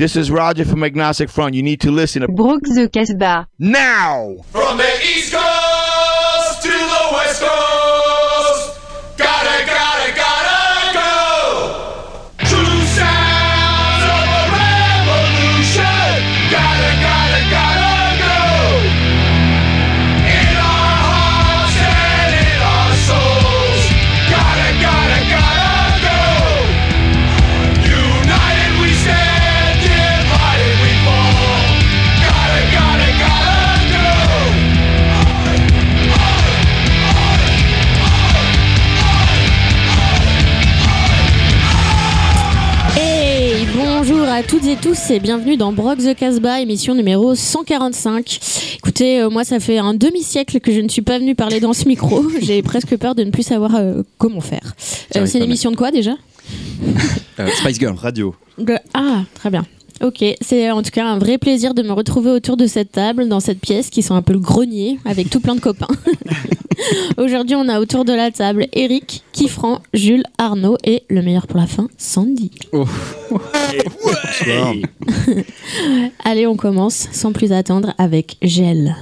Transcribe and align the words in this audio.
This 0.00 0.16
is 0.16 0.30
Roger 0.30 0.64
from 0.64 0.82
Agnostic 0.82 1.28
Front. 1.28 1.54
You 1.54 1.62
need 1.62 1.82
to 1.82 1.90
listen 1.90 2.22
to 2.22 2.28
Brooks 2.28 2.74
the 2.74 2.88
Casbah. 2.88 3.48
now. 3.58 4.36
From 4.50 4.78
the 4.78 4.98
East 5.02 5.34
Coast 5.34 5.79
à 44.40 44.42
toutes 44.42 44.64
et 44.64 44.76
tous 44.76 45.10
et 45.10 45.20
bienvenue 45.20 45.58
dans 45.58 45.70
Brock 45.70 45.98
the 45.98 46.14
Casbah, 46.14 46.62
émission 46.62 46.94
numéro 46.94 47.34
145. 47.34 48.40
Écoutez, 48.76 49.20
euh, 49.20 49.28
moi 49.28 49.44
ça 49.44 49.60
fait 49.60 49.76
un 49.76 49.92
demi-siècle 49.92 50.60
que 50.60 50.72
je 50.72 50.80
ne 50.80 50.88
suis 50.88 51.02
pas 51.02 51.18
venue 51.18 51.34
parler 51.34 51.60
dans 51.60 51.74
ce 51.74 51.86
micro. 51.86 52.24
J'ai 52.40 52.62
presque 52.62 52.96
peur 52.96 53.14
de 53.14 53.22
ne 53.22 53.30
plus 53.30 53.42
savoir 53.42 53.74
euh, 53.74 54.02
comment 54.16 54.40
faire. 54.40 54.74
Euh, 55.14 55.26
c'est 55.26 55.40
pas 55.40 55.44
l'émission 55.44 55.70
de 55.70 55.76
quoi 55.76 55.90
déjà? 55.90 56.12
Euh, 57.38 57.48
Spice 57.48 57.78
Girl. 57.78 57.96
Radio. 57.96 58.34
Ah, 58.94 59.24
très 59.34 59.50
bien. 59.50 59.66
Ok, 60.02 60.24
c'est 60.40 60.70
en 60.70 60.82
tout 60.82 60.90
cas 60.90 61.06
un 61.06 61.18
vrai 61.18 61.36
plaisir 61.36 61.74
de 61.74 61.82
me 61.82 61.92
retrouver 61.92 62.30
autour 62.30 62.56
de 62.56 62.66
cette 62.66 62.92
table, 62.92 63.28
dans 63.28 63.40
cette 63.40 63.60
pièce 63.60 63.90
qui 63.90 64.02
sent 64.02 64.14
un 64.14 64.22
peu 64.22 64.32
le 64.32 64.38
grenier, 64.38 64.98
avec 65.04 65.28
tout 65.28 65.40
plein 65.40 65.54
de 65.54 65.60
copains. 65.60 65.88
Aujourd'hui, 67.18 67.54
on 67.54 67.68
a 67.68 67.80
autour 67.80 68.06
de 68.06 68.14
la 68.14 68.30
table 68.30 68.66
Eric, 68.72 69.22
Kifran, 69.32 69.80
Jules, 69.92 70.22
Arnaud 70.38 70.78
et 70.84 71.02
le 71.10 71.20
meilleur 71.20 71.46
pour 71.46 71.60
la 71.60 71.66
fin, 71.66 71.88
Sandy. 71.98 72.50
Bonsoir. 72.72 74.72
Allez, 76.24 76.46
on 76.46 76.56
commence 76.56 77.08
sans 77.12 77.32
plus 77.32 77.52
attendre 77.52 77.92
avec 77.98 78.38
Gel. 78.40 78.96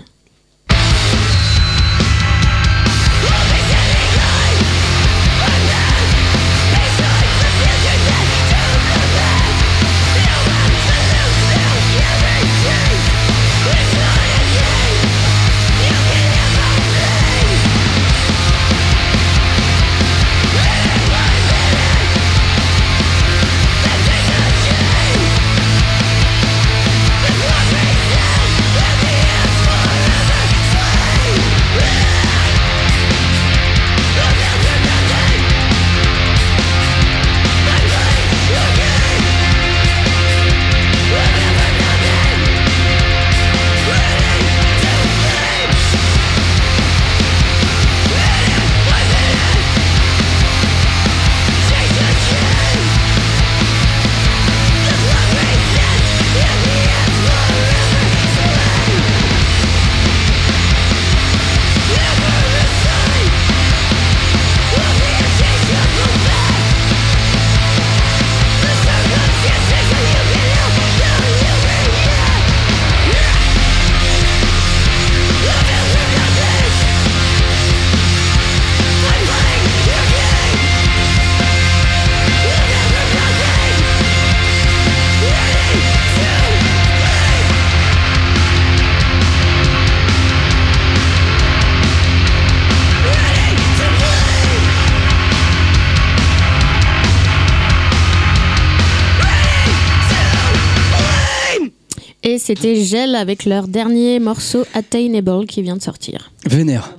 C'était 102.49 102.83
Gel 102.83 103.15
avec 103.15 103.45
leur 103.45 103.69
dernier 103.69 104.21
morceau 104.21 104.65
Attainable 104.73 105.45
qui 105.45 105.61
vient 105.61 105.77
de 105.77 105.83
sortir. 105.83 106.33
Vénère. 106.47 106.97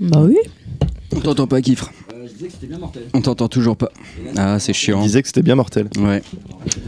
Bah 0.00 0.24
oui. 0.24 0.38
On 1.14 1.20
t'entend 1.20 1.46
pas, 1.46 1.60
Kifre 1.62 1.92
On 3.14 3.20
t'entend 3.20 3.46
toujours 3.46 3.76
pas. 3.76 3.92
Ah, 4.36 4.58
c'est 4.58 4.72
chiant. 4.72 5.00
disait 5.00 5.22
que 5.22 5.28
c'était 5.28 5.42
bien 5.42 5.54
mortel. 5.54 5.88
Ouais. 6.00 6.20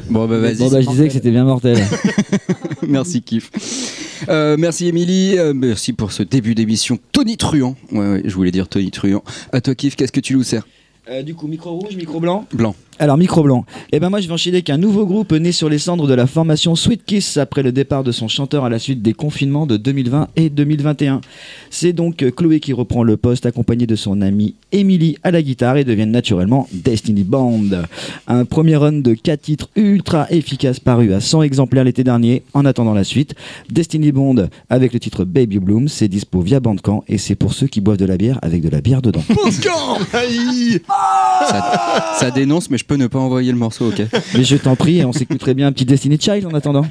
Bon, 0.09 0.27
bah 0.27 0.39
vas-y. 0.39 0.57
Bon 0.57 0.71
bah 0.71 0.81
je 0.81 0.89
disais 0.89 1.07
que 1.07 1.13
c'était 1.13 1.31
bien 1.31 1.45
mortel. 1.45 1.79
merci, 2.83 3.23
Kif. 3.23 3.49
Euh, 4.29 4.57
merci, 4.59 4.89
Émilie. 4.89 5.39
Euh, 5.39 5.53
merci 5.55 5.93
pour 5.93 6.11
ce 6.11 6.25
début 6.25 6.57
d'émission 6.57 6.99
Tony 7.13 7.37
Truant. 7.37 7.77
Ouais, 7.93 7.99
ouais, 8.15 8.23
je 8.25 8.35
voulais 8.35 8.51
dire 8.51 8.67
Tony 8.67 8.91
Truant. 8.91 9.23
À 9.53 9.61
toi, 9.61 9.77
Kif, 9.77 9.95
qu'est-ce 9.95 10.11
que 10.11 10.19
tu 10.19 10.35
nous 10.35 10.43
sers? 10.43 10.67
Euh, 11.09 11.23
du 11.23 11.35
coup, 11.35 11.47
micro 11.47 11.71
rouge, 11.73 11.97
micro 11.97 12.21
blanc 12.21 12.45
Blanc. 12.53 12.75
Alors, 12.99 13.17
micro 13.17 13.43
blanc. 13.43 13.65
Et 13.93 13.99
ben 13.99 14.11
moi, 14.11 14.21
je 14.21 14.29
vais 14.29 14.35
enchaîner 14.35 14.57
avec 14.59 14.69
un 14.69 14.77
nouveau 14.77 15.07
groupe 15.07 15.33
né 15.33 15.53
sur 15.53 15.71
les 15.71 15.79
cendres 15.79 16.07
de 16.07 16.13
la 16.13 16.27
formation 16.27 16.77
Sweet 16.77 17.03
Kiss 17.07 17.39
après 17.39 17.63
le 17.63 17.73
départ 17.73 18.05
de 18.05 18.13
son 18.13 18.29
chanteur 18.29 18.67
à 18.67 18.69
la 18.69 18.79
suite 18.79 19.01
des 19.01 19.15
confinements 19.15 19.65
de 19.67 19.79
2020 19.79 20.29
et 20.37 20.51
2021. 20.51 21.23
C'est 21.71 21.95
donc 21.95 22.23
euh, 22.23 22.31
Chloé 22.31 22.61
qui 22.61 22.75
reprend 22.75 23.03
le 23.03 23.17
poste 23.17 23.47
accompagnée 23.47 23.87
de 23.87 23.97
son 23.97 24.21
amie 24.21 24.55
Emily 24.73 25.17
à 25.23 25.31
la 25.31 25.41
guitare 25.41 25.79
et 25.79 25.85
deviennent 25.85 26.11
naturellement 26.11 26.69
Destiny 26.73 27.23
Band. 27.23 27.63
Un 28.27 28.45
premier 28.45 28.77
run 28.77 28.93
de 29.01 29.15
4 29.15 29.41
titres 29.41 29.71
ultra 29.77 30.27
efficace 30.31 30.79
paru 30.79 31.15
à 31.15 31.21
100 31.21 31.43
exemplaires 31.43 31.85
l'été 31.85 32.05
dernier. 32.05 32.43
En 32.53 32.67
attendant 32.67 32.93
la 32.93 33.05
suite, 33.05 33.35
Destiny 33.71 34.13
Bond 34.13 34.51
avec 34.69 34.93
le 34.93 35.01
titre 35.01 35.25
Baby 35.25 35.59
Bloom, 35.59 35.89
c'est 35.89 36.09
dispo 36.09 36.43
via 36.43 36.61
Bandcamp 36.61 37.03
et 37.09 37.17
c'est 37.17 37.35
pour 37.35 37.55
ceux 37.55 37.67
qui 37.67 37.81
boivent 37.81 37.97
de 37.97 38.05
la 38.05 38.19
bière 38.19 38.39
avec 38.43 38.61
de 38.61 38.69
la 38.69 38.83
bière 38.83 39.01
dedans. 39.01 39.23
Aïe 40.13 40.83
Ça, 42.19 42.31
dénonce, 42.31 42.71
mais 42.71 42.79
je 42.79 42.85
peux 42.85 42.97
ne 42.97 43.07
pas 43.07 43.19
envoyer 43.19 43.51
le 43.51 43.59
morceau, 43.59 43.89
ok 43.89 44.03
Mais 44.35 44.45
je 44.45 44.57
t'en 44.57 44.77
prie, 44.77 45.05
on 45.05 45.13
s'écouterait 45.13 45.55
bien 45.55 45.69
un 45.69 45.73
petit 45.73 45.85
Destiny 45.85 46.19
Child 46.21 46.47
en 46.47 46.55
attendant. 46.55 46.85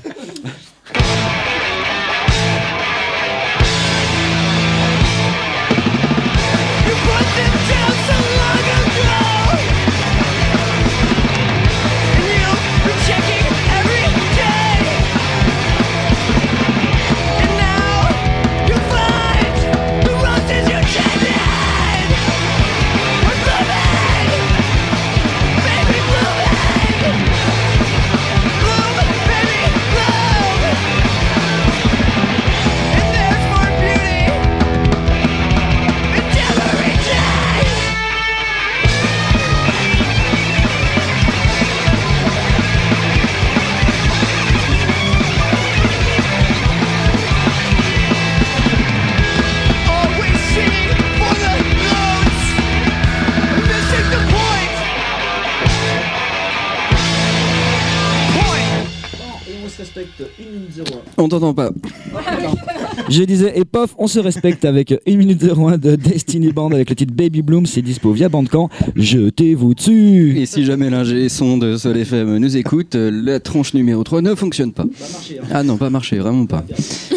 On 59.70 59.72
se 59.72 59.78
respecte 59.82 60.22
1 60.40 60.52
minute 60.52 60.90
01. 61.18 61.24
On 61.24 61.30
t'entend 61.30 61.54
pas. 61.54 61.70
Je 63.08 63.24
disais, 63.24 63.54
et 63.56 63.66
pof, 63.66 63.94
on 64.00 64.08
se 64.08 64.20
respecte 64.20 64.66
avec 64.66 64.94
1 65.08 65.16
minute 65.16 65.44
01 65.44 65.78
de 65.78 65.96
Destiny 65.96 66.52
Band 66.52 66.72
avec 66.72 66.90
le 66.90 66.96
titre 66.96 67.14
Baby 67.14 67.44
Bloom, 67.44 67.66
c'est 67.68 67.82
dispo 67.84 68.12
via 68.12 68.30
Bandcamp. 68.30 68.70
Jetez-vous 68.96 69.76
dessus. 69.76 70.40
Et 70.40 70.46
si 70.48 70.66
jamais 70.66 70.90
l'ingé 70.90 71.30
son 71.30 71.58
de 71.58 71.78
Sol 71.78 71.98
FM 71.98 72.38
nous 72.38 72.58
écoute, 72.58 72.96
la 72.96 73.40
tranche 73.40 73.74
numéro 73.76 74.04
3 74.04 74.22
ne 74.22 74.34
fonctionne 74.34 74.72
pas. 74.72 74.86
Ah 75.52 75.62
non, 75.64 75.78
pas 75.78 75.90
marché, 75.92 76.18
vraiment 76.18 76.46
pas. 76.48 76.64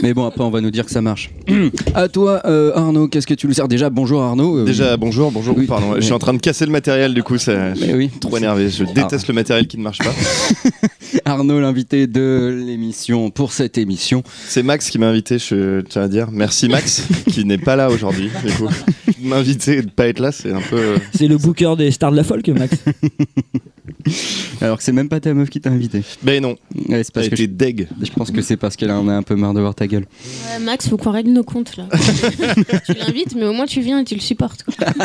Mais 0.02 0.12
bon, 0.12 0.26
après, 0.26 0.44
on 0.44 0.50
va 0.50 0.60
nous 0.60 0.70
dire 0.70 0.84
que 0.84 0.90
ça 0.92 1.00
marche. 1.00 1.30
à 1.94 2.08
toi, 2.08 2.42
euh, 2.44 2.72
Arnaud, 2.74 3.08
qu'est-ce 3.08 3.26
que 3.26 3.34
tu 3.34 3.46
nous 3.46 3.54
sers 3.54 3.68
Déjà, 3.68 3.88
bonjour 3.88 4.22
Arnaud. 4.22 4.58
Euh, 4.58 4.64
Déjà, 4.64 4.96
bonjour, 4.98 5.30
bonjour. 5.32 5.56
Oui, 5.56 5.66
Pardon, 5.66 5.94
je 5.96 6.00
suis 6.02 6.12
en 6.12 6.18
train 6.18 6.34
de 6.34 6.38
casser 6.40 6.66
le 6.66 6.72
matériel, 6.72 7.14
du 7.14 7.22
coup, 7.22 7.38
ça, 7.38 7.74
je 7.74 7.80
Mais 7.80 7.86
suis 7.86 7.94
oui. 7.94 8.10
trop 8.20 8.36
énervé. 8.36 8.68
Je 8.68 8.84
déteste 8.84 9.28
le 9.28 9.34
matériel 9.34 9.66
qui 9.66 9.78
ne 9.78 9.82
marche 9.84 9.98
pas. 9.98 10.12
Arnaud, 11.24 11.60
l'invité 11.60 12.06
de 12.06 12.41
l'émission 12.44 13.30
pour 13.30 13.52
cette 13.52 13.78
émission. 13.78 14.22
C'est 14.46 14.62
Max 14.62 14.90
qui 14.90 14.98
m'a 14.98 15.08
invité, 15.08 15.38
je 15.38 15.80
tiens 15.82 16.02
à 16.02 16.08
dire. 16.08 16.30
Merci 16.30 16.68
Max, 16.68 17.06
qui 17.28 17.44
n'est 17.44 17.58
pas 17.58 17.76
là 17.76 17.90
aujourd'hui. 17.90 18.30
Du 18.44 18.52
coup, 18.54 18.68
m'inviter 19.22 19.78
et 19.78 19.82
de 19.82 19.90
pas 19.90 20.08
être 20.08 20.20
là, 20.20 20.32
c'est 20.32 20.52
un 20.52 20.60
peu. 20.60 20.76
euh, 20.76 20.98
C'est 21.14 21.28
le 21.28 21.38
booker 21.38 21.74
des 21.76 21.90
stars 21.90 22.10
de 22.12 22.16
la 22.16 22.24
folk, 22.24 22.46
Max. 22.48 22.76
Alors 24.60 24.78
que 24.78 24.84
c'est 24.84 24.92
même 24.92 25.08
pas 25.08 25.20
ta 25.20 25.34
meuf 25.34 25.50
qui 25.50 25.60
t'a 25.60 25.70
invité. 25.70 26.02
Ben 26.22 26.42
non, 26.42 26.56
Ouais, 26.88 27.02
c'est 27.04 27.12
parce 27.12 27.28
que 27.28 27.36
je, 27.36 27.44
deg. 27.46 27.88
je 28.00 28.10
pense 28.12 28.30
que 28.30 28.42
c'est 28.42 28.56
parce 28.56 28.76
qu'elle 28.76 28.90
en 28.92 29.08
a 29.08 29.12
un 29.12 29.22
peu 29.22 29.34
marre 29.34 29.54
de 29.54 29.60
voir 29.60 29.74
ta 29.74 29.86
gueule. 29.86 30.06
Ouais, 30.52 30.64
Max, 30.64 30.88
faut 30.88 30.96
qu'on 30.96 31.10
règle 31.10 31.30
nos 31.30 31.42
comptes 31.44 31.76
là. 31.76 31.86
tu 32.86 32.94
l'invites, 32.94 33.34
mais 33.34 33.44
au 33.44 33.52
moins 33.52 33.66
tu 33.66 33.80
viens 33.80 34.00
et 34.00 34.04
tu 34.04 34.14
le 34.14 34.20
supportes. 34.20 34.62
quoi. 34.64 34.74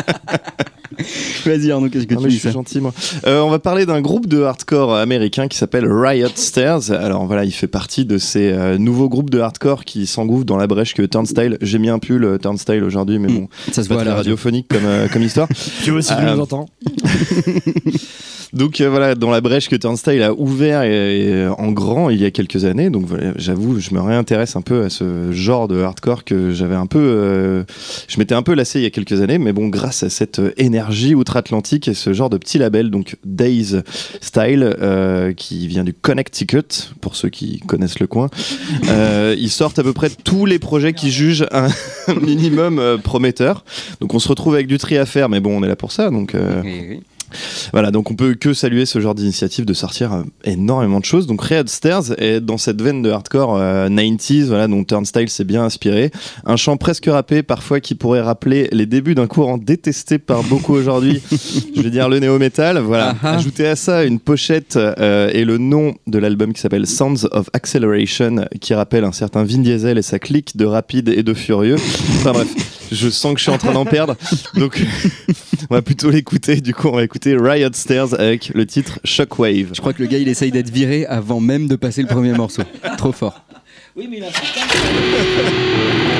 Vas-y 1.46 1.70
Arnaud, 1.70 1.88
qu'est-ce 1.90 2.06
que 2.06 2.14
Ah, 2.14 2.16
tu 2.18 2.24
mais 2.24 2.30
je 2.30 2.34
suis 2.36 2.42
ça 2.48 2.50
gentil, 2.50 2.80
moi. 2.80 2.92
Euh, 3.26 3.40
on 3.40 3.50
va 3.50 3.58
parler 3.60 3.86
d'un 3.86 4.00
groupe 4.00 4.26
de 4.26 4.42
hardcore 4.42 4.94
américain 4.96 5.46
qui 5.46 5.56
s'appelle 5.56 5.86
Riot 5.86 6.28
Stairs. 6.34 6.90
Alors 6.90 7.26
voilà, 7.26 7.44
il 7.44 7.52
fait 7.52 7.68
partie 7.68 8.04
de 8.04 8.18
ces 8.18 8.50
euh, 8.50 8.78
nouveaux 8.78 9.08
groupes 9.08 9.30
de 9.30 9.38
hardcore 9.38 9.84
qui 9.84 10.06
s'engouffrent 10.06 10.44
dans 10.46 10.56
la 10.56 10.66
brèche 10.66 10.94
que 10.94 11.02
Turnstile. 11.02 11.56
J'ai 11.60 11.78
mis 11.78 11.88
un 11.88 11.98
pull 12.00 12.24
euh, 12.24 12.38
Turnstile 12.38 12.82
aujourd'hui, 12.82 13.18
mais 13.20 13.28
Mm. 13.28 13.34
bon, 13.40 13.48
Ça 13.70 13.84
se 13.84 13.88
pas 13.88 13.94
voit 13.94 14.02
à 14.02 14.04
très 14.06 14.10
la 14.10 14.16
radio. 14.16 14.32
radiophonique 14.32 14.66
comme, 14.68 14.86
euh, 14.86 15.06
comme 15.08 15.22
histoire. 15.22 15.46
Tu 15.84 15.90
veux 15.92 16.00
si 16.02 16.14
tu 16.16 16.22
nous 16.22 16.40
entends 16.40 16.66
Donc 18.54 18.80
euh, 18.80 18.87
voilà, 18.88 19.14
dans 19.14 19.30
la 19.30 19.40
brèche 19.40 19.68
que 19.68 19.76
Turnstile 19.76 20.22
a 20.22 20.32
ouvert 20.32 20.80
en 21.58 21.72
grand 21.72 22.10
il 22.10 22.20
y 22.20 22.24
a 22.24 22.30
quelques 22.30 22.64
années. 22.64 22.90
Donc 22.90 23.06
voilà, 23.06 23.32
j'avoue, 23.36 23.78
je 23.80 23.94
me 23.94 24.00
réintéresse 24.00 24.56
un 24.56 24.62
peu 24.62 24.84
à 24.84 24.90
ce 24.90 25.32
genre 25.32 25.68
de 25.68 25.80
hardcore 25.80 26.24
que 26.24 26.52
j'avais 26.52 26.74
un 26.74 26.86
peu, 26.86 26.98
euh, 26.98 27.64
je 28.08 28.18
m'étais 28.18 28.34
un 28.34 28.42
peu 28.42 28.54
lassé 28.54 28.80
il 28.80 28.82
y 28.82 28.86
a 28.86 28.90
quelques 28.90 29.20
années, 29.20 29.38
mais 29.38 29.52
bon, 29.52 29.68
grâce 29.68 30.02
à 30.02 30.10
cette 30.10 30.40
énergie 30.56 31.14
outre-Atlantique 31.14 31.88
et 31.88 31.94
ce 31.94 32.12
genre 32.12 32.30
de 32.30 32.38
petit 32.38 32.58
label, 32.58 32.90
donc 32.90 33.16
Days 33.24 33.76
Style, 34.20 34.74
euh, 34.80 35.32
qui 35.32 35.66
vient 35.68 35.84
du 35.84 35.94
Connecticut, 35.94 36.92
pour 37.00 37.16
ceux 37.16 37.28
qui 37.28 37.60
connaissent 37.60 38.00
le 38.00 38.06
coin, 38.06 38.28
euh, 38.88 39.34
ils 39.38 39.50
sortent 39.50 39.78
à 39.78 39.82
peu 39.82 39.92
près 39.92 40.10
tous 40.10 40.46
les 40.46 40.58
projets 40.58 40.92
qui 40.92 41.10
jugent 41.10 41.46
un 41.52 41.68
minimum 42.22 42.98
prometteur. 43.02 43.64
Donc 44.00 44.14
on 44.14 44.18
se 44.18 44.28
retrouve 44.28 44.54
avec 44.54 44.66
du 44.66 44.78
tri 44.78 44.96
à 44.96 45.06
faire, 45.06 45.28
mais 45.28 45.40
bon, 45.40 45.58
on 45.58 45.62
est 45.64 45.68
là 45.68 45.76
pour 45.76 45.92
ça, 45.92 46.10
donc. 46.10 46.34
oui. 46.64 47.00
Voilà, 47.72 47.90
donc 47.90 48.10
on 48.10 48.14
peut 48.14 48.34
que 48.34 48.54
saluer 48.54 48.86
ce 48.86 49.00
genre 49.00 49.14
d'initiative 49.14 49.64
de 49.64 49.74
sortir 49.74 50.12
euh, 50.12 50.22
énormément 50.44 51.00
de 51.00 51.04
choses. 51.04 51.26
Donc 51.26 51.42
Riot 51.42 51.66
Stairs 51.66 52.18
est 52.18 52.40
dans 52.40 52.58
cette 52.58 52.80
veine 52.80 53.02
de 53.02 53.10
hardcore 53.10 53.56
euh, 53.56 53.88
90s, 53.88 54.46
voilà, 54.46 54.68
dont 54.68 54.84
Turnstile 54.84 55.28
s'est 55.28 55.44
bien 55.44 55.64
inspiré. 55.64 56.10
Un 56.44 56.56
chant 56.56 56.76
presque 56.76 57.06
rappé, 57.06 57.42
parfois 57.42 57.80
qui 57.80 57.94
pourrait 57.94 58.20
rappeler 58.20 58.68
les 58.72 58.86
débuts 58.86 59.14
d'un 59.14 59.26
courant 59.26 59.58
détesté 59.58 60.18
par 60.18 60.42
beaucoup 60.44 60.74
aujourd'hui. 60.74 61.20
Je 61.76 61.82
vais 61.82 61.90
dire 61.90 62.08
le 62.08 62.18
néo-metal. 62.18 62.78
Voilà. 62.78 63.14
Ah 63.22 63.28
ah. 63.28 63.34
Ajoutez 63.36 63.66
à 63.66 63.76
ça 63.76 64.04
une 64.04 64.18
pochette 64.18 64.76
euh, 64.76 65.30
et 65.32 65.44
le 65.44 65.58
nom 65.58 65.94
de 66.06 66.18
l'album 66.18 66.52
qui 66.52 66.60
s'appelle 66.60 66.86
Sounds 66.86 67.28
of 67.30 67.48
Acceleration, 67.52 68.46
qui 68.60 68.74
rappelle 68.74 69.04
un 69.04 69.12
certain 69.12 69.44
Vin 69.44 69.58
Diesel 69.58 69.98
et 69.98 70.02
sa 70.02 70.18
clique 70.18 70.56
de 70.56 70.64
rapide 70.64 71.08
et 71.08 71.22
de 71.22 71.34
furieux. 71.34 71.76
Enfin 71.76 72.32
bref, 72.32 72.48
je 72.92 73.08
sens 73.08 73.34
que 73.34 73.38
je 73.38 73.44
suis 73.44 73.52
en 73.52 73.58
train 73.58 73.72
d'en 73.72 73.84
perdre. 73.84 74.16
Donc 74.54 74.82
on 75.70 75.74
va 75.74 75.82
plutôt 75.82 76.10
l'écouter. 76.10 76.60
Du 76.60 76.74
coup, 76.74 76.88
on 76.88 76.96
va 76.96 77.04
écouter 77.04 77.17
Riot 77.26 77.70
Stairs 77.72 78.14
avec 78.18 78.50
le 78.54 78.66
titre 78.66 78.98
Shockwave. 79.04 79.70
Je 79.74 79.80
crois 79.80 79.92
que 79.92 80.02
le 80.02 80.08
gars 80.08 80.18
il 80.18 80.28
essaye 80.28 80.50
d'être 80.50 80.70
viré 80.70 81.06
avant 81.06 81.40
même 81.40 81.68
de 81.68 81.76
passer 81.76 82.02
le 82.02 82.08
premier 82.08 82.32
morceau. 82.32 82.62
Trop 82.96 83.12
fort. 83.12 83.42
Oui, 83.96 84.06
mais 84.10 84.18
il 84.18 84.24
a 84.24 84.28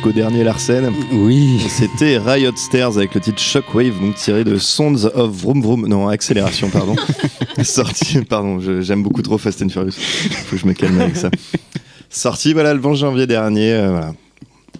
jusqu'au 0.00 0.12
dernier 0.12 0.44
Larsen. 0.44 0.90
Oui. 1.12 1.60
C'était 1.68 2.16
Riot 2.16 2.56
Stairs 2.56 2.96
avec 2.96 3.14
le 3.14 3.20
titre 3.20 3.38
Shockwave, 3.38 4.00
donc 4.00 4.14
tiré 4.14 4.44
de 4.44 4.56
Sounds 4.56 5.04
of 5.14 5.30
Vroom 5.30 5.60
Vroom, 5.60 5.86
non, 5.88 6.08
Accélération, 6.08 6.70
pardon. 6.70 6.96
Sorti, 7.62 8.22
pardon, 8.22 8.60
j'aime 8.80 9.02
beaucoup 9.02 9.20
trop 9.20 9.36
Fast 9.36 9.60
and 9.60 9.68
Furious. 9.68 9.92
Faut 9.92 10.56
que 10.56 10.56
je 10.56 10.66
me 10.66 10.72
calme 10.72 10.98
avec 11.00 11.16
ça. 11.16 11.30
Sorti, 12.08 12.54
voilà, 12.54 12.72
le 12.72 12.80
20 12.80 12.94
janvier 12.94 13.26
dernier, 13.26 13.72
euh, 13.72 13.90
voilà. 13.90 14.14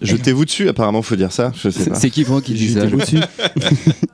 Jetez-vous 0.01 0.45
dessus, 0.45 0.67
apparemment, 0.67 1.03
faut 1.03 1.15
dire 1.15 1.31
ça, 1.31 1.51
je 1.55 1.69
sais 1.69 1.91
pas. 1.91 1.99
C'est 1.99 2.09
qui 2.09 2.23
Franck 2.23 2.43
qui 2.43 2.53
dit 2.53 2.69
ça 2.69 2.87
Jetez-vous 2.87 3.01
dessus. 3.01 3.19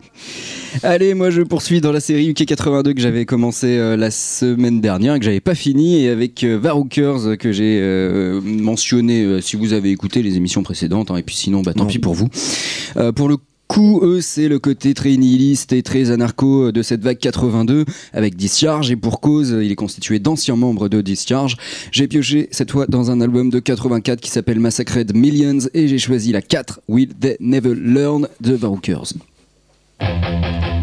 Allez, 0.83 1.13
moi 1.13 1.29
je 1.29 1.41
poursuis 1.41 1.81
dans 1.81 1.91
la 1.91 1.99
série 1.99 2.31
UK82 2.33 2.93
que 2.93 3.01
j'avais 3.01 3.25
commencé 3.25 3.77
euh, 3.77 3.97
la 3.97 4.11
semaine 4.11 4.81
dernière 4.81 5.15
et 5.15 5.19
que 5.19 5.25
j'avais 5.25 5.39
pas 5.39 5.55
fini 5.55 6.03
et 6.03 6.09
avec 6.09 6.43
euh, 6.43 6.57
Varookers 6.61 7.27
euh, 7.27 7.35
que 7.35 7.51
j'ai 7.51 7.79
euh, 7.81 8.39
mentionné 8.41 9.41
si 9.41 9.55
vous 9.55 9.73
avez 9.73 9.91
écouté 9.91 10.21
les 10.21 10.35
émissions 10.37 10.63
précédentes 10.63 11.11
hein, 11.11 11.17
et 11.17 11.23
puis 11.23 11.35
sinon 11.35 11.61
bah 11.61 11.73
tant 11.73 11.83
Non. 11.83 11.89
pis 11.89 11.99
pour 11.99 12.13
vous. 12.13 12.27
Pour 13.15 13.27
le 13.29 13.37
coup, 13.67 13.99
eux, 14.01 14.21
c'est 14.21 14.47
le 14.47 14.59
côté 14.59 14.93
très 14.93 15.15
nihiliste 15.17 15.73
et 15.73 15.83
très 15.83 16.09
anarcho 16.11 16.71
de 16.71 16.81
cette 16.81 17.01
vague 17.01 17.17
82 17.17 17.85
avec 18.13 18.35
Discharge 18.35 18.91
et 18.91 18.95
pour 18.95 19.19
cause, 19.19 19.55
il 19.61 19.71
est 19.71 19.75
constitué 19.75 20.19
d'anciens 20.19 20.55
membres 20.55 20.87
de 20.89 21.01
Discharge. 21.01 21.57
J'ai 21.91 22.07
pioché 22.07 22.47
cette 22.51 22.71
fois 22.71 22.85
dans 22.87 23.11
un 23.11 23.19
album 23.19 23.49
de 23.49 23.59
84 23.59 24.21
qui 24.21 24.29
s'appelle 24.31 24.59
Massacred 24.59 25.15
Millions 25.15 25.59
et 25.73 25.87
j'ai 25.87 25.99
choisi 25.99 26.31
la 26.31 26.41
4 26.41 26.81
Will 26.87 27.09
They 27.19 27.35
Never 27.39 27.73
Learn 27.75 28.27
de 28.41 28.53
Varookers. 28.53 29.13
Thank 29.99 30.71
you. 30.71 30.76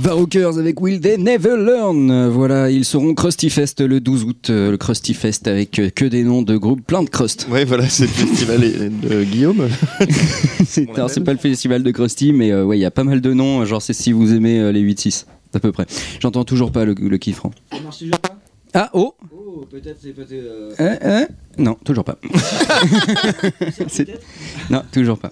Varookers 0.00 0.58
avec 0.58 0.80
Will 0.80 0.98
They 1.00 1.18
Never 1.18 1.56
Learn. 1.58 2.28
Voilà, 2.28 2.70
ils 2.70 2.84
seront 2.86 3.12
Krusty 3.14 3.50
Fest 3.50 3.80
le 3.82 4.00
12 4.00 4.24
août. 4.24 4.46
euh, 4.50 4.70
le 4.70 4.76
Krusty 4.78 5.12
Fest 5.14 5.46
avec 5.46 5.78
euh, 5.78 5.90
que 5.90 6.06
des 6.06 6.22
noms 6.24 6.40
de 6.42 6.56
groupes 6.56 6.80
plein 6.86 7.02
de 7.02 7.10
crust. 7.10 7.46
Ouais, 7.50 7.64
voilà, 7.66 7.86
c'est 7.88 8.04
le 8.04 8.08
festival 8.08 8.60
de 8.60 9.24
Guillaume. 9.24 9.68
C'est 10.66 10.86
pas 10.86 11.32
le 11.32 11.38
festival 11.38 11.82
de 11.82 11.90
Krusty, 11.90 12.32
mais 12.32 12.50
euh, 12.50 12.64
ouais, 12.64 12.78
il 12.78 12.80
y 12.80 12.84
a 12.86 12.90
pas 12.90 13.04
mal 13.04 13.20
de 13.20 13.32
noms. 13.34 13.64
Genre, 13.66 13.82
c'est 13.82 13.92
si 13.92 14.12
vous 14.12 14.32
aimez 14.32 14.58
euh, 14.58 14.72
les 14.72 14.82
8-6, 14.82 15.26
à 15.54 15.60
peu 15.60 15.70
près. 15.72 15.86
J'entends 16.20 16.44
toujours 16.44 16.72
pas 16.72 16.84
le, 16.84 16.94
le 16.94 17.18
kiffrant. 17.18 17.50
Ça 17.72 17.80
marche 17.80 17.98
toujours 17.98 18.18
pas? 18.20 18.36
Ah, 18.72 18.88
oh 18.94 19.14
Oh, 19.34 19.66
peut-être 19.70 19.98
c'est 20.00 20.14
euh, 20.32 20.70
Hein, 20.78 20.96
hein? 21.02 21.26
Non, 21.58 21.76
toujours 21.84 22.04
pas. 22.04 22.18
C'est- 23.88 24.06
Non, 24.70 24.82
toujours 24.92 25.18
pas. 25.18 25.30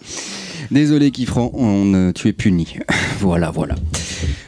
Désolé, 0.71 1.11
Kiffran, 1.11 1.51
on, 1.55 1.95
euh, 1.95 2.13
tu 2.13 2.29
es 2.29 2.33
puni. 2.33 2.77
voilà, 3.21 3.51
voilà. 3.51 3.75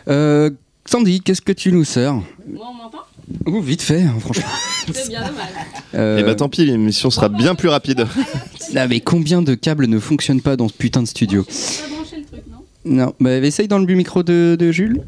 Euh, 0.08 0.50
Sandy, 0.84 1.20
qu'est-ce 1.20 1.40
que 1.42 1.52
tu 1.52 1.72
nous 1.72 1.84
sers 1.84 2.14
Moi, 2.14 2.24
on 2.70 2.74
m'entend 2.74 2.98
Oh, 3.46 3.60
vite 3.60 3.82
fait, 3.82 4.02
hein, 4.02 4.14
franchement. 4.18 4.44
C'est 4.92 5.08
bien 5.08 5.20
dommage. 5.20 5.46
Euh, 5.94 6.18
Et 6.18 6.24
bah 6.24 6.34
tant 6.34 6.48
pis, 6.48 6.66
l'émission 6.66 7.10
sera 7.10 7.28
bien 7.28 7.54
plus 7.54 7.68
rapide. 7.68 8.06
ah, 8.76 8.88
mais 8.88 9.00
combien 9.00 9.40
de 9.40 9.54
câbles 9.54 9.86
ne 9.86 10.00
fonctionnent 10.00 10.40
pas 10.40 10.56
dans 10.56 10.66
ce 10.68 10.74
putain 10.74 11.02
de 11.02 11.06
studio 11.06 11.44
On 11.48 11.88
va 11.90 11.94
brancher 11.96 12.16
le 12.16 12.24
truc, 12.24 12.40
non? 12.50 12.58
Non, 12.84 13.14
bah 13.20 13.36
essaye 13.36 13.68
dans 13.68 13.78
le 13.78 13.86
micro 13.94 14.24
de, 14.24 14.56
de 14.58 14.72
Jules. 14.72 15.02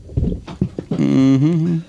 Mhm. 0.99 1.81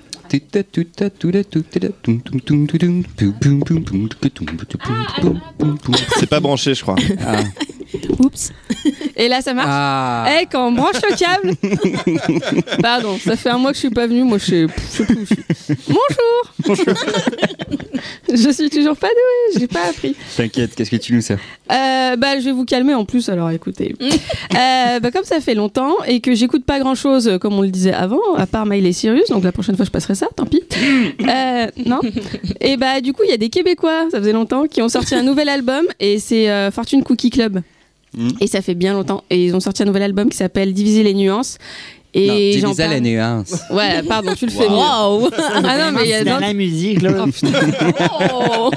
C'est 6.17 6.29
pas 6.29 6.39
branché, 6.39 6.73
je 6.73 6.81
crois. 6.81 6.95
Ah. 7.25 7.41
Oups. 8.19 8.51
Et 9.15 9.27
là, 9.27 9.41
ça 9.41 9.53
marche 9.53 9.67
Ah. 9.69 10.25
Eh, 10.41 10.45
quand 10.47 10.67
on 10.67 10.71
branche 10.71 10.95
le 11.07 11.15
câble 11.15 12.61
Pardon, 12.81 13.17
ça 13.19 13.35
fait 13.35 13.49
un 13.49 13.57
mois 13.57 13.71
que 13.71 13.75
je 13.75 13.81
suis 13.81 13.89
pas 13.91 14.07
venue, 14.07 14.23
moi 14.23 14.37
je 14.39 14.45
sais, 14.45 14.67
je 14.67 14.97
sais 14.97 15.05
plus 15.05 15.15
où 15.21 15.25
je 15.25 15.33
suis. 15.35 15.75
Bonjour 15.87 16.75
Je 18.33 18.49
suis 18.51 18.69
toujours 18.69 18.97
pas 18.97 19.07
douée, 19.07 19.59
j'ai 19.59 19.67
pas 19.67 19.85
appris. 19.89 20.15
T'inquiète, 20.35 20.75
qu'est-ce 20.75 20.89
que 20.89 20.95
tu 20.95 21.13
nous 21.13 21.21
sers 21.21 21.39
Euh, 21.71 22.15
bah, 22.15 22.39
je 22.39 22.45
vais 22.45 22.51
vous 22.51 22.65
calmer 22.65 22.93
en 22.95 23.05
plus, 23.05 23.29
alors 23.29 23.49
écoutez. 23.51 23.95
Euh, 24.01 24.99
bah, 24.99 25.11
comme 25.11 25.23
ça 25.23 25.39
fait 25.39 25.53
longtemps 25.53 26.03
et 26.07 26.19
que 26.19 26.33
j'écoute 26.33 26.65
pas 26.65 26.79
grand 26.79 26.95
chose, 26.95 27.37
comme 27.39 27.53
on 27.53 27.61
le 27.61 27.69
disait 27.69 27.93
avant, 27.93 28.35
à 28.35 28.47
part 28.47 28.65
Miley 28.65 28.91
Cyrus, 28.91 29.29
donc 29.29 29.43
la 29.43 29.51
prochaine 29.51 29.75
fois 29.75 29.85
je 29.85 29.91
passerai 29.91 30.15
ça, 30.15 30.22
tant 30.35 30.45
pis. 30.45 30.63
Euh, 31.21 31.67
non 31.85 31.99
Et 32.59 32.75
bah, 32.77 32.99
du 33.01 33.13
coup, 33.13 33.21
il 33.25 33.29
y 33.29 33.33
a 33.33 33.37
des 33.37 33.49
Québécois, 33.49 34.07
ça 34.11 34.19
faisait 34.19 34.33
longtemps, 34.33 34.65
qui 34.67 34.81
ont 34.81 34.89
sorti 34.89 35.15
un 35.15 35.23
nouvel 35.23 35.47
album 35.49 35.85
et 35.99 36.19
c'est 36.19 36.49
euh, 36.49 36.69
Fortune 36.71 37.03
Cookie 37.03 37.29
Club. 37.29 37.61
Mm. 38.15 38.29
Et 38.41 38.47
ça 38.47 38.61
fait 38.61 38.75
bien 38.75 38.93
longtemps. 38.93 39.23
Et 39.29 39.45
ils 39.45 39.55
ont 39.55 39.59
sorti 39.59 39.83
un 39.83 39.85
nouvel 39.85 40.03
album 40.03 40.29
qui 40.29 40.37
s'appelle 40.37 40.73
Diviser 40.73 41.03
les 41.03 41.13
nuances. 41.13 41.57
Et 42.15 42.59
j'en 42.59 42.75
parle- 42.75 42.99
nuance. 42.99 43.55
Ouais, 43.71 44.03
pardon, 44.07 44.33
tu 44.35 44.45
le 44.45 44.51
fais. 44.51 44.67
Waouh 44.67 45.29
Ah 45.63 45.77
non, 45.91 45.97
mais 45.97 46.03
il 46.03 46.09
y 46.09 46.13
a 46.13 46.23
dans 46.23 46.33
dans- 46.35 46.39
la 46.41 46.53
musique, 46.53 47.01
là. 47.01 47.25
Oh 48.21 48.69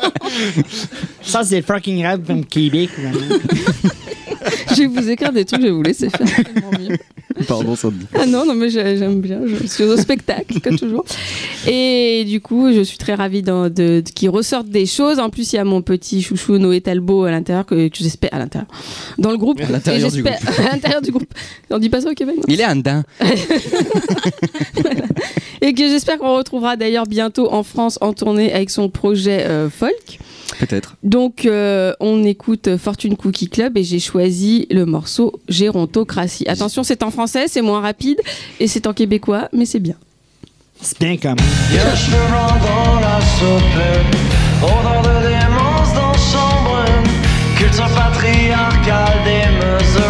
Ça, 1.22 1.44
c'est 1.44 1.60
fucking 1.60 2.02
rap 2.04 2.26
comme 2.26 2.44
Québec. 2.46 2.88
je 4.76 4.82
vais 4.82 4.86
vous 4.86 5.10
écrire 5.10 5.32
des 5.32 5.44
trucs, 5.44 5.60
je 5.60 5.66
vais 5.66 5.72
vous 5.72 5.82
laisser 5.82 6.08
faire. 6.10 6.26
tellement 6.44 6.70
mieux. 6.78 6.96
Pardon, 7.46 7.76
Sandy. 7.76 8.06
Ah 8.14 8.24
non, 8.26 8.46
non, 8.46 8.54
mais 8.54 8.70
j'ai- 8.70 8.96
j'aime 8.96 9.20
bien. 9.20 9.40
Je 9.44 9.66
suis 9.66 9.84
au 9.84 9.96
spectacle, 9.96 10.58
comme 10.60 10.78
toujours. 10.78 11.04
Et 11.66 12.24
du 12.26 12.40
coup, 12.40 12.72
je 12.72 12.80
suis 12.80 12.96
très 12.96 13.14
ravie 13.14 13.42
de, 13.42 13.68
de- 13.68 14.02
qu'ils 14.14 14.30
ressortent 14.30 14.68
des 14.70 14.86
choses. 14.86 15.18
En 15.18 15.28
plus, 15.28 15.52
il 15.52 15.56
y 15.56 15.58
a 15.58 15.64
mon 15.64 15.82
petit 15.82 16.22
chouchou 16.22 16.56
Noé 16.58 16.80
Talbot 16.80 17.24
à 17.24 17.30
l'intérieur, 17.30 17.66
que, 17.66 17.88
que 17.88 17.96
j'espère. 17.98 18.30
À 18.32 18.38
l'intérieur. 18.38 18.68
Dans 19.18 19.30
le 19.30 19.36
groupe. 19.36 19.60
À 19.60 19.70
l'intérieur 19.70 20.10
du 20.10 20.22
j'espère- 20.22 20.40
À 20.66 20.72
l'intérieur 20.72 21.02
du 21.02 21.10
groupe. 21.10 21.28
On 21.70 21.78
dit 21.78 21.90
pas 21.90 22.00
ça 22.00 22.10
au 22.10 22.14
Québec, 22.14 22.36
non? 22.38 22.44
Il 22.48 22.60
est 22.60 22.66
andin. 22.66 23.04
Et 25.62 25.72
que 25.74 25.82
j'espère 25.88 26.18
qu'on 26.18 26.36
retrouvera 26.36 26.76
d'ailleurs 26.76 27.06
bientôt 27.06 27.52
en 27.52 27.62
France 27.62 27.98
en 28.00 28.12
tournée 28.12 28.52
avec 28.52 28.70
son 28.70 28.88
projet 28.88 29.44
euh, 29.46 29.68
folk. 29.70 30.18
Peut-être. 30.58 30.96
Donc, 31.02 31.44
euh, 31.44 31.92
on 32.00 32.24
écoute 32.24 32.76
Fortune 32.76 33.16
Cookie 33.16 33.48
Club 33.48 33.76
et 33.76 33.84
j'ai 33.84 33.98
choisi 33.98 34.66
le 34.70 34.86
morceau 34.86 35.40
Gérontocratie. 35.48 36.44
Attention, 36.48 36.82
c'est 36.82 37.02
en 37.02 37.10
français, 37.10 37.46
c'est 37.48 37.62
moins 37.62 37.80
rapide 37.80 38.20
et 38.60 38.68
c'est 38.68 38.86
en 38.86 38.92
québécois, 38.92 39.48
mais 39.52 39.66
c'est 39.66 39.80
bien. 39.80 39.96
C'est 40.80 40.98
bien 40.98 41.16
comme. 41.16 41.36
Il 41.70 41.76
y 41.76 41.78
a 41.78 41.90
un 41.90 41.96
chevrant 41.96 42.46
dans 42.46 43.00
la 43.00 43.20
soupe, 43.20 43.82
odeur 44.62 45.02
de 45.02 45.28
démence 45.28 45.94
dans 45.94 46.12
chambre, 46.14 46.84
culture 47.56 47.88
patriarcale 47.88 49.24
des 49.24 49.66
mesures 49.66 50.05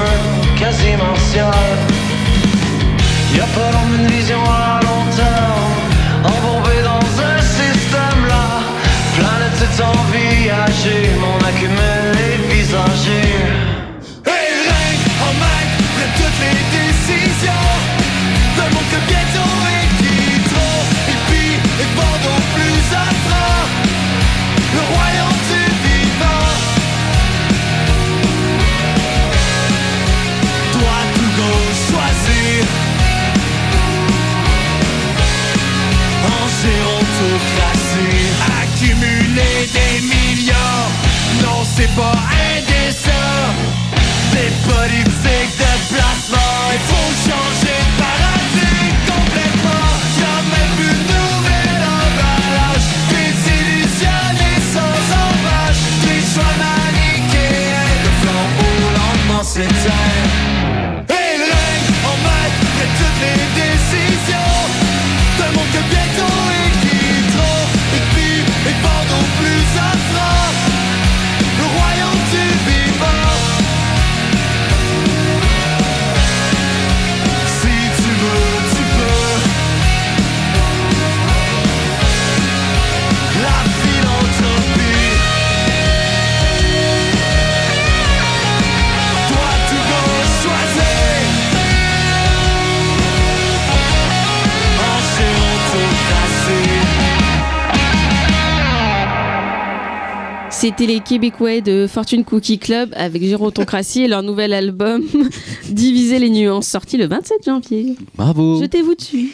C'était 100.67 100.87
les 100.87 100.99
Québécois 100.99 101.61
de 101.61 101.87
Fortune 101.87 102.25
Cookie 102.25 102.59
Club 102.59 102.93
avec 102.97 103.23
Gérontocratie 103.23 104.03
et 104.03 104.09
leur 104.09 104.25
nouvel 104.25 104.53
album 104.53 105.05
Diviser 105.71 106.19
les 106.19 106.31
nuances, 106.31 106.69
sorti 106.69 106.97
le 106.97 107.07
27 107.07 107.45
janvier. 107.45 107.97
Bravo. 108.17 108.61
Jetez-vous 108.61 108.95
dessus. 108.95 109.33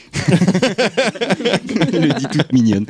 Elle 1.93 2.03
le 2.09 2.15
dit 2.15 2.27
toute 2.31 2.53
mignonne. 2.53 2.87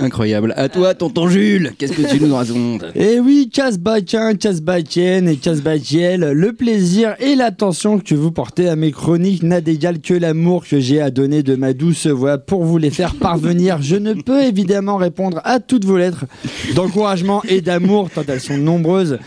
Incroyable. 0.00 0.54
À 0.56 0.68
toi, 0.68 0.94
tonton 0.94 1.28
Jules, 1.28 1.72
qu'est-ce 1.78 1.92
que 1.92 2.08
tu 2.08 2.20
nous 2.20 2.34
racontes? 2.34 2.84
Et 2.94 3.20
oui, 3.20 3.50
Casbacien, 3.52 4.34
Casbacienne 4.34 5.28
et 5.28 5.36
Casbaciel, 5.36 6.32
le 6.32 6.52
plaisir 6.52 7.14
et 7.20 7.34
l'attention 7.34 7.98
que 7.98 8.14
vous 8.14 8.30
portez 8.30 8.68
à 8.68 8.76
mes 8.76 8.92
chroniques 8.92 9.42
n'a 9.42 9.60
d'égal 9.60 10.00
que 10.00 10.14
l'amour 10.14 10.64
que 10.66 10.80
j'ai 10.80 11.00
à 11.00 11.10
donner 11.10 11.42
de 11.42 11.54
ma 11.56 11.72
douce 11.72 12.06
voix 12.06 12.38
pour 12.38 12.64
vous 12.64 12.78
les 12.78 12.90
faire 12.90 13.14
parvenir. 13.14 13.82
Je 13.82 13.96
ne 13.96 14.14
peux 14.14 14.42
évidemment 14.42 14.96
répondre 14.96 15.40
à 15.44 15.60
toutes 15.60 15.84
vos 15.84 15.96
lettres 15.96 16.24
d'encouragement 16.74 17.42
et 17.48 17.60
d'amour, 17.60 18.10
tant 18.10 18.22
elles 18.28 18.40
sont 18.40 18.58
nombreuses. 18.58 19.18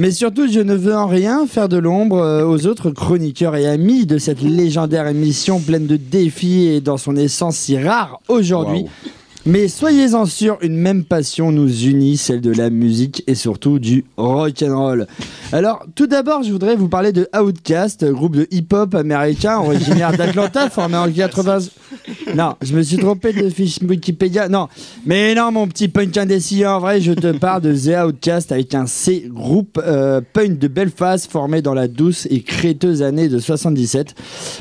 Mais 0.00 0.10
surtout, 0.10 0.50
je 0.50 0.60
ne 0.60 0.74
veux 0.74 0.94
en 0.94 1.06
rien 1.06 1.46
faire 1.46 1.68
de 1.68 1.76
l'ombre 1.76 2.18
euh, 2.18 2.44
aux 2.46 2.66
autres 2.66 2.90
et 3.20 3.66
amis 3.66 4.06
de 4.06 4.18
cette 4.18 4.42
légendaire 4.42 5.06
émission 5.06 5.60
pleine 5.60 5.86
de 5.86 5.96
défis 5.96 6.66
et 6.66 6.80
dans 6.80 6.96
son 6.96 7.16
essence 7.16 7.56
si 7.56 7.78
rare 7.78 8.20
aujourd'hui. 8.28 8.84
Mais 9.46 9.68
soyez-en 9.68 10.26
sûrs, 10.26 10.58
une 10.60 10.76
même 10.76 11.04
passion 11.04 11.52
nous 11.52 11.84
unit, 11.84 12.18
celle 12.18 12.42
de 12.42 12.52
la 12.52 12.68
musique 12.68 13.24
et 13.26 13.34
surtout 13.34 13.78
du 13.78 14.04
rock 14.18 14.62
and 14.62 14.78
roll. 14.78 15.06
Alors, 15.52 15.86
tout 15.94 16.06
d'abord, 16.06 16.42
je 16.42 16.52
voudrais 16.52 16.76
vous 16.76 16.88
parler 16.88 17.12
de 17.12 17.28
Outkast, 17.34 18.04
groupe 18.04 18.36
de 18.36 18.46
hip-hop 18.50 18.94
américain 18.94 19.58
originaire 19.58 20.14
d'Atlanta, 20.14 20.68
formé 20.68 20.96
en 20.96 21.10
80. 21.10 21.60
Non, 22.34 22.54
je 22.62 22.74
me 22.74 22.82
suis 22.82 22.96
trompé 22.98 23.32
de 23.32 23.48
fiche 23.48 23.78
Wikipédia. 23.82 24.48
Non, 24.48 24.68
mais 25.06 25.34
non, 25.34 25.50
mon 25.52 25.66
petit 25.66 25.88
punk 25.88 26.16
indécis, 26.16 26.64
en 26.66 26.78
vrai, 26.80 27.00
je 27.00 27.12
te 27.12 27.32
parle 27.32 27.62
de 27.62 27.72
The 27.74 28.04
Outcast 28.06 28.52
avec 28.52 28.74
un 28.74 28.86
C, 28.86 29.24
groupe 29.28 29.80
euh, 29.84 30.20
punk 30.32 30.58
de 30.58 30.68
Belfast 30.68 31.30
formé 31.30 31.62
dans 31.62 31.74
la 31.74 31.88
douce 31.88 32.26
et 32.30 32.42
créteuse 32.42 33.02
année 33.02 33.28
de 33.28 33.38
77 33.38 34.14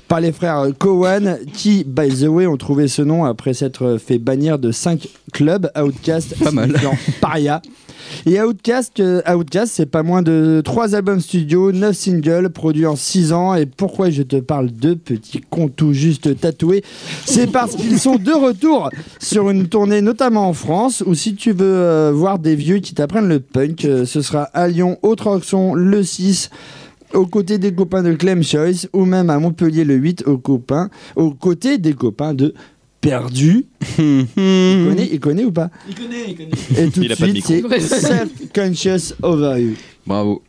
par 0.08 0.20
les 0.22 0.32
frères 0.32 0.66
Cowan 0.78 1.40
qui, 1.54 1.84
by 1.86 2.10
the 2.10 2.28
way, 2.28 2.48
ont 2.48 2.58
trouvé 2.58 2.88
ce 2.88 3.02
nom 3.02 3.26
après 3.26 3.54
s'être 3.54 3.98
fait 3.98 4.18
bannir 4.18 4.60
de 4.60 4.72
5 4.72 5.08
clubs 5.34 5.70
Outcast, 5.78 6.36
Pas 6.44 6.52
mal. 6.52 6.74
paria. 7.22 7.62
Et 8.26 8.42
Outcast, 8.42 9.00
euh, 9.00 9.22
Outcast 9.30 9.74
c'est 9.76 9.86
pas 9.86 10.04
moins 10.04 10.22
de 10.22 10.62
3 10.64 10.96
albums 10.96 11.20
studio, 11.20 11.72
9 11.72 11.96
singles 11.96 12.50
produits 12.50 12.86
en 12.86 12.96
6 12.96 13.34
ans. 13.34 13.56
Et 13.56 13.66
pourquoi 13.66 14.10
je 14.10 14.24
te 14.24 14.38
parle 14.38 14.72
de 14.72 14.94
petits 14.94 15.42
cons 15.50 15.70
tout 15.70 15.94
juste 15.94 16.40
tatoués? 16.40 16.84
C'est 17.26 17.52
parce 17.52 17.76
qu'ils 17.76 18.00
sont 18.00 18.16
de 18.16 18.32
retour 18.32 18.90
sur 19.20 19.50
une 19.50 19.68
tournée, 19.68 20.02
notamment 20.02 20.50
en 20.50 20.54
France, 20.54 21.04
où 21.06 21.14
si 21.14 21.36
tu 21.36 21.52
veux 21.52 21.66
euh, 21.66 22.12
voir 22.14 22.40
des 22.40 22.56
vieux 22.56 22.80
qui 22.80 22.94
t'apprennent 22.94 23.30
le 23.30 23.40
punk, 23.40 23.86
euh, 23.86 24.06
ce 24.06 24.22
sera 24.22 24.44
à 24.54 24.68
Lyon, 24.68 24.98
au 25.02 25.16
Troxon, 25.16 25.74
le 25.74 26.04
6 26.04 26.50
aux 27.14 27.26
côtés 27.26 27.58
des 27.58 27.74
copains 27.74 28.04
de 28.04 28.14
Clem 28.14 28.44
Choice 28.44 28.88
ou 28.94 29.06
même 29.06 29.30
à 29.30 29.40
Montpellier 29.40 29.86
le 29.86 29.96
8 29.96 30.28
aux 30.28 30.38
copains, 30.38 30.90
aux 31.16 31.32
côtés 31.32 31.78
des 31.78 31.94
copains 31.94 32.34
de 32.34 32.54
Perdu. 33.02 33.68
il, 34.00 34.28
connaît, 34.36 35.10
il 35.12 35.20
connaît 35.20 35.46
ou 35.46 35.52
pas? 35.52 35.70
Il 35.88 35.96
connaît, 35.96 36.26
il 36.30 36.36
connaît. 36.36 36.86
Et 36.86 36.90
tout 36.90 37.02
Il 37.02 37.10
de 37.10 37.14
a 37.14 37.16
pas 37.16 37.28
de 37.28 37.32
suite, 37.32 37.46
c'est. 37.46 37.80
Self-Conscious 37.80 39.14
Over 39.22 39.62
You. 39.62 39.76
Bravo. 40.06 40.44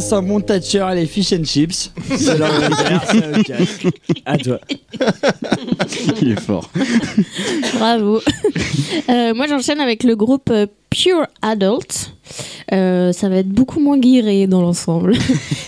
Ça 0.00 0.16
sent 0.16 0.22
mon 0.22 0.40
Thatcher 0.40 0.86
les 0.94 1.06
fish 1.06 1.32
and 1.32 1.44
chips. 1.44 1.90
C'est 2.16 2.36
leur. 2.38 2.50
À 4.26 4.36
toi. 4.36 4.58
Il 6.20 6.32
est 6.32 6.40
fort. 6.40 6.70
Bravo. 7.74 8.20
Euh, 9.08 9.34
moi, 9.34 9.46
j'enchaîne 9.46 9.80
avec 9.80 10.02
le 10.02 10.16
groupe 10.16 10.50
euh, 10.50 10.66
Pure 10.90 11.26
Adult. 11.42 12.12
Euh, 12.72 13.12
ça 13.12 13.28
va 13.28 13.36
être 13.36 13.48
beaucoup 13.48 13.80
moins 13.80 13.98
guiré 13.98 14.46
dans 14.46 14.60
l'ensemble. 14.60 15.14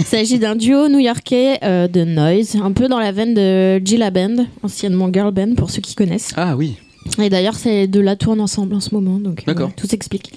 Il 0.00 0.06
s'agit 0.06 0.38
d'un 0.38 0.56
duo 0.56 0.88
new-yorkais 0.88 1.60
euh, 1.62 1.86
de 1.88 2.04
noise, 2.04 2.56
un 2.62 2.72
peu 2.72 2.88
dans 2.88 2.98
la 2.98 3.12
veine 3.12 3.34
de 3.34 3.78
Gilla 3.84 4.10
Band, 4.10 4.44
anciennement 4.62 5.08
Girl 5.12 5.32
Band 5.32 5.54
pour 5.56 5.70
ceux 5.70 5.80
qui 5.80 5.94
connaissent. 5.94 6.32
Ah 6.36 6.56
oui. 6.56 6.76
Et 7.20 7.30
d'ailleurs, 7.30 7.56
c'est 7.56 7.86
de 7.88 8.00
la 8.00 8.16
tourne 8.16 8.40
ensemble 8.40 8.74
en 8.74 8.80
ce 8.80 8.94
moment, 8.94 9.18
donc 9.18 9.44
euh, 9.48 9.66
tout 9.76 9.86
s'explique. 9.86 10.32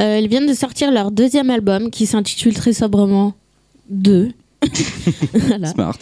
Euh, 0.00 0.18
ils 0.20 0.28
viennent 0.28 0.46
de 0.46 0.54
sortir 0.54 0.92
leur 0.92 1.10
deuxième 1.10 1.50
album 1.50 1.90
qui 1.90 2.06
s'intitule 2.06 2.54
très 2.54 2.72
sobrement 2.72 3.34
2. 3.90 4.30
Voilà. 5.32 5.68
Smart. 5.68 5.96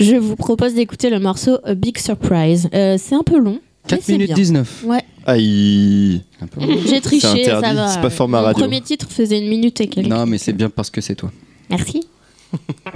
Je 0.00 0.16
vous 0.16 0.36
propose 0.36 0.74
d'écouter 0.74 1.10
le 1.10 1.20
morceau 1.20 1.58
A 1.64 1.74
Big 1.74 1.98
Surprise. 1.98 2.68
Euh, 2.74 2.96
c'est 2.98 3.14
un 3.14 3.22
peu 3.22 3.38
long. 3.38 3.60
mais 3.90 3.96
4 3.96 4.02
c'est 4.02 4.12
minutes 4.12 4.26
bien. 4.28 4.36
19. 4.36 4.84
Ouais, 4.86 5.02
Aïe. 5.26 6.22
J'ai 6.86 7.00
triché, 7.00 7.28
C'est 7.44 7.46
ça 7.50 7.58
interdit, 7.58 7.76
va. 7.76 7.88
c'est 7.88 8.00
pas 8.00 8.10
format 8.10 8.40
Mon 8.40 8.46
radio. 8.46 8.60
premier 8.64 8.80
titre 8.80 9.06
faisait 9.08 9.38
une 9.38 9.48
minute 9.48 9.80
et 9.80 9.86
quelques. 9.86 10.08
Non, 10.08 10.26
mais 10.26 10.38
c'est 10.38 10.52
bien 10.52 10.68
parce 10.68 10.90
que 10.90 11.00
c'est 11.00 11.14
toi. 11.14 11.30
Merci. 11.70 12.00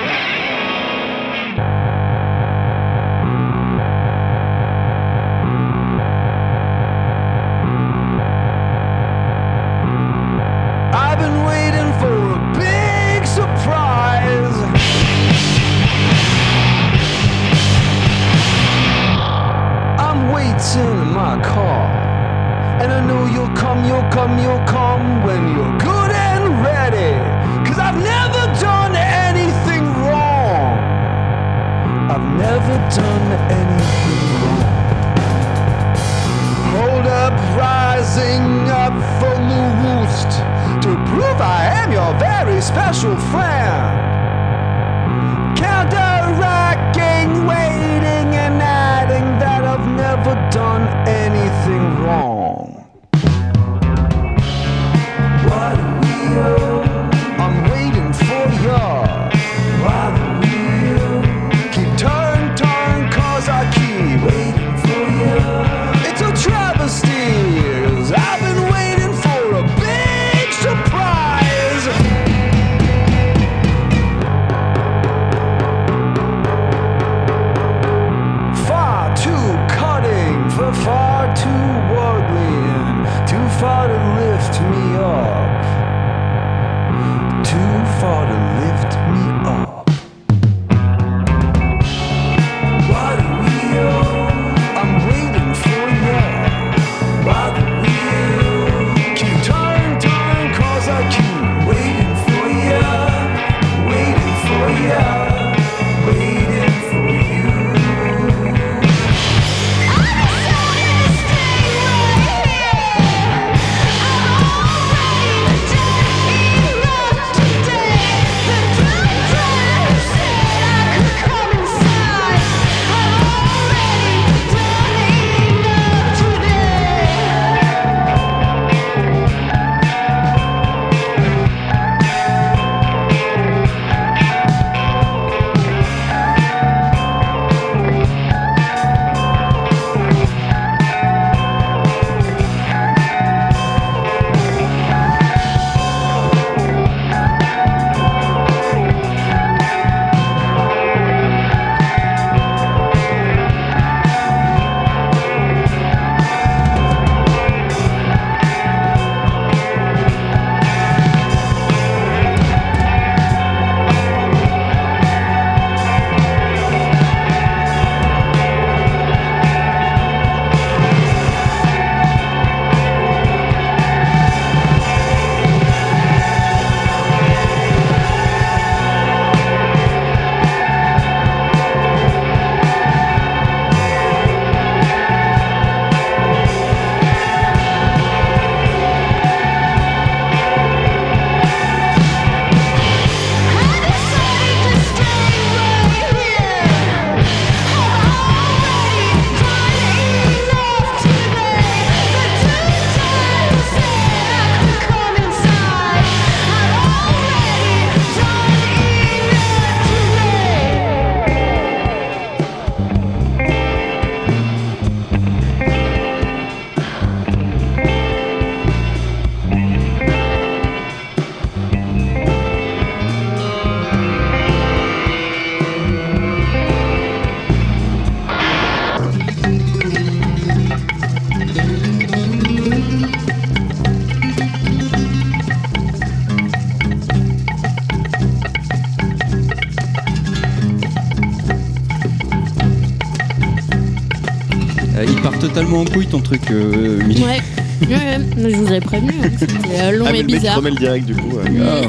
totalement 245.66 245.80
en 245.80 245.84
couille 245.84 246.06
ton 246.06 246.20
truc, 246.20 246.42
euh, 246.50 246.98
Mimi. 247.04 247.22
Ouais. 247.22 247.40
Ouais, 247.82 247.88
ouais, 247.88 248.50
je 248.50 248.56
vous 248.56 248.66
avais 248.68 248.80
prévenu. 248.80 249.12
hein, 249.22 249.28
que 249.28 249.38
C'était 249.40 249.54
euh, 249.80 249.90
long 249.92 250.06
Ah, 250.08 250.12
mais 250.12 250.20
et 250.20 250.22
le 250.22 250.28
mec 250.28 250.36
bizarre. 250.40 250.56
remet 250.56 250.70
le 250.70 250.76
direct 250.76 251.06
du 251.06 251.14
coup. 251.14 251.28
ouais. 251.36 251.42
Ah, 251.60 251.80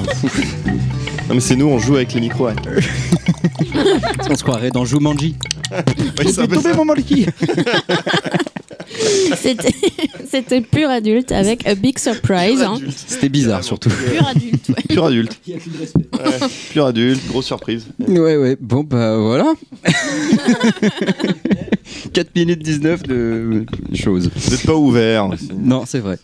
Non, 1.30 1.36
mais 1.36 1.40
c'est 1.40 1.56
nous, 1.56 1.68
on 1.68 1.80
joue 1.80 1.96
avec 1.96 2.14
les 2.14 2.22
micros. 2.22 2.48
ouais. 2.48 2.54
On 4.30 4.36
se 4.36 4.44
croirait 4.44 4.72
dans 4.72 4.86
Jumanji. 4.86 5.36
Ouais, 5.70 6.32
c'est 6.32 6.40
un 6.40 6.48
peu 6.48 6.56
tombé 6.56 6.70
ça. 6.70 6.76
mon 6.78 6.86
monkey 6.86 7.26
C'était 9.38 9.74
c'était 10.32 10.62
pur 10.62 10.90
adulte 10.90 11.32
avec 11.34 11.68
A 11.68 11.76
Big 11.76 12.00
Surprise. 12.00 12.62
hein. 12.62 12.76
C'était 13.06 13.28
bizarre 13.30 13.64
surtout. 13.66 13.90
Pur 13.90 14.26
adulte, 14.28 14.70
ouais. 14.70 14.76
Pur 14.88 15.06
adulte. 15.06 15.38
Ouais, 15.48 16.48
Pur 16.72 16.86
adulte, 16.86 17.28
grosse 17.28 17.46
surprise. 17.48 17.86
Ouais, 18.08 18.38
ouais. 18.38 18.58
Bon, 18.60 18.84
bah 18.84 19.18
voilà. 19.18 19.54
4 22.14 22.36
minutes 22.36 22.64
19 22.64 23.04
de 23.04 23.66
choses. 23.94 24.30
Vous 24.36 24.52
n'êtes 24.52 24.66
pas 24.66 24.76
ouvert. 24.76 25.30
Non, 25.58 25.84
c'est 25.86 26.00
vrai. 26.00 26.18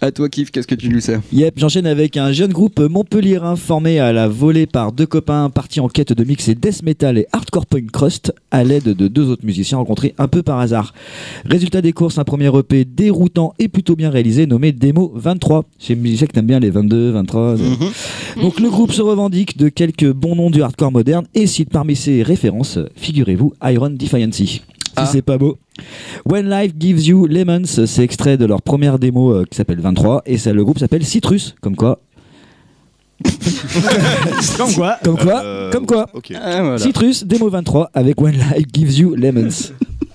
À 0.00 0.10
toi, 0.10 0.28
Kif, 0.28 0.50
qu'est-ce 0.50 0.66
que 0.66 0.74
tu 0.74 0.88
nous 0.88 1.00
sers? 1.00 1.20
Yep, 1.32 1.54
j'enchaîne 1.58 1.86
avec 1.86 2.16
un 2.16 2.32
jeune 2.32 2.52
groupe 2.52 2.80
montpelliérain 2.80 3.56
formé 3.56 3.98
à 3.98 4.12
la 4.12 4.28
volée 4.28 4.66
par 4.66 4.92
deux 4.92 5.06
copains 5.06 5.50
partis 5.50 5.80
en 5.80 5.88
quête 5.88 6.12
de 6.12 6.24
mixer 6.24 6.54
death 6.54 6.82
metal 6.82 7.18
et 7.18 7.26
hardcore 7.32 7.66
punk 7.66 7.90
crust 7.90 8.32
à 8.50 8.64
l'aide 8.64 8.84
de 8.84 9.08
deux 9.08 9.28
autres 9.28 9.44
musiciens 9.44 9.78
rencontrés 9.78 10.14
un 10.18 10.28
peu 10.28 10.42
par 10.42 10.58
hasard. 10.58 10.94
Résultat 11.44 11.82
des 11.82 11.92
courses, 11.92 12.18
un 12.18 12.24
premier 12.24 12.50
EP 12.56 12.84
déroutant 12.84 13.54
et 13.58 13.68
plutôt 13.68 13.96
bien 13.96 14.10
réalisé 14.10 14.46
nommé 14.46 14.72
Demo 14.72 15.12
23. 15.14 15.64
Chez 15.78 15.94
musicien 15.94 16.26
que 16.26 16.32
t'aimes 16.32 16.46
bien 16.46 16.60
les 16.60 16.70
22, 16.70 17.10
23. 17.10 17.56
Donc 18.40 18.60
le 18.60 18.70
groupe 18.70 18.92
se 18.92 19.02
revendique 19.02 19.56
de 19.58 19.68
quelques 19.68 20.10
bons 20.12 20.36
noms 20.36 20.50
du 20.50 20.62
hardcore 20.62 20.92
moderne 20.92 21.26
et 21.34 21.46
cite 21.46 21.70
parmi 21.70 21.96
ses 21.96 22.22
références, 22.22 22.78
figurez-vous, 22.96 23.52
Iron 23.64 23.90
Defiancy. 23.90 24.62
Si 24.98 25.04
Ah. 25.04 25.08
c'est 25.12 25.22
pas 25.22 25.38
beau. 25.38 25.58
When 26.26 26.48
Life 26.50 26.72
Gives 26.78 27.06
You 27.06 27.26
Lemons, 27.26 27.64
c'est 27.66 28.02
extrait 28.02 28.36
de 28.36 28.44
leur 28.46 28.62
première 28.62 28.98
démo 28.98 29.32
euh, 29.32 29.44
qui 29.48 29.56
s'appelle 29.56 29.80
23 29.80 30.22
et 30.26 30.36
ça, 30.38 30.52
le 30.52 30.64
groupe 30.64 30.78
s'appelle 30.78 31.04
Citrus, 31.04 31.54
comme 31.60 31.76
quoi. 31.76 32.00
Comme 34.56 34.72
quoi 34.74 34.96
Comme 35.02 35.18
quoi 35.18 35.42
Euh, 35.42 35.70
Comme 35.72 35.86
quoi 35.86 36.06
Ok. 36.14 36.32
Ah, 36.34 36.62
voilà. 36.62 36.78
Citrus, 36.78 37.24
démo 37.24 37.48
23 37.48 37.90
avec 37.94 38.20
When 38.20 38.34
Life 38.34 38.66
Gives 38.72 38.98
You 38.98 39.14
Lemons. 39.16 39.48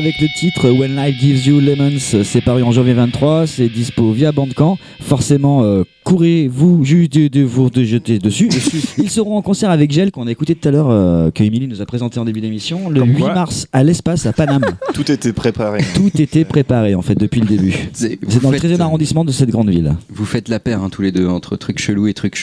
avec 0.00 0.18
le 0.20 0.28
titre 0.34 0.70
When 0.70 0.96
Life 0.96 1.16
Gives 1.20 1.46
You 1.46 1.60
Lemons, 1.60 1.98
c'est 2.24 2.40
paru 2.40 2.62
en 2.62 2.72
janvier 2.72 2.94
23, 2.94 3.46
c'est 3.46 3.68
dispo 3.68 4.12
via 4.12 4.32
Bandcamp. 4.32 4.78
Forcément, 5.00 5.62
euh, 5.62 5.82
courez-vous 6.04 6.82
juste 6.84 7.12
de, 7.12 7.28
de 7.28 7.42
vous 7.42 7.68
de 7.68 7.84
jeter 7.84 8.18
dessus. 8.18 8.48
Ils 8.98 9.10
seront 9.10 9.36
en 9.36 9.42
concert 9.42 9.68
avec 9.70 9.90
Gel 9.92 10.10
qu'on 10.10 10.26
a 10.26 10.30
écouté 10.30 10.54
tout 10.54 10.66
à 10.66 10.70
l'heure, 10.72 10.88
euh, 10.88 11.30
que 11.30 11.42
Émilie 11.44 11.68
nous 11.68 11.82
a 11.82 11.86
présenté 11.86 12.18
en 12.18 12.24
début 12.24 12.40
d'émission, 12.40 12.88
le 12.88 13.00
Comme 13.00 13.10
8 13.10 13.20
quoi. 13.20 13.34
mars 13.34 13.66
à 13.74 13.84
l'espace 13.84 14.24
à 14.24 14.32
Paname. 14.32 14.64
Tout 14.94 15.12
était 15.12 15.34
préparé. 15.34 15.84
Tout 15.94 16.10
était 16.18 16.44
préparé 16.46 16.94
en 16.94 17.02
fait 17.02 17.14
depuis 17.16 17.42
le 17.42 17.46
début. 17.46 17.74
C'est 17.92 18.18
dans 18.42 18.50
le 18.50 18.56
vous 18.56 18.62
faites- 18.62 18.70
13e 18.78 18.80
arrondissement 18.80 19.24
de 19.26 19.32
cette 19.32 19.50
grande 19.50 19.68
ville. 19.68 19.94
Vous 20.08 20.24
faites 20.24 20.48
la 20.48 20.60
paire 20.60 20.82
hein, 20.82 20.88
tous 20.90 21.02
les 21.02 21.12
deux 21.12 21.26
entre 21.28 21.56
trucs 21.56 21.78
chelous 21.78 22.06
et 22.06 22.14
trucs 22.14 22.36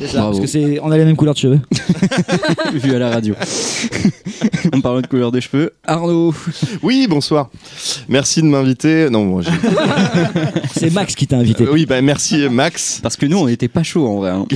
Parce 0.00 0.12
Bravo. 0.14 0.40
que 0.40 0.46
c'est, 0.46 0.78
on 0.80 0.90
a 0.90 0.98
les 0.98 1.04
mêmes 1.04 1.16
couleurs 1.16 1.34
de 1.34 1.38
cheveux. 1.38 1.60
Vu 2.74 2.94
à 2.94 2.98
la 2.98 3.10
radio. 3.10 3.34
en 4.74 4.80
parlant 4.80 5.00
de 5.00 5.06
couleur 5.06 5.30
de 5.32 5.40
cheveux, 5.40 5.72
Arnaud. 5.86 6.34
Oui, 6.82 7.06
bonsoir. 7.08 7.50
Merci 8.08 8.42
de 8.42 8.46
m'inviter. 8.46 9.08
Non, 9.10 9.40
j'ai- 9.40 9.50
C'est 10.76 10.92
Max 10.92 11.14
qui 11.14 11.26
t'a 11.26 11.36
invité. 11.38 11.64
Euh, 11.64 11.72
oui, 11.72 11.86
bah 11.86 12.00
merci 12.02 12.48
Max. 12.50 12.98
Parce 13.02 13.16
que 13.16 13.26
nous, 13.26 13.38
on 13.38 13.46
n'était 13.46 13.68
pas 13.68 13.82
chaud 13.82 14.06
en 14.06 14.16
vrai. 14.18 14.30
hein. 14.30 14.46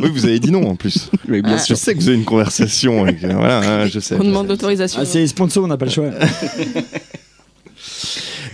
Oui, 0.00 0.10
vous 0.12 0.24
avez 0.26 0.38
dit 0.40 0.50
non 0.50 0.68
en 0.68 0.74
plus. 0.76 1.10
Oui, 1.28 1.42
bien 1.42 1.56
Je 1.58 1.64
sûr. 1.64 1.76
sais 1.76 1.94
que 1.94 2.00
vous 2.00 2.08
avez 2.08 2.16
une 2.18 2.24
conversation. 2.24 3.04
avec- 3.04 3.22
euh, 3.24 3.32
voilà, 3.34 3.58
hein, 3.82 3.86
je 3.86 4.00
sais. 4.00 4.16
On 4.18 4.24
demande 4.24 4.48
l'autorisation. 4.48 5.00
Ah, 5.02 5.04
c'est 5.04 5.26
sponsor, 5.26 5.64
on 5.64 5.68
n'a 5.68 5.76
pas 5.76 5.86
le 5.86 5.90
choix. 5.90 6.10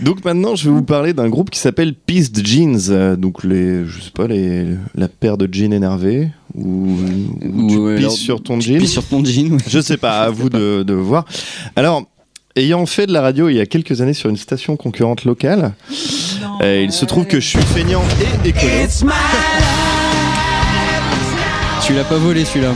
Donc 0.01 0.23
maintenant, 0.23 0.55
je 0.55 0.69
vais 0.69 0.75
vous 0.75 0.83
parler 0.83 1.13
d'un 1.13 1.27
groupe 1.29 1.49
qui 1.49 1.59
s'appelle 1.59 1.93
Pissed 1.95 2.45
Jeans. 2.45 2.77
euh, 2.89 3.15
donc 3.15 3.43
les, 3.43 3.85
je 3.85 3.99
sais 4.01 4.11
pas, 4.11 4.27
les, 4.27 4.65
la 4.95 5.07
paire 5.07 5.37
de 5.37 5.47
jeans 5.51 5.73
énervés 5.73 6.29
ou, 6.53 6.87
ou 7.43 7.67
tu 7.69 7.77
Ou, 7.77 7.87
pisses 7.95 7.99
alors, 7.99 8.11
sur 8.11 8.43
ton 8.43 8.59
tu 8.59 8.73
jean. 8.73 8.79
pisses 8.79 8.91
sur 8.91 9.03
ton 9.05 9.23
jean. 9.25 9.53
ouais. 9.53 9.57
Je 9.67 9.79
sais 9.79 9.97
pas, 9.97 10.21
à 10.21 10.29
vous 10.31 10.49
de, 10.49 10.83
de 10.83 10.93
voir. 10.93 11.25
Alors, 11.75 12.03
ayant 12.55 12.85
fait 12.85 13.07
de 13.07 13.13
la 13.13 13.21
radio 13.21 13.49
il 13.49 13.55
y 13.55 13.59
a 13.59 13.65
quelques 13.65 14.01
années 14.01 14.13
sur 14.13 14.29
une 14.29 14.37
station 14.37 14.77
concurrente 14.77 15.25
locale, 15.25 15.73
euh, 16.61 16.81
il 16.83 16.91
se 16.91 17.05
trouve 17.05 17.25
que 17.25 17.39
je 17.39 17.47
suis 17.47 17.59
feignant 17.59 18.03
et 18.45 18.49
écolo. 18.49 19.11
Tu 21.85 21.93
l'as 21.93 22.03
pas 22.03 22.17
volé 22.17 22.43
celui-là. 22.43 22.73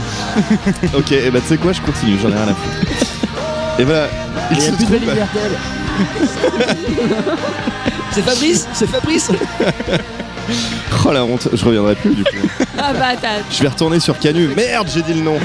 Ok, 0.96 1.12
et 1.12 1.30
bah 1.30 1.40
tu 1.42 1.48
sais 1.48 1.56
quoi, 1.58 1.72
je 1.72 1.82
continue, 1.82 2.16
j'en 2.22 2.30
ai 2.30 2.34
rien 2.34 2.44
à 2.48 2.54
foutre. 2.54 3.78
Et 3.78 3.84
voilà, 3.84 4.06
il 4.50 4.56
Il 4.56 4.62
se 4.62 4.70
trouve. 4.72 5.81
C'est 8.12 8.22
Fabrice 8.22 8.66
C'est 8.72 8.88
Fabrice 8.88 9.30
Oh 11.06 11.12
la 11.12 11.24
honte, 11.24 11.48
je 11.52 11.64
reviendrai 11.64 11.94
plus 11.94 12.14
du 12.14 12.24
coup. 12.24 12.30
Ah 12.78 12.92
bah 12.92 13.12
t'as. 13.20 13.38
Je 13.50 13.62
vais 13.62 13.68
retourner 13.68 14.00
sur 14.00 14.18
Canu. 14.18 14.48
Merde, 14.56 14.88
j'ai 14.92 15.02
dit 15.02 15.14
le 15.14 15.20
nom. 15.22 15.38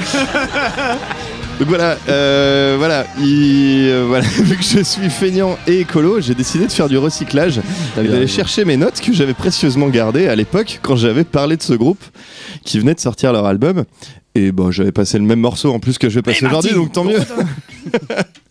Donc 1.58 1.68
voilà, 1.68 1.96
euh, 2.08 2.76
voilà, 2.78 3.04
il- 3.18 3.88
euh, 3.88 4.04
voilà, 4.06 4.24
vu 4.38 4.56
que 4.56 4.62
je 4.62 4.82
suis 4.82 5.08
feignant 5.10 5.58
et 5.66 5.80
écolo, 5.80 6.20
j'ai 6.20 6.34
décidé 6.34 6.66
de 6.66 6.70
faire 6.72 6.88
du 6.88 6.98
recyclage 6.98 7.60
et 8.00 8.06
d'aller 8.06 8.26
chercher 8.28 8.64
mes 8.64 8.76
notes 8.76 9.00
que 9.00 9.12
j'avais 9.12 9.34
précieusement 9.34 9.88
gardées 9.88 10.28
à 10.28 10.36
l'époque 10.36 10.78
quand 10.82 10.94
j'avais 10.96 11.24
parlé 11.24 11.56
de 11.56 11.62
ce 11.62 11.72
groupe 11.72 12.02
qui 12.64 12.78
venait 12.78 12.94
de 12.94 13.00
sortir 13.00 13.32
leur 13.32 13.46
album. 13.46 13.84
Et 14.36 14.52
bon, 14.52 14.70
j'avais 14.70 14.92
passé 14.92 15.18
le 15.18 15.24
même 15.24 15.40
morceau 15.40 15.72
en 15.72 15.80
plus 15.80 15.98
que 15.98 16.08
je 16.08 16.16
vais 16.16 16.22
passer 16.22 16.46
aujourd'hui, 16.46 16.74
donc 16.74 16.92
tant 16.92 17.04
mieux. 17.04 17.18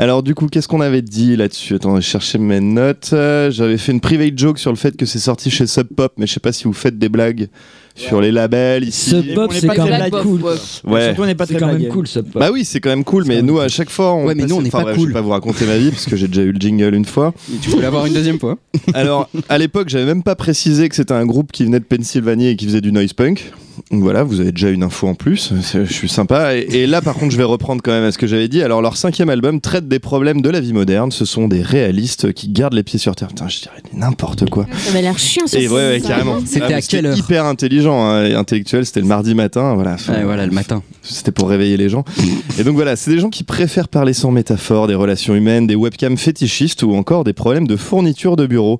Alors 0.00 0.22
du 0.22 0.34
coup, 0.34 0.46
qu'est-ce 0.46 0.66
qu'on 0.66 0.80
avait 0.80 1.02
dit 1.02 1.36
là-dessus? 1.36 1.74
Attends, 1.74 1.94
je 1.96 2.00
cherchais 2.00 2.38
mes 2.38 2.60
notes. 2.60 3.10
Euh, 3.12 3.50
J'avais 3.50 3.76
fait 3.76 3.92
une 3.92 4.00
private 4.00 4.32
joke 4.38 4.58
sur 4.58 4.70
le 4.70 4.78
fait 4.78 4.96
que 4.96 5.04
c'est 5.04 5.18
sorti 5.18 5.50
chez 5.50 5.66
Sub 5.66 5.88
Pop, 5.94 6.14
mais 6.16 6.26
je 6.26 6.32
sais 6.32 6.40
pas 6.40 6.52
si 6.52 6.64
vous 6.64 6.72
faites 6.72 6.98
des 6.98 7.10
blagues 7.10 7.48
sur 7.94 8.22
les 8.22 8.32
labels 8.32 8.84
ici. 8.88 9.10
Sub 9.10 9.34
Pop, 9.34 9.52
c'est 9.52 9.66
quand 9.66 9.84
même 9.84 10.10
cool. 10.10 10.40
ouais. 10.42 11.04
Surtout, 11.04 11.22
on 11.22 11.26
n'est 11.26 11.34
pas 11.34 11.44
C'est 11.44 11.52
très 11.52 11.60
quand 11.60 11.66
même 11.66 11.76
blague. 11.80 11.92
cool, 11.92 12.06
Sub 12.06 12.24
Pop. 12.30 12.40
Bah 12.40 12.48
oui, 12.50 12.64
c'est 12.64 12.80
quand 12.80 12.88
même 12.88 13.04
cool, 13.04 13.24
mais 13.26 13.42
nous 13.42 13.60
à 13.60 13.68
chaque 13.68 13.90
fois, 13.90 14.14
on 14.14 14.24
Ouais, 14.24 14.34
mais 14.34 14.46
nous, 14.46 14.56
on 14.56 14.62
n'est 14.62 14.70
pas 14.70 14.94
cool. 14.94 15.02
Je 15.02 15.06
vais 15.08 15.12
pas 15.12 15.20
vous 15.20 15.30
raconter 15.30 15.66
ma 15.66 15.76
vie 15.76 15.90
parce 15.90 16.06
que 16.06 16.16
j'ai 16.16 16.28
déjà 16.28 16.44
eu 16.44 16.52
le 16.52 16.58
jingle 16.58 16.94
une 16.94 17.04
fois. 17.04 17.34
Tu 17.60 17.68
peux 17.68 17.82
l'avoir 17.82 18.06
une 18.06 18.14
deuxième 18.14 18.38
fois? 18.40 18.56
Alors, 18.94 19.28
à 19.50 19.58
l'époque, 19.58 19.90
j'avais 19.90 20.06
même 20.06 20.22
pas 20.22 20.34
précisé 20.34 20.88
que 20.88 20.94
c'était 20.94 21.12
un 21.12 21.26
groupe 21.26 21.52
qui 21.52 21.64
venait 21.66 21.78
de 21.80 21.84
Pennsylvanie 21.84 22.48
et 22.48 22.56
qui 22.56 22.64
faisait 22.64 22.80
du 22.80 22.90
noise 22.90 23.12
punk. 23.12 23.52
Donc 23.90 24.02
voilà, 24.02 24.22
vous 24.22 24.40
avez 24.40 24.52
déjà 24.52 24.70
une 24.70 24.82
info 24.82 25.08
en 25.08 25.14
plus. 25.14 25.52
Je 25.74 25.92
suis 25.92 26.08
sympa. 26.08 26.56
Et, 26.56 26.66
et 26.70 26.86
là, 26.86 27.00
par 27.02 27.14
contre, 27.14 27.32
je 27.32 27.36
vais 27.36 27.44
reprendre 27.44 27.82
quand 27.82 27.90
même 27.90 28.04
à 28.04 28.12
ce 28.12 28.18
que 28.18 28.26
j'avais 28.26 28.48
dit. 28.48 28.62
Alors, 28.62 28.82
leur 28.82 28.96
cinquième 28.96 29.30
album 29.30 29.60
traite 29.60 29.88
des 29.88 29.98
problèmes 29.98 30.40
de 30.42 30.50
la 30.50 30.60
vie 30.60 30.72
moderne. 30.72 31.10
Ce 31.12 31.24
sont 31.24 31.48
des 31.48 31.62
réalistes 31.62 32.32
qui 32.32 32.48
gardent 32.48 32.74
les 32.74 32.82
pieds 32.82 32.98
sur 32.98 33.14
terre. 33.16 33.28
Putain, 33.28 33.48
je 33.48 33.60
dirais 33.60 33.82
n'importe 33.92 34.48
quoi. 34.50 34.66
Ça 34.78 34.90
avait 34.90 35.02
l'air 35.02 35.18
chiant, 35.18 35.46
ce 35.46 35.56
Et 35.56 35.68
ouais, 35.68 36.00
carrément. 36.06 36.38
C'était 36.44 36.72
Ah, 36.72 36.76
à 36.76 36.80
quelle 36.80 37.06
heure 37.06 37.16
Hyper 37.16 37.44
intelligent 37.44 38.04
hein, 38.04 38.24
et 38.24 38.34
intellectuel. 38.34 38.86
C'était 38.86 39.00
le 39.00 39.06
mardi 39.06 39.34
matin. 39.34 39.74
Voilà. 39.74 39.96
Ouais, 40.08 40.24
voilà, 40.24 40.46
le 40.46 40.52
matin. 40.52 40.82
C'était 41.02 41.32
pour 41.32 41.48
réveiller 41.48 41.76
les 41.76 41.88
gens. 41.88 42.04
Et 42.58 42.64
donc 42.64 42.74
voilà, 42.74 42.94
c'est 42.96 43.10
des 43.10 43.18
gens 43.18 43.30
qui 43.30 43.42
préfèrent 43.44 43.88
parler 43.88 44.12
sans 44.12 44.30
métaphore, 44.30 44.86
des 44.86 44.94
relations 44.94 45.34
humaines, 45.34 45.66
des 45.66 45.74
webcams 45.74 46.18
fétichistes 46.18 46.82
ou 46.82 46.94
encore 46.94 47.24
des 47.24 47.32
problèmes 47.32 47.66
de 47.66 47.76
fourniture 47.76 48.36
de 48.36 48.46
bureau. 48.46 48.78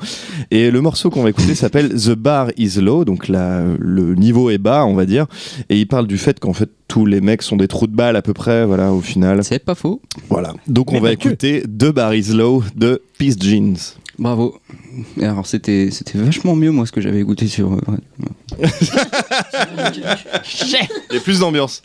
Et 0.51 0.71
le 0.71 0.81
morceau 0.81 1.09
qu'on 1.11 1.23
va 1.23 1.31
écouter 1.31 1.55
s'appelle 1.55 1.89
The 1.95 2.11
Bar 2.15 2.49
is 2.59 2.81
Low, 2.81 3.05
donc 3.05 3.29
là, 3.29 3.63
le 3.79 4.15
niveau 4.15 4.51
est 4.51 4.59
bas, 4.59 4.85
on 4.91 4.95
va 4.95 5.07
dire. 5.07 5.27
Et 5.69 5.79
il 5.79 5.87
parle 5.87 6.07
du 6.07 6.19
fait 6.19 6.39
qu'en 6.41 6.53
fait, 6.53 6.69
tous 6.89 7.07
les 7.07 7.21
mecs 7.21 7.43
sont 7.43 7.57
des 7.57 7.69
trous 7.69 7.87
de 7.87 7.95
balle 7.95 8.17
à 8.17 8.23
peu 8.23 8.35
près, 8.35 8.67
voilà, 8.67 8.93
au 8.93 9.01
final. 9.01 9.43
C'est 9.45 9.65
pas 9.65 9.75
faux. 9.75 10.01
Voilà. 10.29 10.53
Donc 10.67 10.91
on 10.91 10.95
Mais 10.95 11.01
va 11.01 11.13
écouter 11.13 11.63
The 11.63 11.91
Bar 11.93 12.15
is 12.15 12.33
Low 12.35 12.63
de 12.77 13.01
Peace 13.19 13.37
Jeans. 13.41 13.77
Bravo. 14.19 14.59
Et 15.19 15.25
Alors 15.25 15.47
c'était 15.47 15.89
c'était 15.91 16.19
vachement 16.19 16.55
mieux 16.55 16.71
moi 16.71 16.85
ce 16.85 16.93
que 16.93 17.01
j'avais 17.01 17.21
écouté 17.21 17.47
sur. 17.47 17.73
euh, 17.73 17.79
y 21.13 21.17
a 21.17 21.21
plus 21.21 21.39
d'ambiance. 21.39 21.83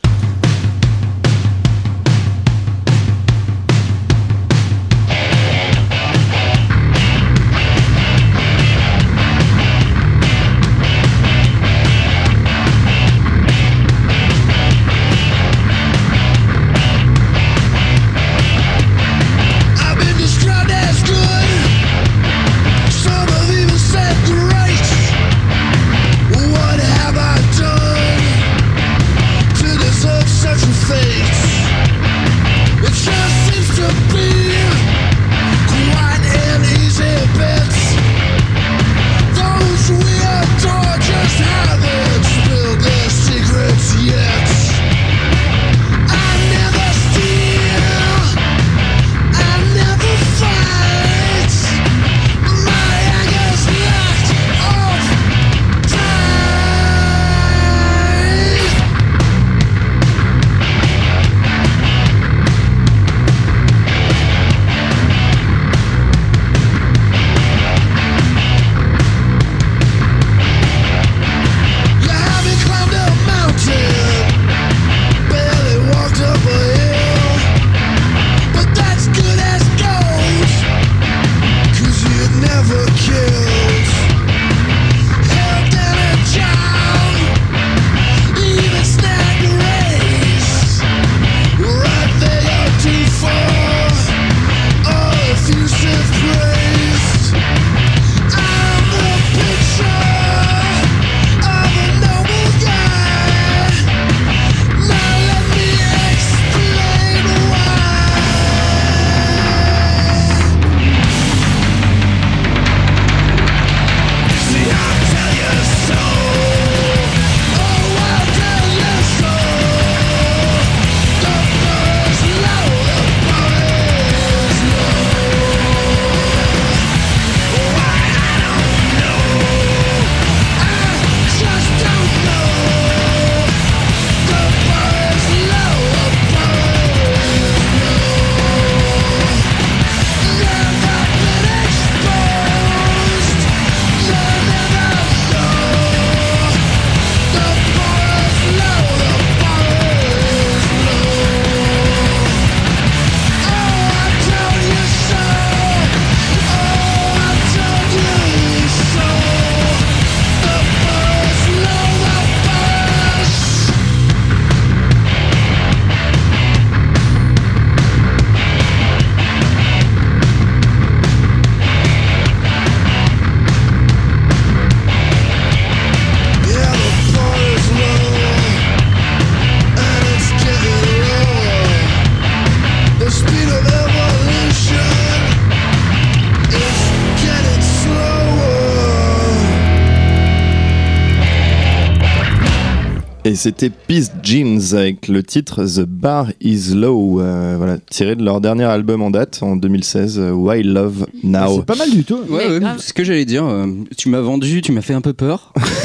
C'était 193.45 193.69
Peace 193.69 194.09
Jeans 194.23 194.73
avec 194.75 195.07
le 195.07 195.21
titre 195.21 195.63
The 195.63 195.81
Bar 195.81 196.31
is 196.41 196.73
Low, 196.73 197.21
euh, 197.21 197.53
voilà, 197.59 197.77
tiré 197.77 198.15
de 198.15 198.23
leur 198.23 198.41
dernier 198.41 198.63
album 198.63 199.03
en 199.03 199.11
date 199.11 199.37
en 199.43 199.55
2016, 199.55 200.17
euh, 200.17 200.31
Why 200.31 200.63
Love 200.63 201.05
Now. 201.23 201.57
C'est 201.57 201.65
pas 201.67 201.75
mal 201.75 201.91
du 201.91 202.03
tout. 202.03 202.21
Ouais, 202.27 202.47
ouais, 202.47 202.59
c'est 202.79 202.87
ce 202.87 202.93
que 202.93 203.03
j'allais 203.03 203.25
dire. 203.25 203.45
euh, 203.45 203.67
tu 203.95 204.09
m'as 204.09 204.21
vendu, 204.21 204.63
tu 204.63 204.71
m'as 204.71 204.81
fait 204.81 204.95
un 204.95 205.01
peu 205.01 205.13
peur. 205.13 205.53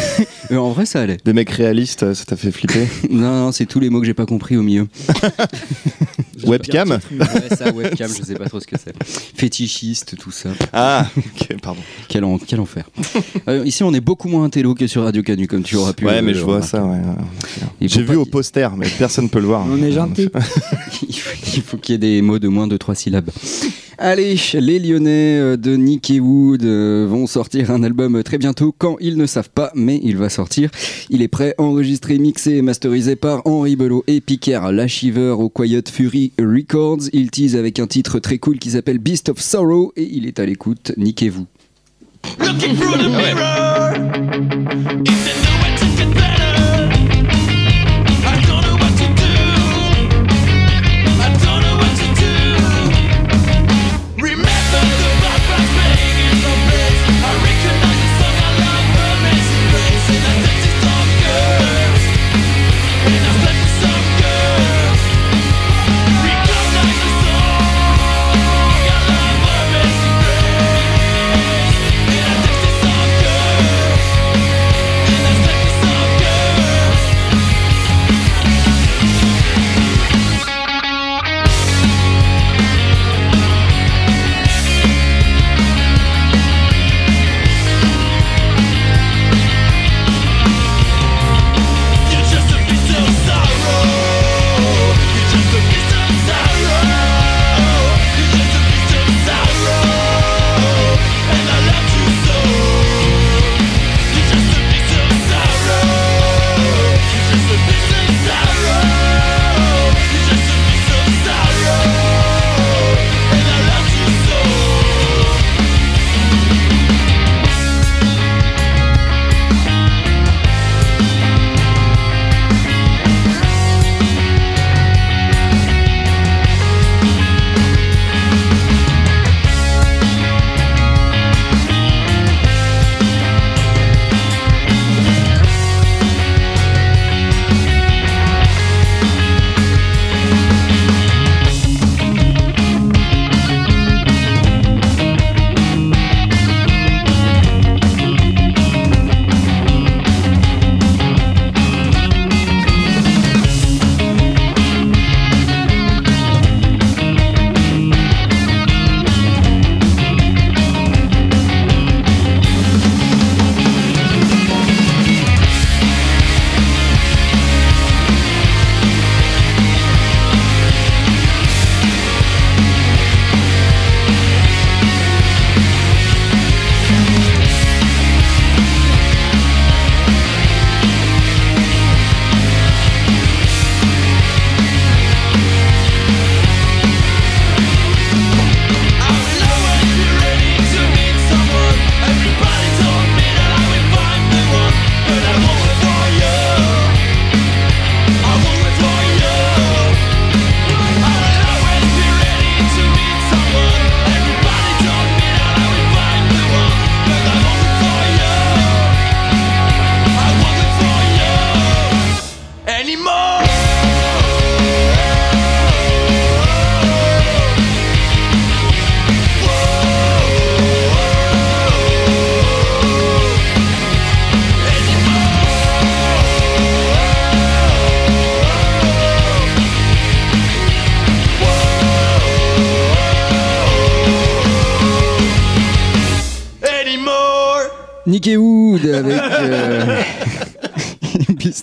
Mais 0.51 0.57
en 0.57 0.71
vrai, 0.71 0.85
ça 0.87 1.01
allait. 1.03 1.19
Des 1.25 1.33
mecs 1.33 1.51
réalistes, 1.51 2.03
euh, 2.03 2.15
ça 2.15 2.25
t'a 2.25 2.37
fait 2.37 2.51
flipper 2.51 2.87
Non, 3.11 3.31
non, 3.47 3.53
c'est 3.53 3.67
tous 3.67 3.81
les 3.81 3.89
mots 3.91 4.01
que 4.01 4.07
j'ai 4.07 4.15
pas 4.15 4.27
compris 4.27 4.57
au 4.57 4.63
milieu. 4.63 4.87
Webcam 6.45 6.91
Ouais, 7.13 7.57
ça, 7.57 7.71
webcam, 7.71 8.11
je 8.17 8.23
sais 8.25 8.35
pas 8.35 8.49
trop 8.49 8.61
ce 8.61 8.67
que 8.67 8.77
c'est. 8.83 8.95
Fétichiste, 9.37 10.17
tout 10.19 10.31
ça. 10.31 10.49
Ah, 10.73 11.07
ok, 11.17 11.61
pardon. 11.61 11.81
Quel, 12.09 12.25
en- 12.25 12.39
quel 12.39 12.61
enfer. 12.61 12.85
Euh, 13.47 13.63
ici, 13.67 13.83
on 13.83 13.93
est 13.93 14.01
beaucoup 14.01 14.29
moins 14.29 14.45
intello 14.45 14.75
que 14.75 14.87
sur 14.87 15.03
Radio 15.03 15.23
Canu, 15.23 15.47
comme 15.47 15.63
tu 15.63 15.77
auras 15.77 15.93
pu. 15.93 16.07
Ouais, 16.07 16.15
euh, 16.19 16.23
mais 16.23 16.33
je 16.33 16.41
vois 16.41 16.55
remarquer. 16.61 16.71
ça, 16.79 16.83
ouais. 16.85 16.99
J'ai 17.83 18.03
vu 18.03 18.17
au 18.17 18.25
poster, 18.25 18.75
mais 18.77 18.87
personne 18.99 19.29
peut 19.29 19.41
le 19.41 19.47
voir. 19.47 19.67
On 19.69 19.83
est 19.83 19.93
gentil. 19.93 20.31
il 21.09 21.15
faut, 21.19 21.37
il 21.57 21.63
faut 21.63 21.77
qu'il 21.77 21.93
y 21.93 21.97
ait 21.97 21.99
des 21.99 22.23
mots 22.23 22.39
de 22.39 22.49
moins 22.49 22.67
de 22.67 22.77
trois 22.79 22.95
syllabes. 22.95 23.31
Allez, 24.03 24.41
les 24.55 24.79
Lyonnais 24.79 25.39
euh, 25.39 25.57
de 25.59 25.77
Nick 25.77 26.11
et 26.11 26.21
Wood 26.21 26.65
euh, 26.65 27.07
vont 27.07 27.27
sortir 27.27 27.71
un 27.71 27.83
album 27.83 28.23
très 28.23 28.39
bientôt, 28.39 28.75
quand 28.77 28.97
ils 28.99 29.19
ne 29.19 29.27
savent 29.27 29.51
pas, 29.51 29.71
mais 29.75 30.01
il 30.03 30.17
va 30.17 30.31
sortir. 30.31 30.71
Il 31.11 31.21
est 31.21 31.29
prêt, 31.29 31.55
enregistré, 31.59 32.19
mixé 32.19 32.53
et 32.53 32.63
masterisé 32.63 33.15
par 33.15 33.47
Henri 33.47 33.77
Belot 33.77 34.03
et 34.07 34.23
Piquer, 34.23 34.59
l'achiveur 34.73 35.41
au 35.41 35.51
Quiet 35.51 35.85
Fury 35.93 36.33
Records. 36.39 37.11
Il 37.13 37.31
tease 37.31 37.57
avec 37.57 37.79
un 37.79 37.87
titre 37.87 38.21
très 38.21 38.39
cool 38.39 38.59
qui 38.59 38.71
s'appelle 38.71 38.97
Beast 38.97 39.29
of 39.29 39.39
Sorrow 39.39 39.93
et 39.97 40.09
il 40.11 40.27
est 40.27 40.39
à 40.39 40.47
l'écoute. 40.47 40.93
Niquez-vous. 40.97 41.47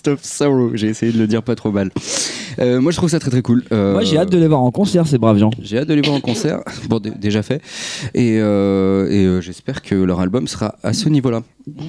Of 0.08 0.22
Sorrow. 0.22 0.70
J'ai 0.74 0.88
essayé 0.88 1.12
de 1.12 1.18
le 1.18 1.26
dire 1.26 1.42
pas 1.42 1.54
trop 1.54 1.70
mal. 1.70 1.90
Euh, 2.58 2.80
moi, 2.80 2.90
je 2.90 2.96
trouve 2.96 3.08
ça 3.10 3.20
très 3.20 3.30
très 3.30 3.42
cool. 3.42 3.62
Euh, 3.72 3.92
Moi, 3.92 4.02
j'ai 4.02 4.18
hâte 4.18 4.30
de 4.32 4.38
les 4.38 4.48
voir 4.48 4.60
en 4.62 4.70
concert, 4.72 5.06
ces 5.06 5.18
braves 5.18 5.38
gens. 5.38 5.50
J'ai 5.62 5.78
hâte 5.78 5.88
de 5.88 5.94
les 5.94 6.02
voir 6.02 6.16
en 6.16 6.20
concert. 6.20 6.60
Bon, 6.88 6.98
dé- 6.98 7.12
déjà 7.16 7.42
fait. 7.42 7.60
Et, 8.14 8.38
euh, 8.40 9.08
et 9.10 9.24
euh, 9.26 9.40
j'espère 9.40 9.82
que 9.82 9.94
leur 9.94 10.20
album 10.20 10.48
sera 10.48 10.76
à 10.82 10.92
ce 10.92 11.08
niveau-là. 11.08 11.42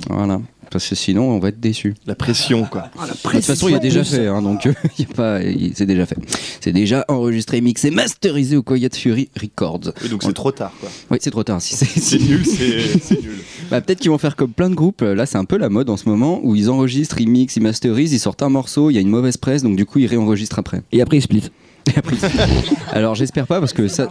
Voilà. 0.10 0.40
Parce 0.72 0.88
que 0.88 0.94
sinon, 0.94 1.24
on 1.32 1.40
va 1.40 1.50
être 1.50 1.60
déçus. 1.60 1.96
La 2.06 2.14
pression, 2.14 2.66
quoi. 2.66 2.92
De 2.96 3.30
toute 3.32 3.44
façon, 3.44 3.70
il 3.70 3.72
y 3.72 3.76
a 3.76 3.80
déjà 3.80 4.04
fait, 4.04 4.28
hein, 4.28 4.44
donc 4.44 4.68
euh, 4.68 4.74
il 5.00 5.06
y 5.06 5.12
a 5.12 5.14
pas, 5.16 5.40
c'est 5.74 5.88
déjà 5.88 6.06
fait. 6.06 6.18
C'est 6.62 6.74
déjà 6.74 7.06
enregistré, 7.08 7.60
mixé, 7.62 7.90
masterisé 7.90 8.56
au 8.56 8.62
Quiet 8.62 8.90
Fury 8.94 9.30
Records. 9.42 9.94
Oui, 10.04 10.10
donc 10.10 10.22
c'est 10.22 10.34
trop 10.34 10.52
tard, 10.52 10.72
quoi. 10.80 10.90
Oui, 11.10 11.18
c'est 11.22 11.32
trop 11.32 11.44
tard. 11.44 11.60
Si 11.60 11.74
c'est 11.76 11.86
C'est 11.88 12.20
nul, 12.20 12.46
c'est 12.46 13.00
c'est 13.00 13.20
nul. 13.20 13.40
Bah, 13.72 13.82
peut-être 13.82 14.00
qu'ils 14.00 14.12
vont 14.12 14.18
faire 14.18 14.36
comme 14.36 14.52
plein 14.52 14.70
de 14.70 14.76
groupes. 14.76 15.02
Là, 15.02 15.26
c'est 15.26 15.38
un 15.38 15.46
peu 15.46 15.58
la 15.58 15.70
mode 15.70 15.90
en 15.90 15.98
ce 15.98 16.08
moment 16.10 16.40
où 16.44 16.56
ils 16.56 16.70
enregistrent, 16.70 17.20
ils 17.22 17.30
mixent, 17.30 17.56
ils 17.58 17.64
masterisent, 17.64 18.14
ils 18.14 18.20
sortent 18.20 18.44
un 18.44 18.50
morceau, 18.50 18.90
il 18.90 18.94
y 18.96 18.98
a 18.98 19.02
une 19.02 19.10
mauvaise 19.10 19.38
presse, 19.38 19.64
donc 19.64 19.76
du 19.76 19.86
coup, 19.86 20.00
ils 20.00 20.08
réenregistrent 20.08 20.60
après. 20.60 20.82
Et 20.92 21.02
après, 21.02 21.18
ils 21.18 21.22
split. 21.22 21.44
Et 21.88 21.98
après, 21.98 22.16
ils- 22.16 22.76
Alors, 22.92 23.16
j'espère 23.16 23.48
pas 23.48 23.60
parce 23.60 23.74
que 23.74 23.88
ça, 23.88 24.08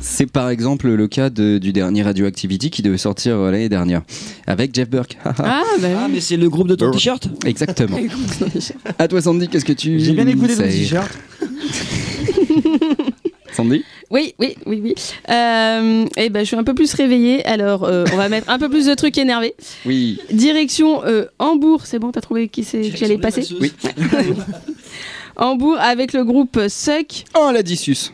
c'est 0.00 0.26
par 0.30 0.50
exemple 0.50 0.88
le 0.90 1.08
cas 1.08 1.30
de- 1.30 1.58
du 1.58 1.72
dernier 1.72 2.02
Radioactivity 2.02 2.70
qui 2.70 2.82
devait 2.82 2.98
sortir 2.98 3.36
euh, 3.36 3.50
l'année 3.50 3.68
dernière 3.68 4.02
avec 4.46 4.74
Jeff 4.74 4.88
Burke. 4.90 5.16
Ah, 5.24 5.62
bah 5.80 5.88
Ah, 6.04 6.08
mais 6.12 6.20
c'est 6.20 6.36
le 6.36 6.48
groupe 6.50 6.68
de 6.68 6.74
ton 6.74 6.90
t-shirt 6.90 7.28
Exactement. 7.44 7.96
À 8.98 9.08
toi, 9.08 9.20
Sandy, 9.22 9.48
qu'est-ce 9.48 9.64
que 9.64 9.72
tu 9.72 9.98
J'ai 10.00 10.12
bien 10.12 10.26
écouté 10.26 10.54
ton 10.56 10.62
t-shirt. 10.62 11.10
Sandy 13.52 13.84
Oui, 14.10 14.34
oui, 14.38 14.56
oui, 14.66 14.80
oui. 14.82 14.94
Euh, 15.28 16.06
et 16.16 16.30
ben, 16.30 16.40
je 16.40 16.44
suis 16.46 16.56
un 16.56 16.64
peu 16.64 16.74
plus 16.74 16.92
réveillée. 16.94 17.44
Alors, 17.46 17.84
euh, 17.84 18.04
on 18.12 18.16
va 18.16 18.28
mettre 18.28 18.48
un 18.50 18.58
peu 18.58 18.68
plus 18.68 18.86
de 18.86 18.94
trucs 18.94 19.18
énervés. 19.18 19.54
Oui. 19.86 20.20
Direction 20.30 21.04
euh, 21.04 21.26
Hambourg. 21.38 21.82
C'est 21.84 21.98
bon, 21.98 22.12
t'as 22.12 22.20
trouvé 22.20 22.48
qui 22.48 22.64
c'est 22.64 22.80
qui 22.82 23.04
allait 23.04 23.18
passer 23.18 23.46
Oui. 23.60 23.72
Hambourg 25.36 25.76
avec 25.78 26.12
le 26.12 26.24
groupe 26.24 26.58
Suck. 26.68 27.24
Oh, 27.38 27.50
la 27.52 27.62
Dissus. 27.62 28.10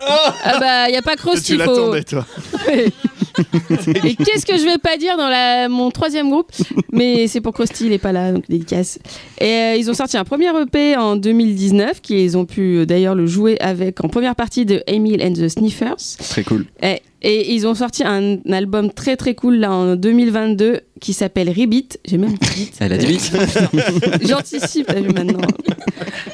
Ah 0.00 0.58
bah, 0.60 0.90
y 0.90 0.96
a 0.96 1.02
pas 1.02 1.16
Krusty, 1.16 1.56
tu 1.56 1.58
faut- 1.58 1.70
l'attendais, 1.70 2.04
toi. 2.04 2.24
Et 4.04 4.14
qu'est-ce 4.14 4.46
que 4.46 4.56
je 4.56 4.64
vais 4.64 4.78
pas 4.78 4.96
dire 4.96 5.16
dans 5.16 5.28
la, 5.28 5.68
mon 5.68 5.90
troisième 5.90 6.30
groupe? 6.30 6.50
Mais 6.92 7.26
c'est 7.26 7.40
pour 7.40 7.52
Krusty, 7.52 7.86
il 7.86 7.92
est 7.92 7.98
pas 7.98 8.12
là, 8.12 8.32
donc 8.32 8.48
dédicace. 8.48 8.98
Et 9.40 9.44
euh, 9.44 9.76
ils 9.76 9.90
ont 9.90 9.94
sorti 9.94 10.16
un 10.16 10.24
premier 10.24 10.48
EP 10.60 10.96
en 10.96 11.16
2019, 11.16 12.00
qu'ils 12.00 12.36
ont 12.36 12.44
pu 12.44 12.78
euh, 12.78 12.86
d'ailleurs 12.86 13.14
le 13.14 13.26
jouer 13.26 13.60
avec 13.60 14.04
en 14.04 14.08
première 14.08 14.34
partie 14.34 14.64
de 14.64 14.82
Emil 14.86 15.22
and 15.22 15.34
the 15.34 15.48
Sniffers. 15.48 16.16
Très 16.18 16.44
cool. 16.44 16.66
Et, 16.82 17.00
et 17.22 17.54
ils 17.54 17.66
ont 17.66 17.74
sorti 17.74 18.04
un, 18.04 18.38
album 18.50 18.92
très 18.92 19.16
très 19.16 19.34
cool 19.34 19.56
là 19.56 19.72
en 19.72 19.96
2022 19.96 20.80
qui 21.00 21.12
s'appelle 21.12 21.48
Rebeat. 21.48 21.98
J'ai 22.04 22.18
même 22.18 22.34
dit. 22.54 22.70
Elle 22.78 22.92
a 22.92 22.98
dit 22.98 23.06
vite. 23.06 23.32
J'anticipe, 24.22 24.88
maintenant. 24.88 25.40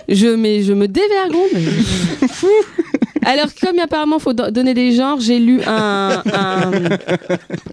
Je, 0.08 0.28
mais 0.28 0.62
je 0.62 0.72
me 0.72 0.86
dévergonde. 0.86 1.50
Alors, 3.24 3.46
comme 3.60 3.78
apparemment 3.78 4.18
faut 4.18 4.32
do- 4.32 4.50
donner 4.50 4.74
des 4.74 4.92
genres, 4.92 5.20
j'ai 5.20 5.38
lu 5.38 5.60
un. 5.66 6.22
un- 6.32 6.70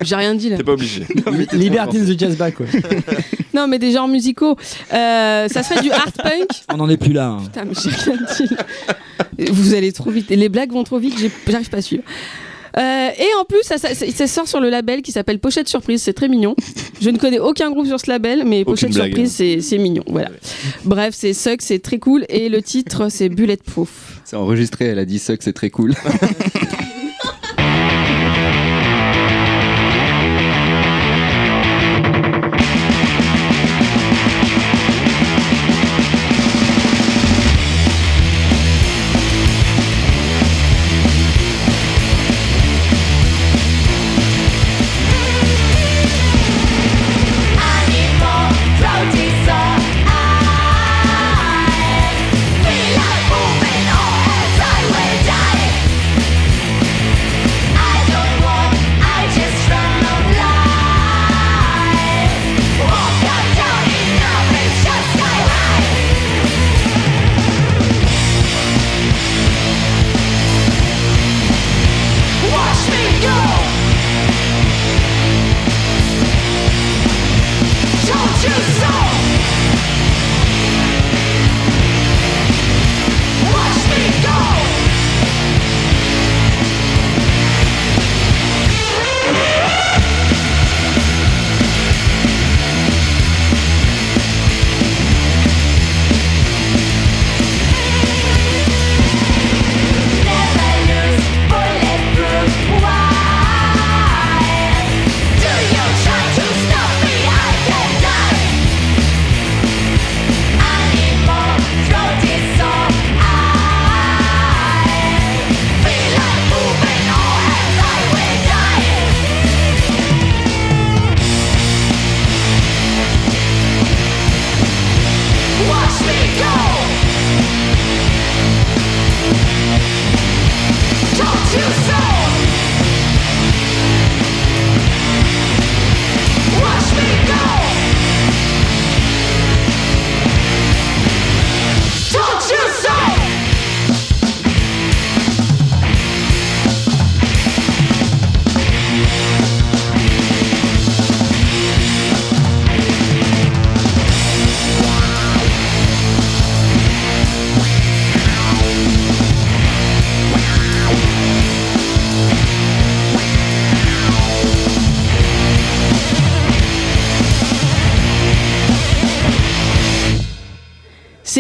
J'ai 0.01 0.15
rien 0.15 0.35
dit 0.35 0.49
là. 0.49 0.57
T'es 0.57 0.63
pas 0.63 0.73
obligé. 0.73 1.05
Liberty 1.53 1.97
in 1.97 2.05
the 2.05 2.17
Jazz 2.19 2.35
Back, 2.37 2.55
quoi. 2.55 2.65
Non, 3.53 3.67
mais 3.67 3.79
des 3.79 3.91
genres 3.91 4.07
musicaux. 4.07 4.55
Euh, 4.93 5.47
ça 5.49 5.61
serait 5.61 5.81
du 5.81 5.91
art 5.91 6.11
punk. 6.13 6.47
On 6.73 6.77
n'en 6.77 6.89
est 6.89 6.95
plus 6.97 7.11
là. 7.11 7.27
hein. 7.27 7.37
Putain, 7.43 7.65
mais 7.65 7.73
j'ai 7.75 7.89
rien 8.11 8.19
dit. 8.37 9.49
Vous 9.51 9.73
allez 9.73 9.91
trop 9.91 10.09
vite. 10.09 10.29
Les 10.29 10.47
blagues 10.47 10.71
vont 10.71 10.83
trop 10.85 10.99
vite, 10.99 11.15
j'ai- 11.19 11.31
j'arrive 11.49 11.69
pas 11.69 11.77
à 11.77 11.81
suivre. 11.81 12.03
Euh, 12.77 13.09
et 13.17 13.27
en 13.39 13.45
plus, 13.45 13.61
ça, 13.63 13.77
ça- 13.77 13.93
ça 13.93 14.27
sort 14.27 14.47
sur 14.47 14.59
le 14.59 14.69
label 14.69 15.01
qui 15.01 15.11
s'appelle 15.11 15.39
Pochette 15.39 15.67
Surprise. 15.67 16.01
C'est 16.01 16.13
très 16.13 16.27
mignon. 16.27 16.55
Je 17.01 17.09
ne 17.09 17.17
connais 17.17 17.39
aucun 17.39 17.69
groupe 17.71 17.87
sur 17.87 17.99
ce 17.99 18.09
label, 18.09 18.43
mais 18.45 18.61
Aucune 18.61 18.73
Pochette 18.73 18.91
blague, 18.91 19.07
Surprise, 19.07 19.31
c'est 19.35 19.61
c'est 19.61 19.77
mignon. 19.77 20.03
Voilà. 20.07 20.29
Bref, 20.85 21.13
c'est 21.17 21.33
Suck, 21.33 21.61
c'est 21.61 21.79
très 21.79 21.99
cool. 21.99 22.25
Et 22.29 22.47
le 22.49 22.61
titre, 22.61 23.09
c'est 23.09 23.29
Bulletproof. 23.29 24.21
C'est 24.25 24.35
enregistré, 24.37 24.85
elle 24.85 24.99
a 24.99 25.05
dit 25.05 25.19
que 25.19 25.35
c'est 25.43 25.53
très 25.53 25.69
cool. 25.69 25.93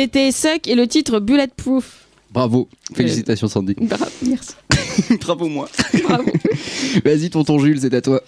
C'était 0.01 0.31
Suck 0.31 0.67
et 0.67 0.73
le 0.73 0.87
titre 0.87 1.19
Bulletproof. 1.19 2.07
Bravo. 2.31 2.67
Félicitations, 2.95 3.47
Sandy. 3.47 3.75
Bra- 3.79 4.07
Merci. 4.27 4.53
Bravo, 5.21 5.47
moi. 5.47 5.69
Bravo. 6.03 6.23
Vas-y, 7.05 7.29
tonton 7.29 7.59
Jules, 7.59 7.79
c'est 7.81 7.93
à 7.93 8.01
toi. 8.01 8.19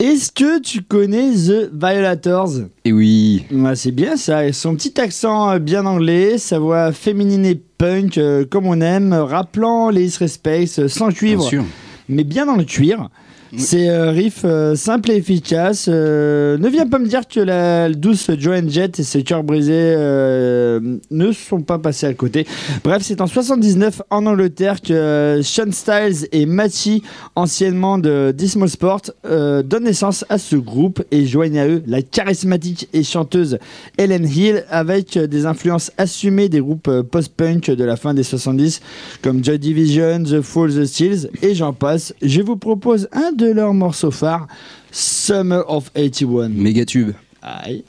Est-ce 0.00 0.32
que 0.32 0.58
tu 0.58 0.82
connais 0.82 1.30
The 1.30 1.70
Violators? 1.72 2.54
Et 2.84 2.90
oui. 2.92 3.44
Ouais, 3.52 3.76
c'est 3.76 3.92
bien 3.92 4.16
ça. 4.16 4.48
Et 4.48 4.52
son 4.52 4.74
petit 4.74 5.00
accent 5.00 5.48
euh, 5.52 5.58
bien 5.60 5.86
anglais, 5.86 6.38
sa 6.38 6.58
voix 6.58 6.90
féminine 6.90 7.46
et 7.46 7.54
punk 7.54 8.18
euh, 8.18 8.44
comme 8.44 8.66
on 8.66 8.80
aime, 8.80 9.12
rappelant 9.12 9.90
les 9.90 10.08
Respects 10.08 10.80
euh, 10.80 10.88
sans 10.88 11.06
Bien 11.08 11.14
cuivre, 11.16 11.44
sûr. 11.44 11.64
mais 12.08 12.24
bien 12.24 12.46
dans 12.46 12.56
le 12.56 12.64
cuir. 12.64 13.10
C'est 13.58 13.90
euh, 13.90 14.12
riff 14.12 14.42
euh, 14.44 14.74
simple 14.76 15.10
et 15.10 15.16
efficace. 15.16 15.86
Euh, 15.86 16.56
ne 16.56 16.68
viens 16.70 16.86
pas 16.86 16.98
me 16.98 17.06
dire 17.06 17.28
que 17.28 17.38
la 17.38 17.90
douce 17.90 18.30
Joanne 18.38 18.70
Jett 18.70 18.98
et 18.98 19.02
ses 19.02 19.22
cœurs 19.24 19.44
brisés 19.44 19.72
euh, 19.74 20.80
ne 21.10 21.32
sont 21.32 21.60
pas 21.60 21.78
passés 21.78 22.06
à 22.06 22.14
côté. 22.14 22.46
Bref, 22.82 23.02
c'est 23.02 23.20
en 23.20 23.26
79 23.26 24.00
en 24.08 24.24
Angleterre 24.24 24.80
que 24.80 25.40
Sean 25.42 25.70
Styles 25.70 26.28
et 26.32 26.46
Matty, 26.46 27.02
anciennement 27.36 27.98
de 27.98 28.32
Dismal 28.34 28.70
Sport, 28.70 29.02
donnent 29.24 29.84
naissance 29.84 30.24
à 30.30 30.38
ce 30.38 30.56
groupe 30.56 31.02
et 31.10 31.26
joignent 31.26 31.58
à 31.58 31.68
eux 31.68 31.82
la 31.86 32.00
charismatique 32.00 32.88
et 32.94 33.02
chanteuse 33.02 33.58
Ellen 33.98 34.26
Hill 34.26 34.64
avec 34.70 35.18
des 35.18 35.44
influences 35.44 35.92
assumées 35.98 36.48
des 36.48 36.60
groupes 36.60 36.90
post-punk 37.02 37.70
de 37.70 37.84
la 37.84 37.96
fin 37.96 38.14
des 38.14 38.22
70 38.22 38.80
comme 39.22 39.44
Joy 39.44 39.58
Division, 39.58 40.22
The 40.22 40.40
Fall, 40.40 40.72
The 40.72 40.84
Steels 40.86 41.30
et 41.42 41.54
j'en 41.54 41.72
passe. 41.72 42.14
Je 42.22 42.40
vous 42.40 42.56
propose 42.56 43.08
un 43.12 43.32
de 43.32 43.41
leurs 43.46 43.74
morceaux 43.74 44.10
phares, 44.10 44.46
Summer 44.90 45.62
of 45.68 45.90
81. 45.94 46.48
Méga 46.48 46.84
tube. 46.84 47.12
Aïe. 47.42 47.84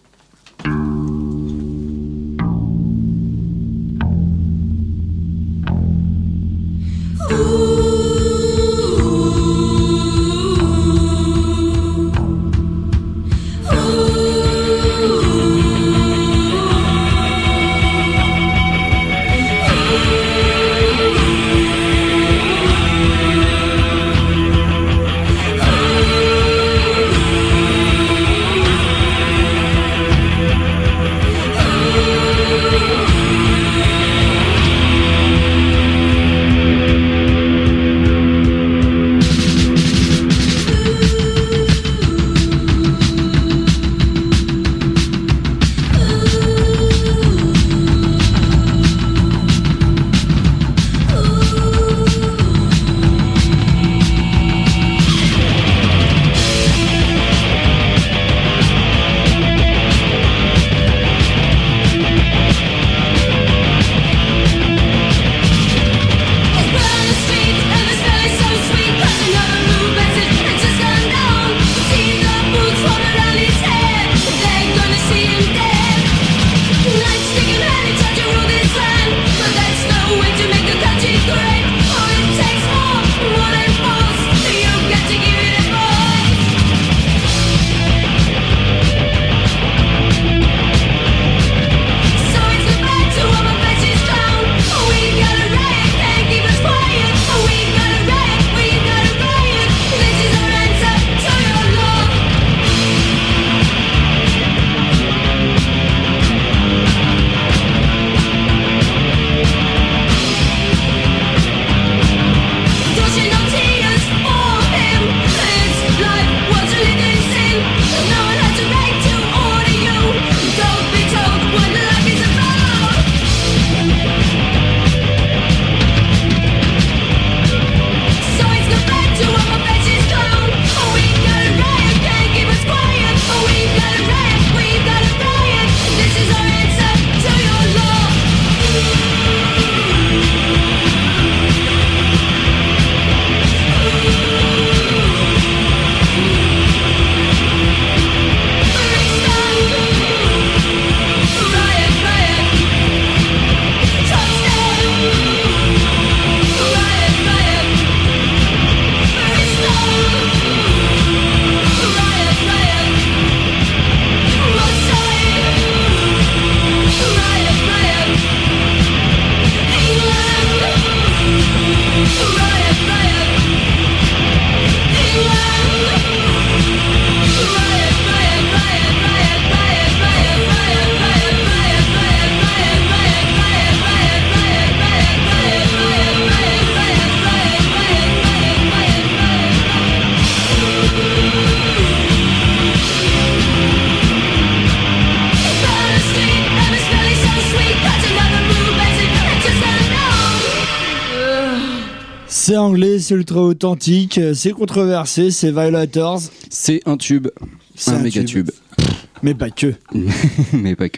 C'est 203.14 203.20
ultra 203.20 203.41
authentique, 203.41 204.20
c'est 204.34 204.53
controversé, 204.53 205.30
c'est 205.30 205.51
Violators. 205.51 206.20
C'est 206.49 206.82
un 206.88 206.97
tube. 206.97 207.28
C'est 207.76 207.91
un, 207.91 207.97
un 207.97 207.99
méga 207.99 208.24
tube. 208.24 208.49
tube. 208.49 208.86
Mais 209.22 209.36
pas 209.36 209.51
que. 209.51 209.76
Mais 210.53 210.76
pas 210.76 210.89
que. 210.89 210.97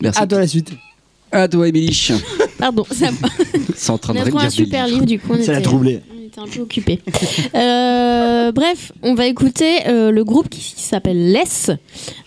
Merci. 0.00 0.22
À 0.22 0.28
toi 0.28 0.38
la 0.38 0.46
suite. 0.46 0.70
À 1.32 1.48
toi, 1.48 1.66
Émilie. 1.66 2.12
Pardon, 2.56 2.86
ça 2.92 3.08
C'est 3.74 3.90
en 3.90 3.98
train 3.98 4.14
de 4.14 4.32
un 4.32 4.48
super 4.48 4.86
livre, 4.86 5.06
du 5.06 5.18
coup, 5.18 5.32
on 5.32 5.42
Ça 5.42 5.52
l'a 5.52 5.60
troublé. 5.60 6.02
Un 6.38 6.46
peu 6.46 6.60
occupés. 6.60 7.00
Euh, 7.54 8.52
bref, 8.52 8.92
on 9.02 9.14
va 9.14 9.26
écouter 9.26 9.86
euh, 9.86 10.10
le 10.10 10.24
groupe 10.24 10.48
qui, 10.48 10.60
qui 10.60 10.82
s'appelle 10.82 11.32
Less, 11.32 11.70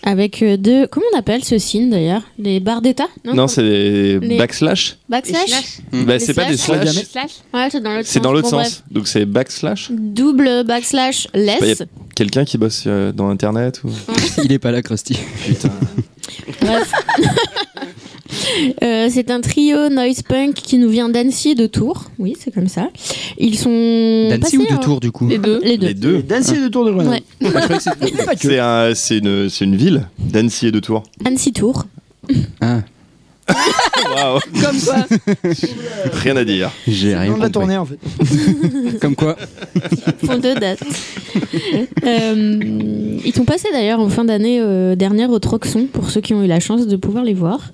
avec 0.04 0.42
euh, 0.44 0.58
deux... 0.58 0.88
Comment 0.88 1.06
on 1.14 1.18
appelle 1.18 1.44
ce 1.44 1.58
signe, 1.58 1.90
d'ailleurs? 1.90 2.22
Les 2.38 2.60
barres 2.60 2.82
d'état 2.82 3.08
Non, 3.26 3.48
c'est 3.48 3.64
des 3.64 4.20
Les- 4.20 4.38
backslash. 4.38 4.98
Backslash? 5.10 5.80
Bah, 5.92 6.20
c'est 6.20 6.34
pas 6.34 6.46
des 6.46 6.58
slash. 6.58 7.32
Ouais, 7.54 7.68
c'est 7.72 7.82
dans 7.82 7.94
l'autre 7.94 8.08
C'est 8.08 8.20
dans 8.20 8.32
Bon, 8.34 8.44
sens. 8.48 8.84
Donc 8.92 9.08
c'est 9.08 9.26
backslash. 9.26 9.90
Double 9.92 10.64
backslash 10.66 11.28
Bah, 11.34 11.40
Less. 11.40 11.84
quelqu'un 12.16 12.46
qui 12.46 12.58
bosse 12.58 12.84
euh, 12.88 13.12
dans 13.12 13.30
Internet 13.30 13.82
ou... 13.84 13.90
Il 14.44 14.52
est 14.52 14.60
pas 14.60 14.72
là, 14.72 14.82
Krusty. 14.82 15.18
Putain. 15.46 15.70
Bref. 16.62 16.92
Euh, 18.82 19.10
c'est 19.12 19.30
un 19.30 19.42
trio 19.42 19.90
noise 19.90 20.22
punk 20.22 20.54
qui 20.56 20.78
nous 20.78 20.88
vient 20.90 21.10
d'Annecy 21.10 21.50
et 21.50 21.56
de 21.56 21.68
Tours. 21.68 22.06
Oui, 22.18 22.36
c'est 22.40 22.52
comme 22.54 22.68
ça. 22.70 22.90
Ils 23.38 23.58
sont. 23.58 23.70
D'Annecy 24.30 24.58
ou 24.58 24.66
de 24.66 24.78
Tours, 24.78 25.00
du 25.02 25.12
coup 25.12 25.28
Les 25.28 25.38
deux. 25.38 25.60
Les 25.64 25.78
deux. 25.78 25.94
Deux. 25.94 26.22
D'Annecy 26.24 26.56
et 26.56 26.62
de 26.62 26.68
Tour 26.70 26.86
de 26.86 26.92
Grenoble. 26.92 27.18
Ouais. 27.42 27.50
C'est 28.38 28.60
un- 28.60 28.94
c'est 28.96 29.18
une, 29.18 29.50
c'est 29.50 29.66
une 29.66 29.76
ville 29.76 30.08
d'Annecy 30.18 30.68
et 30.68 30.72
de 30.72 30.80
Tours. 30.80 31.04
Annecy-Tours. 31.26 31.86
Ah, 32.62 32.80
Waouh. 34.16 34.40
Comme 34.62 34.80
quoi. 34.80 35.06
Rien 36.14 36.36
à 36.38 36.44
dire. 36.44 36.72
j'ai 36.88 37.16
rien 37.16 37.36
de 37.36 37.42
la 37.42 37.50
tournée 37.50 37.78
en 37.78 37.86
fait. 37.86 37.98
Comme 39.02 39.16
quoi 39.16 39.36
Font 40.26 40.38
deux 40.38 40.56
dates. 40.56 40.84
Euh, 42.06 42.60
ils 43.24 43.34
sont 43.34 43.46
passés 43.46 43.68
d'ailleurs 43.72 44.00
en 44.00 44.10
fin 44.10 44.24
d'année 44.26 44.60
euh, 44.62 44.96
dernière 44.96 45.30
au 45.30 45.40
Troxon, 45.40 45.88
pour 45.92 46.10
ceux 46.10 46.22
qui 46.22 46.34
ont 46.34 46.44
eu 46.44 46.48
la 46.48 46.60
chance 46.60 46.88
de 46.88 46.96
pouvoir 46.96 47.24
les 47.24 47.34
voir. 47.34 47.72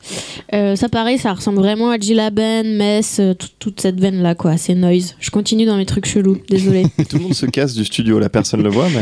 Euh, 0.53 0.75
ça 0.75 0.89
pareil, 0.89 1.17
ça 1.17 1.33
ressemble 1.33 1.57
vraiment 1.59 1.89
à 1.91 1.97
Gillaben, 1.97 2.75
Metz, 2.75 3.21
tout- 3.37 3.47
toute 3.59 3.81
cette 3.81 3.99
veine-là, 3.99 4.35
quoi. 4.35 4.57
C'est 4.57 4.75
noise. 4.75 5.15
Je 5.19 5.29
continue 5.29 5.65
dans 5.65 5.77
mes 5.77 5.85
trucs 5.85 6.05
chelous, 6.05 6.37
désolé. 6.49 6.85
Tout 7.09 7.17
le 7.17 7.23
monde 7.23 7.33
se 7.33 7.45
casse 7.45 7.73
du 7.73 7.85
studio, 7.85 8.19
là 8.19 8.29
personne 8.29 8.63
le 8.63 8.69
voit, 8.69 8.87
mais 8.89 9.01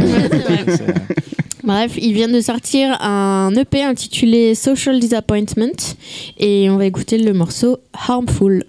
Bref, 1.65 1.93
ils 1.97 2.13
viennent 2.13 2.31
de 2.31 2.41
sortir 2.41 3.01
un 3.01 3.51
EP 3.55 3.81
intitulé 3.81 4.53
Social 4.53 4.99
Disappointment 4.99 5.95
et 6.37 6.69
on 6.69 6.77
va 6.77 6.85
écouter 6.85 7.17
le 7.17 7.33
morceau 7.33 7.79
Harmful. 7.91 8.65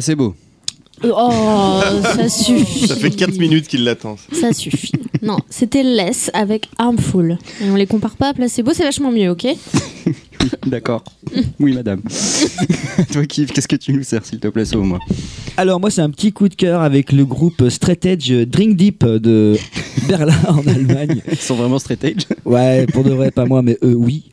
Placebo. 0.00 0.34
Oh, 1.04 1.80
ça 2.02 2.28
suffit. 2.30 2.86
Ça 2.88 2.96
fait 2.96 3.10
4 3.10 3.38
minutes 3.38 3.68
qu'il 3.68 3.84
l'attend. 3.84 4.16
Ça 4.32 4.54
suffit. 4.54 4.92
Non, 5.20 5.36
c'était 5.50 5.82
Less 5.82 6.30
avec 6.32 6.70
Harmful. 6.78 7.36
Et 7.60 7.70
on 7.70 7.74
les 7.74 7.86
compare 7.86 8.16
pas 8.16 8.28
à 8.30 8.34
Placebo, 8.34 8.72
c'est 8.72 8.84
vachement 8.84 9.12
mieux, 9.12 9.28
ok? 9.28 9.46
D'accord. 10.66 11.04
Oui, 11.58 11.74
madame. 11.74 12.00
Toi, 13.12 13.26
Kif, 13.26 13.52
qu'est-ce 13.52 13.68
que 13.68 13.76
tu 13.76 13.92
nous 13.92 14.02
sers, 14.02 14.24
s'il 14.24 14.40
te 14.40 14.48
plaît, 14.48 14.64
sauve 14.64 14.84
moi 14.84 14.98
Alors 15.56 15.80
moi 15.80 15.90
c'est 15.90 16.02
un 16.02 16.10
petit 16.10 16.32
coup 16.32 16.48
de 16.48 16.54
cœur 16.54 16.82
avec 16.82 17.12
le 17.12 17.24
groupe 17.24 17.68
Straight 17.68 18.04
Edge 18.06 18.32
Drink 18.46 18.76
Deep 18.76 19.04
de 19.04 19.56
Berlin 20.08 20.34
en 20.48 20.66
Allemagne. 20.66 21.22
Ils 21.30 21.36
sont 21.36 21.54
vraiment 21.54 21.78
straight 21.78 22.02
edge 22.04 22.24
Ouais, 22.44 22.86
pour 22.86 23.04
de 23.04 23.10
vrai, 23.10 23.30
pas 23.30 23.44
moi, 23.44 23.62
mais 23.62 23.78
eux, 23.82 23.94
oui. 23.94 24.24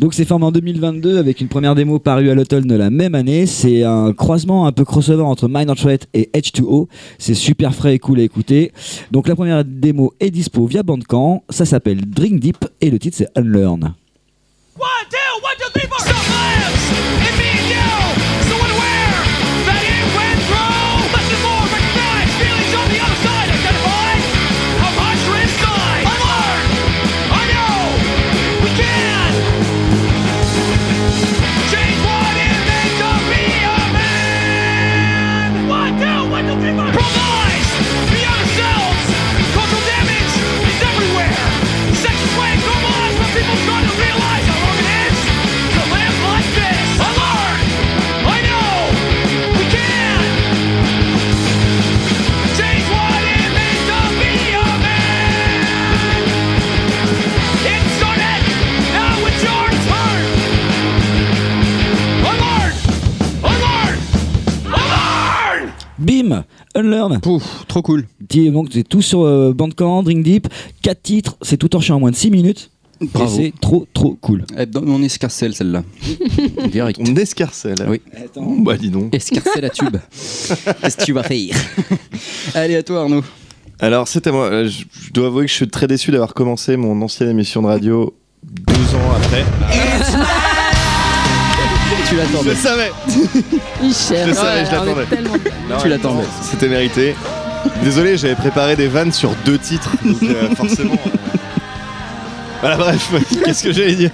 Donc 0.00 0.14
c'est 0.14 0.24
formé 0.24 0.46
en 0.46 0.52
2022 0.52 1.18
avec 1.18 1.40
une 1.40 1.48
première 1.48 1.74
démo 1.74 1.98
parue 1.98 2.30
à 2.30 2.34
l'automne 2.34 2.66
de 2.66 2.74
la 2.74 2.90
même 2.90 3.14
année. 3.14 3.46
C'est 3.46 3.82
un 3.84 4.12
croisement 4.12 4.66
un 4.66 4.72
peu 4.72 4.84
crossover 4.84 5.22
entre 5.22 5.48
Minor 5.48 5.76
Threat 5.76 6.06
et 6.14 6.30
H2O. 6.34 6.88
C'est 7.18 7.34
super 7.34 7.74
frais 7.74 7.94
et 7.94 7.98
cool 7.98 8.20
à 8.20 8.22
écouter. 8.22 8.72
Donc 9.10 9.28
la 9.28 9.34
première 9.34 9.64
démo 9.64 10.14
est 10.20 10.30
dispo 10.30 10.66
via 10.66 10.82
Bandcamp. 10.82 11.42
Ça 11.50 11.64
s'appelle 11.64 12.08
Drink 12.08 12.40
Deep 12.40 12.64
et 12.80 12.90
le 12.90 12.98
titre 12.98 13.16
c'est 13.16 13.28
Unlearn. 13.36 13.94
One, 14.76 14.88
two, 15.08 15.23
one, 15.54 15.72
two, 15.72 15.78
three, 15.78 15.83
Unlearn. 66.74 67.20
Pouf, 67.20 67.64
trop 67.68 67.82
cool. 67.82 68.06
Donc 68.30 68.68
c'est 68.72 68.86
tout 68.88 69.02
sur 69.02 69.22
euh, 69.24 69.52
Bandcamp, 69.52 70.02
Drink 70.02 70.24
Deep, 70.24 70.48
4 70.82 71.02
titres, 71.02 71.36
c'est 71.42 71.56
tout 71.56 71.68
torché 71.68 71.92
en 71.92 72.00
moins 72.00 72.10
de 72.10 72.16
6 72.16 72.30
minutes. 72.30 72.70
Bravo. 73.00 73.38
Et 73.40 73.44
c'est 73.46 73.60
trop 73.60 73.86
trop 73.92 74.16
cool. 74.20 74.44
Elle 74.56 74.70
donne 74.70 74.84
mon 74.86 75.02
escarcelle 75.02 75.54
celle-là. 75.54 75.82
Direct. 76.70 77.00
On 77.02 77.14
escarcelle. 77.16 77.74
Oui. 77.88 78.00
Oh, 78.36 78.56
bah 78.60 78.76
dis 78.76 78.88
donc. 78.88 79.14
Escarcelle 79.14 79.64
à 79.64 79.70
tube. 79.70 79.96
Qu'est-ce 80.80 80.96
que 80.96 81.04
tu 81.04 81.12
vas 81.12 81.24
faire? 81.24 81.54
Allez, 82.54 82.76
à 82.76 82.82
toi 82.82 83.02
Arnaud. 83.02 83.24
Alors, 83.80 84.06
c'était 84.06 84.30
moi. 84.30 84.44
Euh, 84.46 84.68
Je 84.68 84.84
je 85.06 85.12
dois 85.12 85.26
avouer 85.26 85.44
que 85.44 85.50
je 85.50 85.56
suis 85.56 85.68
très 85.68 85.88
déçu 85.88 86.12
d'avoir 86.12 86.34
commencé 86.34 86.76
mon 86.76 87.02
ancienne 87.02 87.28
émission 87.30 87.62
de 87.62 87.66
radio 87.66 88.14
deux 88.44 88.94
ans 88.94 89.12
après. 89.16 89.44
Tu 92.14 92.20
Je 92.20 92.32
l'attendais. 92.32 92.54
savais. 92.54 92.92
Je 93.82 94.26
le 94.28 94.34
savais, 94.34 94.64
je 94.66 94.70
l'attendais. 94.72 95.06
Tu 95.82 95.88
l'attendais. 95.88 96.24
C'était 96.42 96.68
mérité. 96.68 97.14
Désolé, 97.82 98.16
j'avais 98.16 98.34
préparé 98.36 98.76
des 98.76 98.86
vannes 98.88 99.12
sur 99.12 99.30
deux 99.44 99.58
titres, 99.58 99.90
donc 100.04 100.22
euh, 100.22 100.54
forcément. 100.54 100.94
euh, 101.06 101.10
Voilà, 102.60 102.76
bref, 102.76 103.10
qu'est-ce 103.44 103.64
que 103.64 103.72
j'allais 103.72 103.94
dire? 103.94 104.10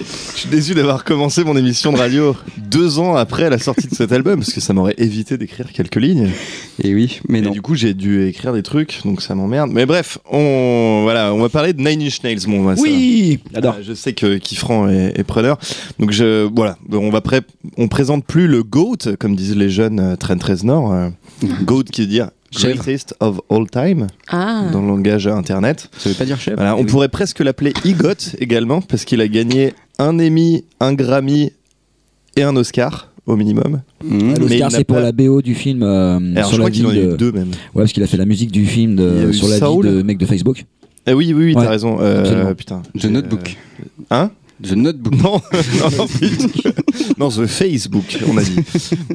Je 0.00 0.40
suis 0.40 0.48
déçu 0.50 0.74
d'avoir 0.74 1.04
commencé 1.04 1.42
mon 1.42 1.56
émission 1.56 1.90
de 1.92 1.96
radio 1.96 2.36
deux 2.58 2.98
ans 2.98 3.14
après 3.16 3.48
la 3.48 3.58
sortie 3.58 3.86
de 3.88 3.94
cet 3.94 4.12
album, 4.12 4.40
parce 4.40 4.52
que 4.52 4.60
ça 4.60 4.74
m'aurait 4.74 4.94
évité 4.98 5.38
d'écrire 5.38 5.72
quelques 5.72 5.96
lignes. 5.96 6.28
Et 6.82 6.94
oui, 6.94 7.20
mais 7.28 7.38
Et 7.38 7.42
non. 7.42 7.50
du 7.50 7.62
coup, 7.62 7.74
j'ai 7.74 7.94
dû 7.94 8.26
écrire 8.26 8.52
des 8.52 8.62
trucs, 8.62 9.00
donc 9.04 9.22
ça 9.22 9.34
m'emmerde. 9.34 9.70
Mais 9.72 9.86
bref, 9.86 10.18
on 10.30 11.00
voilà, 11.04 11.32
on 11.32 11.38
va 11.40 11.48
parler 11.48 11.72
de 11.72 11.80
Nine 11.82 12.02
Inch 12.02 12.22
Nails. 12.22 12.40
Bon, 12.46 12.64
bah, 12.64 12.76
ça- 12.76 12.82
Oui, 12.82 13.40
j'adore. 13.54 13.76
euh, 13.78 13.82
je 13.82 13.94
sais 13.94 14.12
que 14.12 14.36
Kifran 14.36 14.88
est, 14.88 15.18
est 15.18 15.24
preneur. 15.24 15.58
Donc 15.98 16.10
je 16.12 16.46
voilà, 16.54 16.76
on 16.92 17.10
va 17.10 17.22
pré- 17.22 17.40
on 17.78 17.88
présente 17.88 18.24
plus 18.26 18.46
le 18.48 18.62
GOAT 18.62 19.16
comme 19.18 19.34
disent 19.34 19.56
les 19.56 19.70
jeunes 19.70 20.00
euh, 20.00 20.16
Trent 20.16 20.36
Reznor. 20.42 20.92
euh, 20.92 21.08
GOAT 21.62 21.84
qui 21.84 22.02
veut 22.02 22.06
dire. 22.06 22.28
Greatest 22.54 23.14
of 23.20 23.40
All 23.50 23.68
Time 23.68 24.06
Ah, 24.28 24.68
dans 24.72 24.80
le 24.80 24.86
langage 24.88 25.26
internet. 25.26 25.90
Ça 25.98 26.08
veut 26.08 26.14
pas 26.14 26.24
dire 26.24 26.40
chef 26.40 26.54
Voilà, 26.54 26.74
on 26.76 26.80
Oui. 26.80 26.86
pourrait 26.86 27.08
presque 27.08 27.40
l'appeler 27.40 27.74
EGOT 27.84 28.36
également 28.38 28.80
parce 28.80 29.04
qu'il 29.04 29.20
a 29.20 29.28
gagné 29.28 29.74
un 29.98 30.18
Emmy, 30.18 30.64
un 30.80 30.92
Grammy 30.94 31.52
et 32.36 32.42
un 32.42 32.54
Oscar 32.56 33.10
au 33.26 33.34
minimum. 33.36 33.80
Mmh. 34.04 34.34
L'Oscar 34.38 34.70
c'est 34.70 34.84
pour 34.84 34.96
pas- 34.96 35.02
la 35.02 35.12
BO 35.12 35.42
du 35.42 35.54
film 35.54 35.82
euh, 35.82 36.18
Alors 36.36 36.48
sur 36.48 36.56
je 36.58 36.62
la 36.62 36.64
crois 36.64 36.70
vie 36.70 36.76
qu'il 36.78 36.86
en 36.86 36.90
a 36.90 36.94
de... 36.94 37.14
eu 37.14 37.16
deux 37.16 37.32
même. 37.32 37.48
Ouais, 37.74 37.82
parce 37.82 37.92
qu'il 37.92 38.02
a 38.02 38.06
fait 38.06 38.16
la 38.16 38.26
musique 38.26 38.52
du 38.52 38.66
film 38.66 38.94
de... 38.96 39.32
sur 39.32 39.48
la 39.48 39.58
Saul. 39.58 39.86
vie 39.86 39.92
de 39.96 40.02
mec 40.02 40.18
de 40.18 40.26
Facebook. 40.26 40.64
Eh 41.08 41.12
oui 41.14 41.32
oui, 41.32 41.44
oui 41.46 41.54
Ouais, 41.54 41.62
t'as 41.64 41.70
raison. 41.70 41.98
Euh, 42.00 42.52
putain. 42.54 42.82
The 42.98 43.04
Notebook. 43.06 43.56
euh, 43.80 43.84
Hein? 44.10 44.30
The 44.62 44.72
Notebook. 44.72 45.14
Non, 45.14 45.40
non, 45.80 45.90
non, 45.98 46.06
non, 47.18 47.28
The 47.28 47.46
Facebook, 47.46 48.18
on 48.26 48.36
a 48.38 48.42
dit. 48.42 48.56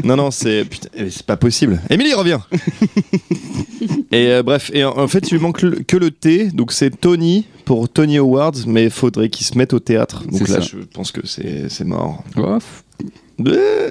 Non, 0.04 0.16
non, 0.16 0.30
c'est 0.32 0.66
putain, 0.66 0.90
eh, 0.96 1.10
c'est 1.10 1.26
pas 1.26 1.38
possible. 1.38 1.82
Émilie 1.90 2.14
revient. 2.14 2.40
et 4.12 4.28
euh, 4.28 4.44
bref, 4.44 4.70
et 4.74 4.84
en, 4.84 4.98
en 4.98 5.08
fait, 5.08 5.30
il 5.30 5.36
lui 5.36 5.42
manque 5.42 5.62
le- 5.62 5.80
que 5.86 5.98
le 5.98 6.12
T, 6.12 6.52
donc 6.52 6.72
c'est 6.72 6.92
Tony 7.00 7.46
pour 7.66 7.90
Tony 7.90 8.18
Awards, 8.18 8.54
mais 8.68 8.84
il 8.86 8.90
faudrait 8.92 9.30
qu'il 9.30 9.46
se 9.46 9.58
mette 9.58 9.74
au 9.74 9.80
théâtre. 9.80 10.24
Donc 10.32 10.48
là, 10.48 10.56
ça. 10.56 10.62
je 10.62 10.78
pense 10.94 11.12
que 11.12 11.22
c'est 11.26 11.70
c'est 11.70 11.86
mort. 11.86 12.24
Oh, 12.38 12.58
Euh, 13.48 13.90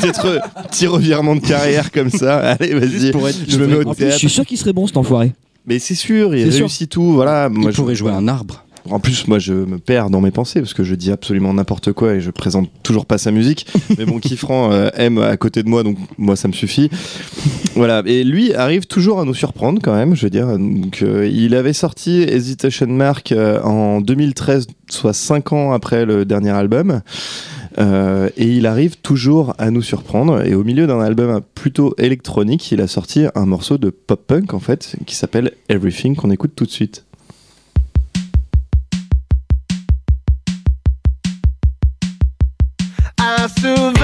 Peut-être 0.00 0.24
euh, 0.26 0.38
petit 0.70 0.86
revirement 0.86 1.36
de 1.36 1.40
carrière 1.46 1.90
comme 1.92 2.08
ça. 2.10 2.38
Allez, 2.58 2.72
vas-y. 2.72 3.12
Je 3.48 3.58
me 3.58 3.66
mets 3.66 3.74
au 3.76 3.80
plus, 3.82 3.90
je 3.90 3.94
théâtre. 3.96 4.16
suis 4.18 4.30
sûr 4.30 4.46
qu'il 4.46 4.56
serait 4.56 4.72
bon 4.72 4.86
cet 4.86 4.96
enfoiré. 4.96 5.32
Mais 5.66 5.78
c'est 5.78 5.94
sûr, 5.94 6.34
il 6.34 6.46
C'est 6.46 6.50
sûr. 6.52 6.60
réussit 6.66 6.88
tout. 6.88 7.12
Voilà. 7.12 7.50
Moi, 7.50 7.70
il 7.70 7.74
je- 7.76 7.80
pourrait 7.82 7.94
jouer 7.94 8.10
un 8.12 8.26
arbre. 8.28 8.64
En 8.88 8.98
plus, 8.98 9.28
moi, 9.28 9.38
je 9.38 9.52
me 9.52 9.78
perds 9.78 10.10
dans 10.10 10.20
mes 10.20 10.30
pensées 10.30 10.60
parce 10.60 10.74
que 10.74 10.84
je 10.84 10.94
dis 10.94 11.10
absolument 11.10 11.52
n'importe 11.52 11.92
quoi 11.92 12.14
et 12.14 12.20
je 12.20 12.30
présente 12.30 12.70
toujours 12.82 13.06
pas 13.06 13.18
sa 13.18 13.30
musique. 13.30 13.66
Mais 13.98 14.04
bon, 14.04 14.18
Kifran 14.18 14.72
euh, 14.72 14.88
aime 14.94 15.18
à 15.18 15.36
côté 15.36 15.62
de 15.62 15.68
moi, 15.68 15.82
donc 15.82 15.98
moi, 16.18 16.36
ça 16.36 16.48
me 16.48 16.52
suffit. 16.52 16.90
Voilà. 17.74 18.02
Et 18.06 18.24
lui 18.24 18.54
arrive 18.54 18.86
toujours 18.86 19.20
à 19.20 19.24
nous 19.24 19.34
surprendre 19.34 19.80
quand 19.82 19.94
même, 19.94 20.14
je 20.14 20.22
veux 20.22 20.30
dire. 20.30 20.46
Donc, 20.58 21.02
euh, 21.02 21.28
il 21.30 21.54
avait 21.54 21.72
sorti 21.72 22.22
Hesitation 22.22 22.86
Mark 22.88 23.32
euh, 23.32 23.60
en 23.62 24.00
2013, 24.00 24.66
soit 24.88 25.12
5 25.12 25.52
ans 25.52 25.72
après 25.72 26.04
le 26.04 26.24
dernier 26.24 26.50
album. 26.50 27.02
Euh, 27.78 28.28
et 28.36 28.46
il 28.46 28.66
arrive 28.66 28.96
toujours 28.96 29.54
à 29.58 29.70
nous 29.70 29.82
surprendre. 29.82 30.44
Et 30.44 30.54
au 30.54 30.64
milieu 30.64 30.86
d'un 30.86 31.00
album 31.00 31.40
plutôt 31.54 31.94
électronique, 31.98 32.72
il 32.72 32.80
a 32.80 32.86
sorti 32.86 33.26
un 33.34 33.46
morceau 33.46 33.78
de 33.78 33.90
pop-punk 33.90 34.54
en 34.54 34.60
fait, 34.60 34.96
qui 35.06 35.14
s'appelle 35.14 35.52
Everything, 35.68 36.16
qu'on 36.16 36.30
écoute 36.30 36.52
tout 36.56 36.64
de 36.64 36.70
suite. 36.70 37.04
to 43.60 43.99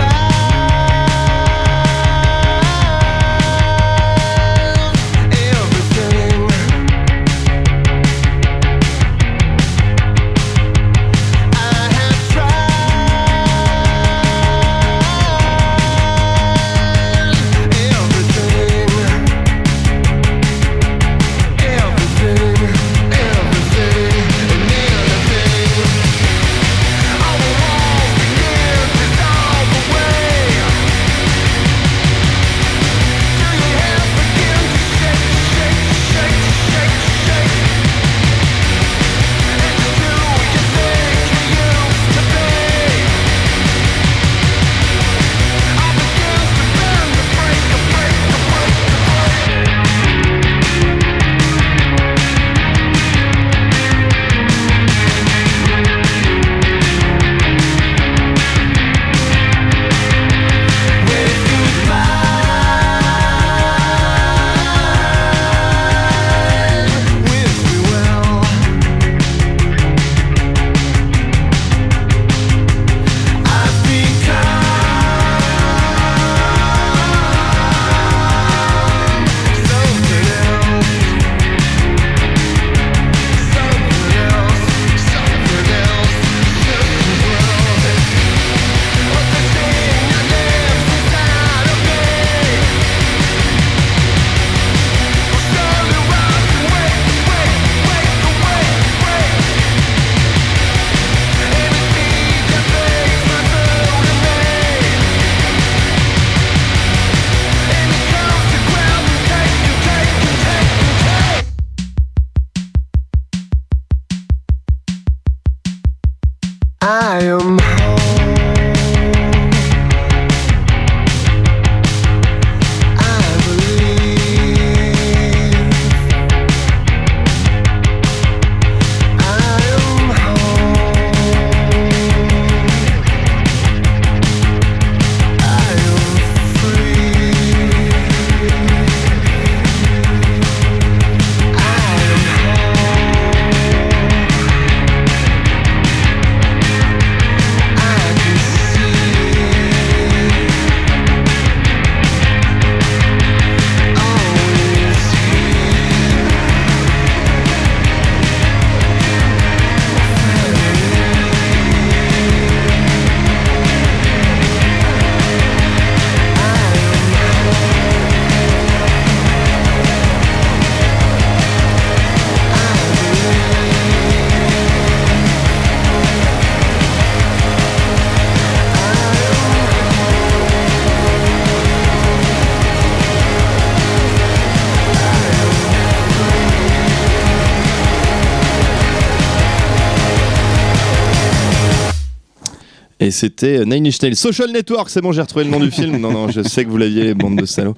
Et 193.06 193.12
c'était 193.12 193.64
Nine 193.64 193.86
Inch 193.86 194.02
Nails. 194.02 194.16
Social 194.16 194.50
Network, 194.50 194.90
c'est 194.90 195.00
bon, 195.00 195.12
j'ai 195.12 195.20
retrouvé 195.20 195.44
le 195.44 195.50
nom 195.52 195.60
du 195.60 195.70
film. 195.70 195.98
Non, 195.98 196.10
non, 196.10 196.28
je 196.28 196.42
sais 196.42 196.64
que 196.64 196.70
vous 196.70 196.76
l'aviez, 196.76 197.04
les 197.04 197.14
bandes 197.14 197.36
de 197.36 197.46
salauds. 197.46 197.76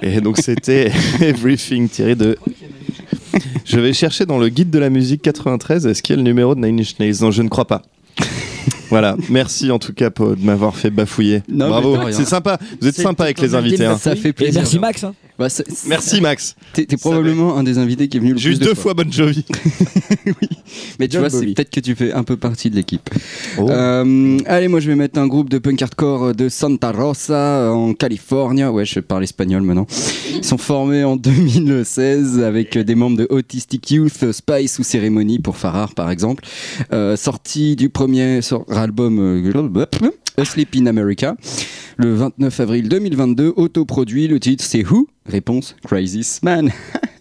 Et 0.00 0.20
donc 0.20 0.38
c'était 0.38 0.92
Everything 1.20 1.88
tiré 1.88 2.14
de. 2.14 2.38
Je 3.64 3.80
vais 3.80 3.92
chercher 3.92 4.26
dans 4.26 4.38
le 4.38 4.48
guide 4.50 4.70
de 4.70 4.78
la 4.78 4.90
musique 4.90 5.22
93, 5.22 5.88
est-ce 5.88 6.04
qu'il 6.04 6.12
y 6.12 6.16
a 6.16 6.18
le 6.18 6.22
numéro 6.22 6.54
de 6.54 6.60
Nine 6.60 6.78
Inch 6.78 7.00
Nails? 7.00 7.16
Non, 7.20 7.32
je 7.32 7.42
ne 7.42 7.48
crois 7.48 7.64
pas. 7.64 7.82
Voilà, 8.94 9.16
merci 9.28 9.72
en 9.72 9.80
tout 9.80 9.92
cas 9.92 10.10
pour- 10.10 10.36
de 10.36 10.44
m'avoir 10.44 10.76
fait 10.76 10.88
bafouiller. 10.90 11.42
Non, 11.48 11.66
Bravo, 11.68 11.96
c'est 12.12 12.24
sympa. 12.24 12.58
Vous 12.80 12.86
êtes 12.86 12.94
sympa 12.94 13.24
avec 13.24 13.40
les 13.40 13.56
invité 13.56 13.84
invités. 13.84 13.86
hein. 13.86 13.98
Ça 14.00 14.14
fait 14.14 14.28
Et 14.28 14.32
plaisir. 14.32 14.60
merci 14.60 14.78
Max. 14.78 15.02
hein. 15.02 15.14
Bah, 15.36 15.48
c'est- 15.48 15.68
c'est- 15.68 15.88
Merci 15.88 16.20
Max. 16.20 16.54
T'es 16.74 16.84
t'es 16.86 16.96
probablement 16.96 17.56
un 17.58 17.64
des 17.64 17.78
invités 17.78 18.06
qui 18.06 18.18
est 18.18 18.20
venu 18.20 18.34
le 18.34 18.38
plus 18.40 18.56
de 18.60 18.64
deux 18.66 18.74
fois 18.76 18.94
Bon 18.94 19.10
Jovi. 19.10 19.44
Mais 21.00 21.08
tu 21.08 21.14
John 21.14 21.22
vois, 21.22 21.30
c'est 21.30 21.44
peut-être 21.46 21.70
que 21.70 21.80
tu 21.80 21.96
fais 21.96 22.12
un 22.12 22.22
peu 22.22 22.36
partie 22.36 22.70
de 22.70 22.76
l'équipe. 22.76 23.10
Oh. 23.58 23.68
Euh, 23.68 24.38
allez, 24.46 24.68
moi 24.68 24.78
je 24.78 24.88
vais 24.88 24.94
mettre 24.94 25.18
un 25.18 25.26
groupe 25.26 25.50
de 25.50 25.58
punk 25.58 25.82
hardcore 25.82 26.34
de 26.36 26.48
Santa 26.48 26.92
Rosa 26.92 27.72
en 27.72 27.94
Californie. 27.94 28.64
Ouais, 28.64 28.84
je 28.84 29.00
parle 29.00 29.24
espagnol 29.24 29.62
maintenant. 29.62 29.86
Ils 30.36 30.44
sont 30.44 30.56
formés 30.58 31.02
en 31.02 31.16
2016 31.64 32.40
avec 32.40 32.78
des 32.78 32.94
membres 32.94 33.16
de 33.16 33.26
Autistic 33.28 33.90
Youth, 33.90 34.30
Spice 34.30 34.78
ou 34.78 34.84
Ceremony 34.84 35.40
pour 35.40 35.56
Farrar 35.56 35.94
par 35.94 36.10
exemple. 36.12 36.44
Euh, 36.92 37.16
sorti 37.16 37.74
du 37.74 37.88
premier 37.88 38.40
album 38.84 39.18
euh, 39.18 39.86
Asleep 40.36 40.76
in 40.76 40.86
America 40.86 41.36
le 41.96 42.14
29 42.14 42.60
avril 42.60 42.88
2022. 42.88 43.54
Autoproduit, 43.56 44.28
le 44.28 44.38
titre 44.38 44.64
c'est 44.64 44.84
Who? 44.84 45.08
Réponse 45.26 45.74
Crisis 45.84 46.42
Man. 46.42 46.70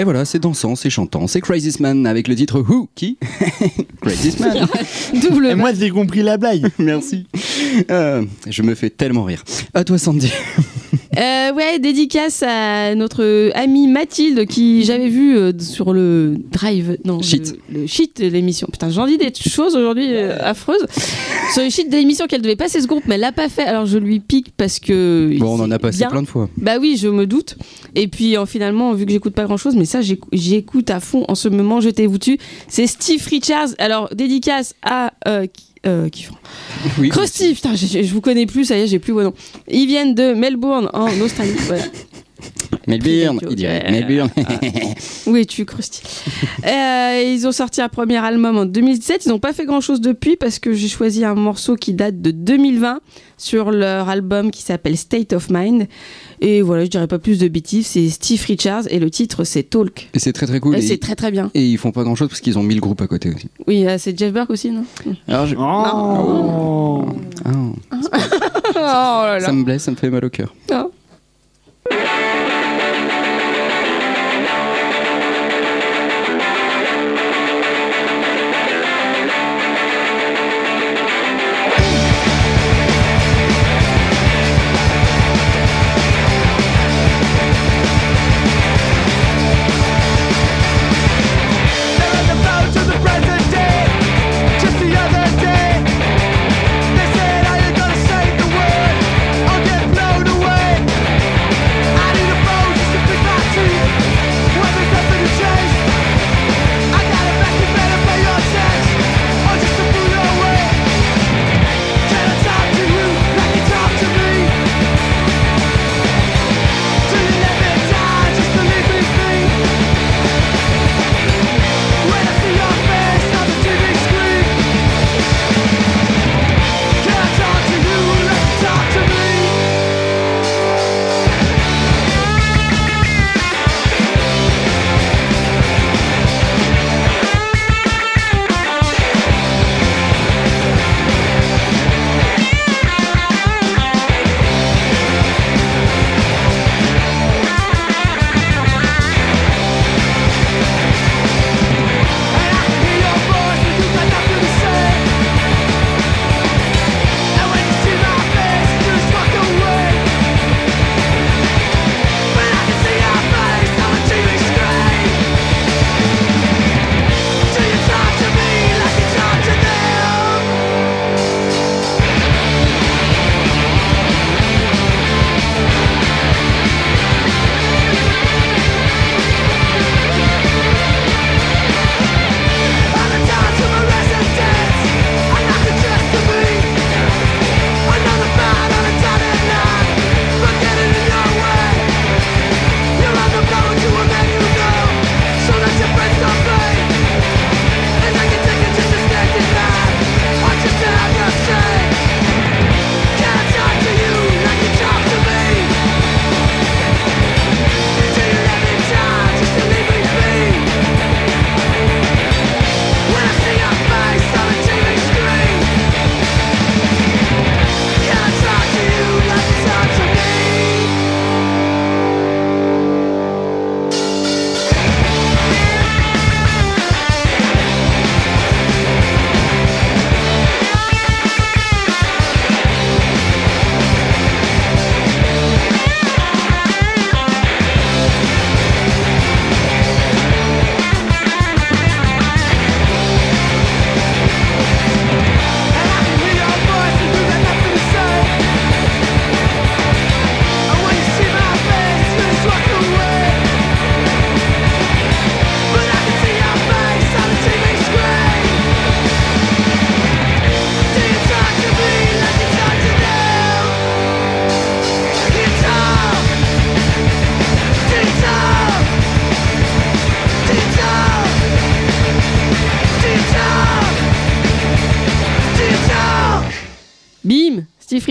Et 0.00 0.04
voilà, 0.04 0.24
c'est 0.24 0.38
dansant, 0.38 0.76
c'est 0.76 0.88
chantant, 0.88 1.26
c'est 1.26 1.42
Crisis 1.42 1.78
Man 1.78 2.06
avec 2.06 2.26
le 2.26 2.34
titre 2.34 2.60
Who 2.66 2.88
Qui 2.94 3.18
Crisis 4.00 4.40
Man. 4.40 4.66
Double. 5.22 5.44
Et 5.44 5.54
moi, 5.54 5.74
j'ai 5.74 5.90
compris 5.90 6.22
la 6.22 6.38
blague. 6.38 6.70
Merci. 6.78 7.26
Euh, 7.90 8.24
je 8.48 8.62
me 8.62 8.74
fais 8.74 8.88
tellement 8.88 9.24
rire. 9.24 9.44
À 9.74 9.84
toi, 9.84 9.98
Sandy. 9.98 10.32
Euh, 11.18 11.52
ouais, 11.54 11.80
dédicace 11.80 12.44
à 12.46 12.94
notre 12.94 13.50
amie 13.56 13.88
Mathilde 13.88 14.46
qui 14.46 14.84
j'avais 14.84 15.08
vu 15.08 15.36
euh, 15.36 15.52
sur 15.58 15.92
le 15.92 16.36
drive, 16.52 16.98
non, 17.04 17.16
le- 17.16 17.22
Shit. 17.24 17.56
le, 17.72 17.86
shit 17.88 18.20
de 18.20 18.28
l'émission. 18.28 18.68
Putain, 18.70 18.90
j'en 18.90 19.06
dis 19.06 19.18
des 19.18 19.32
choses 19.34 19.74
aujourd'hui 19.74 20.06
euh, 20.14 20.36
affreuses. 20.40 20.86
Sur 21.52 21.64
le 21.64 21.68
shit 21.70 21.90
de 21.90 21.96
l'émission 21.96 22.26
qu'elle 22.28 22.42
devait 22.42 22.54
passer 22.54 22.80
ce 22.80 22.86
groupe, 22.86 23.02
mais 23.06 23.16
elle 23.16 23.22
l'a 23.22 23.32
pas 23.32 23.48
fait. 23.48 23.64
Alors 23.64 23.86
je 23.86 23.98
lui 23.98 24.20
pique 24.20 24.52
parce 24.56 24.78
que. 24.78 25.36
Bon, 25.40 25.58
on 25.58 25.64
en 25.64 25.70
a 25.72 25.80
passé 25.80 25.98
bien. 25.98 26.10
plein 26.10 26.22
de 26.22 26.28
fois. 26.28 26.48
Bah 26.56 26.76
oui, 26.80 26.96
je 26.96 27.08
me 27.08 27.26
doute. 27.26 27.56
Et 27.96 28.06
puis 28.06 28.36
euh, 28.36 28.46
finalement, 28.46 28.92
vu 28.92 29.04
que 29.04 29.10
j'écoute 29.10 29.34
pas 29.34 29.44
grand 29.44 29.56
chose, 29.56 29.74
mais 29.74 29.86
ça 29.86 30.02
j'écou- 30.02 30.28
j'écoute 30.32 30.90
à 30.90 31.00
fond 31.00 31.24
en 31.26 31.34
ce 31.34 31.48
moment, 31.48 31.80
jetez-vous 31.80 32.18
dessus. 32.18 32.38
C'est 32.68 32.86
Steve 32.86 33.26
Richards. 33.28 33.70
Alors 33.78 34.10
dédicace 34.14 34.74
à. 34.82 35.12
Euh, 35.26 35.46
qui- 35.46 35.64
euh, 35.86 36.08
qui 36.08 36.24
font 36.24 36.34
Oui. 36.98 37.08
Krusty, 37.08 37.54
putain, 37.54 37.74
je, 37.74 38.12
vous 38.12 38.20
connais 38.20 38.46
plus, 38.46 38.66
ça 38.66 38.76
y 38.76 38.82
est, 38.82 38.86
j'ai 38.86 38.98
plus 38.98 39.12
vos 39.12 39.22
noms. 39.22 39.34
Ils 39.68 39.86
viennent 39.86 40.14
de 40.14 40.34
Melbourne, 40.34 40.90
en 40.92 41.08
Australie. 41.20 41.54
Voilà. 41.66 41.84
Melbourne, 42.86 43.38
il 43.50 43.56
dirait. 43.56 43.90
Melbourne. 43.90 44.30
Où 45.26 45.36
es-tu, 45.36 45.64
Krusty 45.64 46.02
Euh, 46.66 47.22
Ils 47.26 47.46
ont 47.46 47.52
sorti 47.52 47.82
un 47.82 47.88
premier 47.88 48.16
album 48.16 48.56
en 48.56 48.64
2017. 48.64 49.26
Ils 49.26 49.28
n'ont 49.28 49.38
pas 49.38 49.52
fait 49.52 49.66
grand-chose 49.66 50.00
depuis 50.00 50.36
parce 50.36 50.58
que 50.58 50.72
j'ai 50.72 50.88
choisi 50.88 51.24
un 51.24 51.34
morceau 51.34 51.76
qui 51.76 51.92
date 51.92 52.20
de 52.20 52.30
2020 52.30 53.00
sur 53.40 53.70
leur 53.70 54.08
album 54.08 54.50
qui 54.50 54.62
s'appelle 54.62 54.96
State 54.96 55.32
of 55.32 55.48
Mind. 55.50 55.86
Et 56.40 56.62
voilà, 56.62 56.84
je 56.84 56.90
dirais 56.90 57.06
pas 57.06 57.18
plus 57.18 57.38
de 57.38 57.48
bêtises. 57.48 57.86
C'est 57.88 58.08
Steve 58.08 58.42
Richards 58.46 58.84
et 58.90 58.98
le 58.98 59.10
titre 59.10 59.44
c'est 59.44 59.62
Talk. 59.64 60.08
Et 60.14 60.18
c'est 60.18 60.32
très 60.32 60.46
très 60.46 60.60
cool. 60.60 60.74
Et 60.76 60.78
Et, 60.78 60.82
c'est 60.82 60.98
très 60.98 61.14
très 61.16 61.30
bien. 61.30 61.50
et 61.54 61.66
ils 61.66 61.78
font 61.78 61.92
pas 61.92 62.02
grand 62.04 62.14
chose 62.14 62.28
parce 62.28 62.40
qu'ils 62.40 62.58
ont 62.58 62.62
mis 62.62 62.74
le 62.74 62.80
groupe 62.80 63.00
à 63.02 63.06
côté 63.06 63.32
aussi. 63.34 63.48
Oui, 63.66 63.86
euh, 63.86 63.96
c'est 63.98 64.16
Jeff 64.18 64.32
Burke 64.32 64.50
aussi, 64.50 64.70
non? 64.70 64.84
Alors, 65.28 65.46
je- 65.46 65.56
Oh. 65.58 67.06
Ah, 67.44 67.52
Oh 68.76 69.26
là 69.38 69.40
ça 69.40 69.52
me 69.52 69.64
blesse, 69.64 69.82
ça 69.82 69.90
me 69.90 69.96
fait 69.96 70.10
mal 70.10 70.24
au 70.24 70.30
cœur. 70.30 70.54
Oh. 70.72 70.89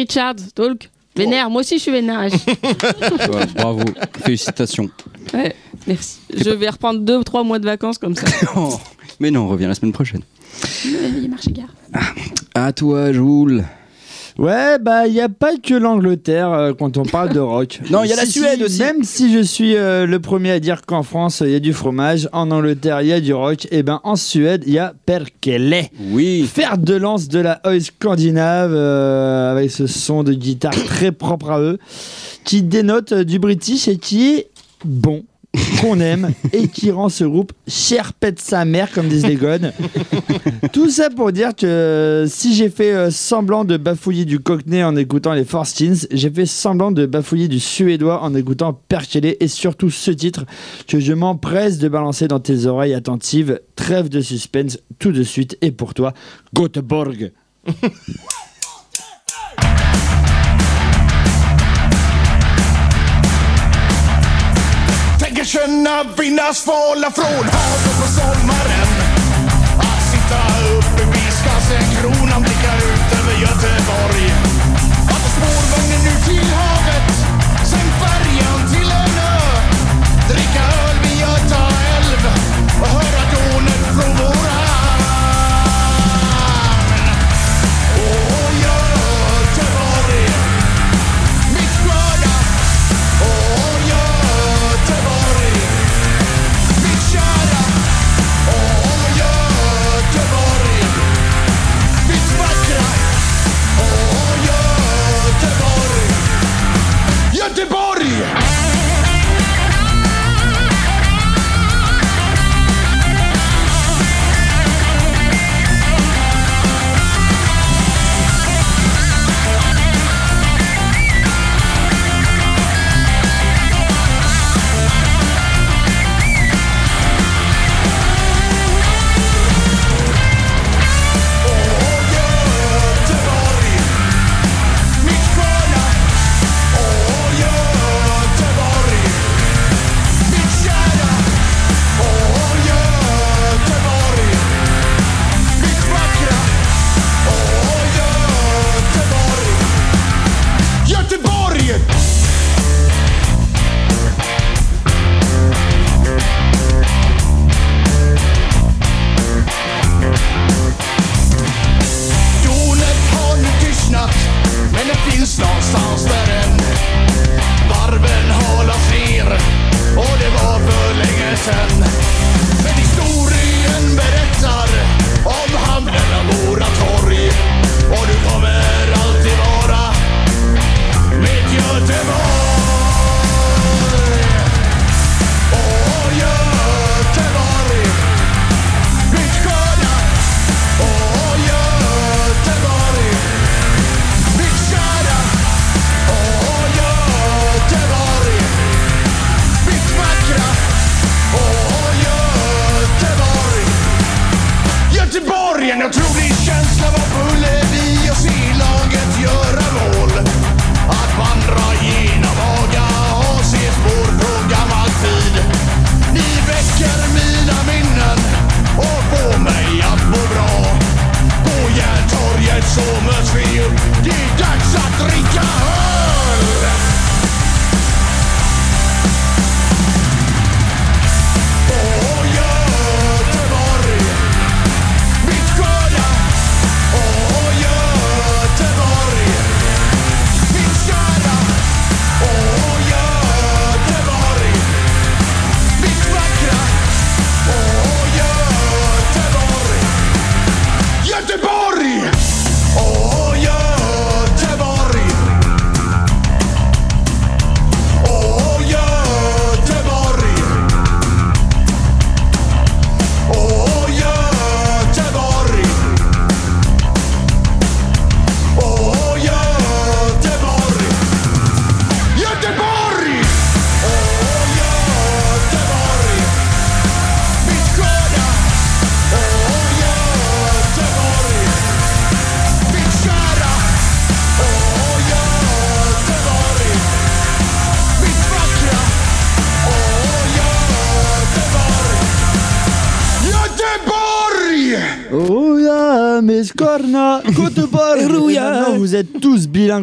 Steve 0.10 0.24
Richards, 0.24 0.52
talk. 0.56 0.90
Vénère, 1.16 1.50
moi 1.50 1.62
aussi 1.62 1.78
je 1.78 1.82
suis 1.84 1.92
vénère. 1.92 2.22
Ouais, 2.32 3.46
bravo, 3.56 3.82
félicitations. 4.24 4.90
Ouais, 5.34 5.56
merci. 5.86 6.20
Je 6.36 6.50
vais 6.50 6.70
reprendre 6.70 7.02
deux, 7.02 7.24
trois 7.24 7.44
mois 7.44 7.60
de 7.60 7.66
vacances 7.66 7.98
comme 7.98 8.16
ça. 8.16 8.26
Oh, 8.56 8.80
mais 9.20 9.30
non, 9.32 9.42
on 9.42 9.48
revient 9.50 9.66
la 9.68 9.76
semaine 9.76 9.92
prochaine. 9.92 10.22
Il 10.86 11.30
marche 11.30 11.50
gare. 11.50 11.70
À 12.56 12.74
toi, 12.74 13.12
Joule. 13.12 13.66
Ouais, 14.40 14.80
bah, 14.80 15.06
il 15.06 15.12
n'y 15.12 15.20
a 15.20 15.28
pas 15.28 15.58
que 15.58 15.74
l'Angleterre 15.74 16.54
euh, 16.54 16.74
quand 16.74 16.96
on 16.96 17.04
parle 17.04 17.34
de 17.34 17.42
rock. 17.42 17.82
Non, 17.92 18.06
il 18.06 18.10
y 18.10 18.14
a 18.14 18.16
la 18.16 18.26
Si, 18.26 18.40
Suède 18.40 18.60
si, 18.60 18.64
aussi. 18.64 18.80
Même 18.80 19.04
si 19.04 19.34
je 19.34 19.40
suis 19.40 19.76
euh, 19.76 20.06
le 20.06 20.20
premier 20.22 20.52
à 20.52 20.62
dire 20.62 20.86
qu'en 20.86 21.04
France, 21.04 21.44
il 21.46 21.52
y 21.52 21.56
a 21.56 21.60
du 21.60 21.74
fromage, 21.74 22.30
en 22.32 22.50
Angleterre, 22.50 23.02
il 23.02 23.08
y 23.08 23.14
a 23.14 23.20
du 23.20 23.34
rock, 23.34 23.68
et 23.72 23.84
ben 23.84 24.00
en 24.06 24.16
Suède, 24.16 24.64
il 24.66 24.72
y 24.72 24.80
a 24.80 24.94
Perkele. 25.06 25.90
Oui. 26.12 26.50
Fer 26.50 26.78
de 26.78 26.96
lance 26.96 27.28
de 27.28 27.40
la 27.40 27.60
oi 27.66 27.82
scandinave, 27.82 28.72
euh, 28.74 29.52
avec 29.52 29.72
ce 29.72 29.88
son 29.88 30.24
de 30.24 30.32
guitare 30.32 30.72
très 30.86 31.12
propre 31.12 31.50
à 31.52 31.60
eux, 31.60 31.78
qui 32.46 32.62
dénote 32.62 33.12
euh, 33.12 33.24
du 33.26 33.40
british 33.40 33.90
et 33.90 33.98
qui 33.98 34.36
est 34.36 34.50
bon 34.86 35.26
qu'on 35.82 36.00
aime 36.00 36.32
et 36.54 36.68
qui 36.68 36.92
rend 36.92 37.10
ce 37.10 37.24
groupe 37.24 37.54
cher 37.68 38.14
pète 38.14 38.40
sa 38.40 38.66
mère 38.66 38.92
comme 38.92 39.08
disent 39.08 39.26
les 39.26 39.36
gones. 39.36 39.72
Tout 40.74 40.90
ça 40.90 41.10
pour 41.10 41.32
dire 41.32 41.56
que 41.56 41.66
euh, 41.66 42.28
si 42.28 42.54
j'ai 42.54 42.70
fait 42.70 42.94
euh, 42.94 43.12
semblant 43.12 43.66
de 43.66 43.78
bafouiller 43.78 44.26
du 44.26 44.40
cockney 44.40 44.84
en 44.84 44.96
écoutant 44.96 45.34
les 45.34 45.46
Forstins, 45.46 46.08
j'ai 46.12 46.30
fait 46.30 46.46
semblant 46.46 46.92
de 46.92 47.06
bafouiller 47.06 47.48
du 47.48 47.60
suédois 47.60 48.22
en 48.22 48.36
écoutant 48.36 48.74
Perkele 48.74 49.36
et 49.40 49.48
surtout 49.48 49.90
ce 49.90 50.12
titre 50.12 50.46
que 50.88 51.00
je 51.00 51.14
m'empresse 51.14 51.78
de 51.78 51.88
balancer 51.88 52.28
dans 52.28 52.40
tes 52.40 52.66
oreilles 52.66 52.94
attentives. 52.94 53.60
Trêve 53.76 54.10
de 54.10 54.22
suspense 54.22 54.80
tout 55.00 55.12
de 55.12 55.24
suite 55.24 55.58
et 55.62 55.72
pour 55.72 55.94
toi, 55.94 56.14
Göteborg. 56.54 57.32
människorna 65.50 66.04
känna 66.04 66.04
vinnas 66.18 66.64
falla 66.64 67.12
från 67.12 67.26
havet 67.26 68.02
på 68.02 68.08
sommaren. 68.08 68.88
Att 69.78 70.12
sitta 70.12 70.40
uppe 70.78 71.06
vid 71.12 71.34
Skansen, 71.34 72.04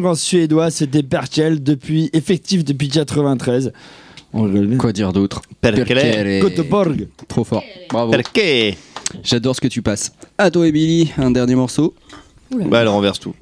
en 0.05 0.15
suédois. 0.15 0.71
C'était 0.71 1.03
Perkel, 1.03 1.61
depuis, 1.63 2.09
effectif 2.13 2.63
depuis 2.63 2.89
93. 2.89 3.71
On 4.33 4.43
rigole 4.43 4.67
bien. 4.67 4.77
Quoi 4.77 4.93
dire 4.93 5.13
d'autre? 5.13 5.41
Perkele. 5.61 6.39
Göteborg. 6.41 7.07
Trop 7.27 7.43
fort. 7.43 7.63
Bravo. 7.89 8.13
J'adore 9.23 9.55
ce 9.55 9.61
que 9.61 9.67
tu 9.67 9.81
passes. 9.81 10.11
À 10.37 10.51
toi, 10.51 10.67
Emily, 10.67 11.11
un 11.17 11.31
dernier 11.31 11.55
morceau. 11.55 11.93
Bah, 12.51 12.81
elle 12.81 12.87
renverse 12.87 13.19
tout. 13.19 13.33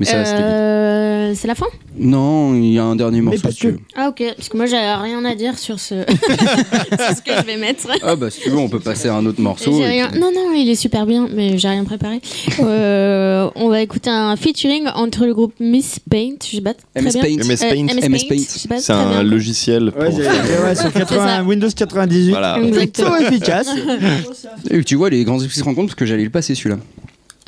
Mais 0.00 0.06
ça. 0.06 0.16
Euh, 0.16 1.32
c'est 1.36 1.46
la 1.46 1.54
fin? 1.54 1.66
Non, 1.98 2.54
il 2.54 2.72
y 2.72 2.78
a 2.78 2.84
un 2.84 2.96
dernier 2.96 3.20
morceau. 3.20 3.40
parce 3.42 3.56
que-. 3.56 3.76
Ah 3.94 4.08
ok, 4.08 4.22
parce 4.36 4.48
que 4.48 4.56
moi 4.56 4.64
j'ai 4.66 4.76
rien 4.78 5.22
à 5.26 5.34
dire 5.34 5.58
sur 5.58 5.78
ce, 5.78 5.94
sur 6.08 7.16
ce 7.16 7.22
que 7.22 7.32
je 7.38 7.44
vais 7.46 7.56
mettre. 7.58 7.86
Ah 8.02 8.16
bah 8.16 8.30
si 8.30 8.40
tu 8.40 8.48
veux, 8.50 8.56
on 8.56 8.68
peut 8.70 8.80
passer 8.80 9.08
à 9.08 9.14
un 9.16 9.26
autre 9.26 9.40
morceau. 9.40 9.72
J'ai 9.72 9.82
et 9.82 9.86
rien- 9.86 10.08
puis- 10.10 10.18
Non, 10.20 10.32
non, 10.34 10.52
il 10.56 10.68
est 10.70 10.74
super 10.74 11.04
bien, 11.06 11.28
mais 11.32 11.58
j'ai 11.58 11.68
rien 11.68 11.84
préparé. 11.84 12.20
Euh, 12.60 13.48
on 13.56 13.68
va 13.68 13.80
écouter 13.82 14.10
un 14.10 14.36
featuring 14.36 14.86
entre 14.94 15.24
le 15.26 15.34
groupe 15.34 15.54
Miss 15.60 15.98
Paint, 16.10 16.36
je 16.44 16.56
sais 16.56 16.60
pas 16.62 16.74
très 16.74 17.02
MS 17.02 17.12
bien. 17.12 17.22
Paint. 17.22 17.44
MS 17.44 17.64
Euh, 17.64 17.70
Paint. 17.70 18.08
MS 18.08 18.80
C'est 18.80 18.92
un 18.92 19.10
bien. 19.10 19.22
logiciel. 19.22 19.84
Ouais, 19.84 20.06
pour- 20.10 20.18
ouais, 20.18 20.74
sur 20.74 20.92
80 20.92 21.26
ça. 21.26 21.42
Windows 21.42 21.68
98. 21.74 22.30
Voilà. 22.30 22.58
Plutôt 22.72 23.16
efficace. 23.16 23.68
Et 24.70 24.82
tu 24.84 24.96
vois, 24.96 25.10
les 25.10 25.24
grands 25.24 25.38
esprits 25.40 25.58
se 25.58 25.64
rencontrent 25.64 25.88
parce 25.88 25.94
que 25.98 26.06
j'allais 26.06 26.24
le 26.24 26.30
passer 26.30 26.54
celui-là. 26.54 26.78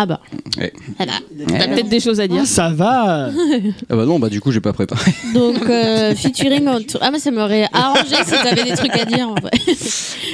Ah 0.03 0.07
bah. 0.07 0.21
Ouais. 0.59 0.73
Ah 0.99 1.07
bah. 1.07 1.13
T'as 1.47 1.69
peut-être 1.69 1.89
des 1.89 2.01
choses 2.01 2.19
à 2.19 2.27
dire. 2.27 2.41
Ah, 2.43 2.47
ça 2.47 2.71
va. 2.71 3.31
Ah 3.89 3.97
bah 3.97 4.05
non, 4.05 4.19
bah 4.19 4.29
du 4.29 4.41
coup, 4.41 4.51
j'ai 4.51 4.61
pas 4.61 4.73
préparé. 4.73 5.13
Donc, 5.33 5.63
euh, 5.69 6.15
featuring 6.17 6.67
entre. 6.67 6.99
Ah, 7.01 7.11
mais 7.13 7.19
ça 7.21 7.31
m'aurait 7.31 7.67
arrangé 7.73 8.17
si 8.25 8.33
t'avais 8.43 8.65
des 8.65 8.75
trucs 8.75 8.97
à 8.97 9.05
dire 9.05 9.29
en 9.29 9.35
vrai. 9.35 9.51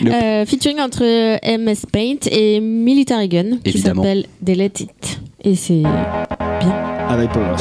Nope. 0.00 0.14
Euh, 0.14 0.46
featuring 0.46 0.80
entre 0.80 1.02
MS 1.02 1.86
Paint 1.90 2.28
et 2.30 2.60
Military 2.60 3.28
Gun 3.28 3.58
qui 3.64 3.78
s'appelle 3.78 4.26
Delete 4.40 4.80
It. 4.80 5.20
Et 5.44 5.56
c'est. 5.56 5.82
Avec 7.08 7.30
Power 7.32 7.56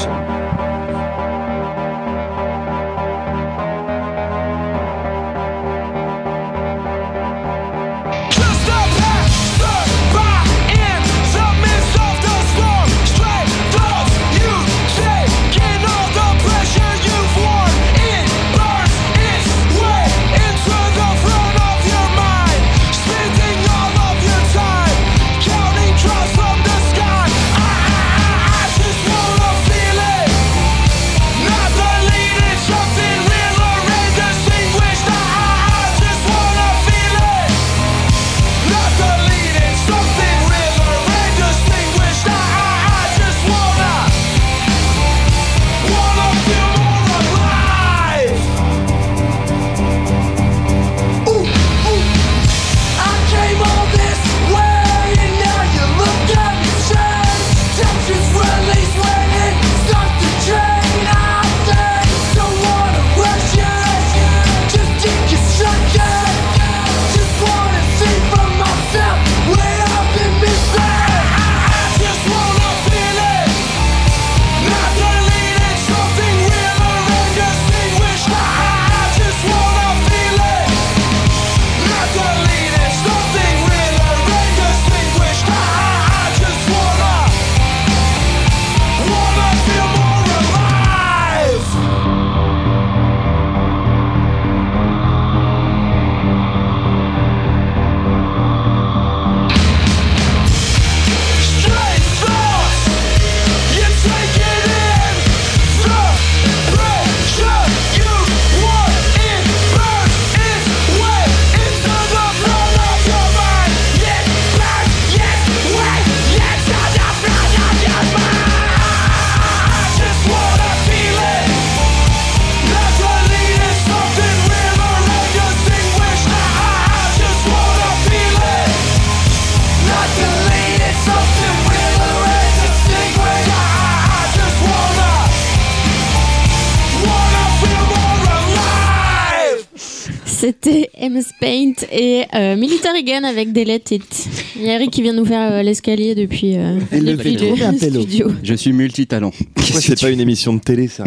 Et 141.91 142.23
euh, 142.35 142.55
Military 142.55 143.03
Gun 143.03 143.23
avec 143.23 143.53
Delete 143.53 143.91
It. 143.91 144.27
Il 144.55 144.63
y 144.63 144.69
a 144.69 144.75
Eric 144.75 144.91
qui 144.91 145.01
vient 145.01 145.13
nous 145.13 145.25
faire 145.25 145.51
euh, 145.51 145.61
l'escalier 145.63 146.15
depuis, 146.15 146.55
euh, 146.57 146.79
le 146.91 146.99
depuis 147.01 147.37
fait 147.37 147.45
trop 147.45 147.55
bien, 147.55 147.73
Pélo. 147.73 148.01
studio. 148.01 148.31
Je 148.43 148.53
suis 148.53 148.73
multitalent. 148.73 149.31
Pourquoi 149.55 149.81
c'est 149.81 149.99
pas 149.99 150.09
une 150.09 150.19
émission 150.19 150.53
de 150.53 150.59
télé, 150.59 150.87
ça 150.87 151.03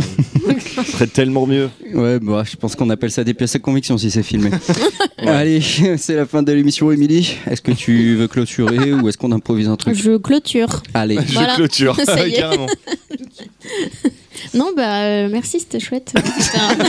Ce 0.77 0.93
serait 0.93 1.07
tellement 1.07 1.47
mieux. 1.47 1.69
Ouais, 1.95 2.19
bah, 2.21 2.45
je 2.49 2.57
pense 2.57 2.77
qu'on 2.77 2.91
appelle 2.91 3.11
ça 3.11 3.25
des 3.25 3.35
pièces 3.35 3.55
à 3.57 3.59
conviction 3.59 3.97
si 3.99 4.11
c'est 4.11 4.23
filmé. 4.23 4.51
Allez, 5.19 5.61
c'est 5.97 6.15
la 6.17 6.27
fin 6.27 6.43
de 6.43 6.53
l'émission, 6.53 6.91
Émilie. 6.93 7.37
Est-ce 7.51 7.63
que 7.63 7.73
tu 7.73 8.15
veux 8.17 8.29
clôturer 8.29 8.93
ou 8.93 9.09
est-ce 9.09 9.19
qu'on 9.19 9.33
improvise 9.33 9.69
un 9.69 9.77
truc? 9.77 9.95
Je 9.95 10.17
clôture. 10.17 10.83
Allez, 10.95 11.19
Je 11.27 11.33
Voilà. 11.35 11.55
clôture. 11.55 11.97
Ça 12.05 12.27
y 12.27 12.31
est. 12.33 12.37
Carrément. 12.37 12.67
Non, 14.55 14.71
bah 14.77 15.03
euh, 15.03 15.29
merci, 15.31 15.61
c'était 15.61 15.79
chouette. 15.81 16.13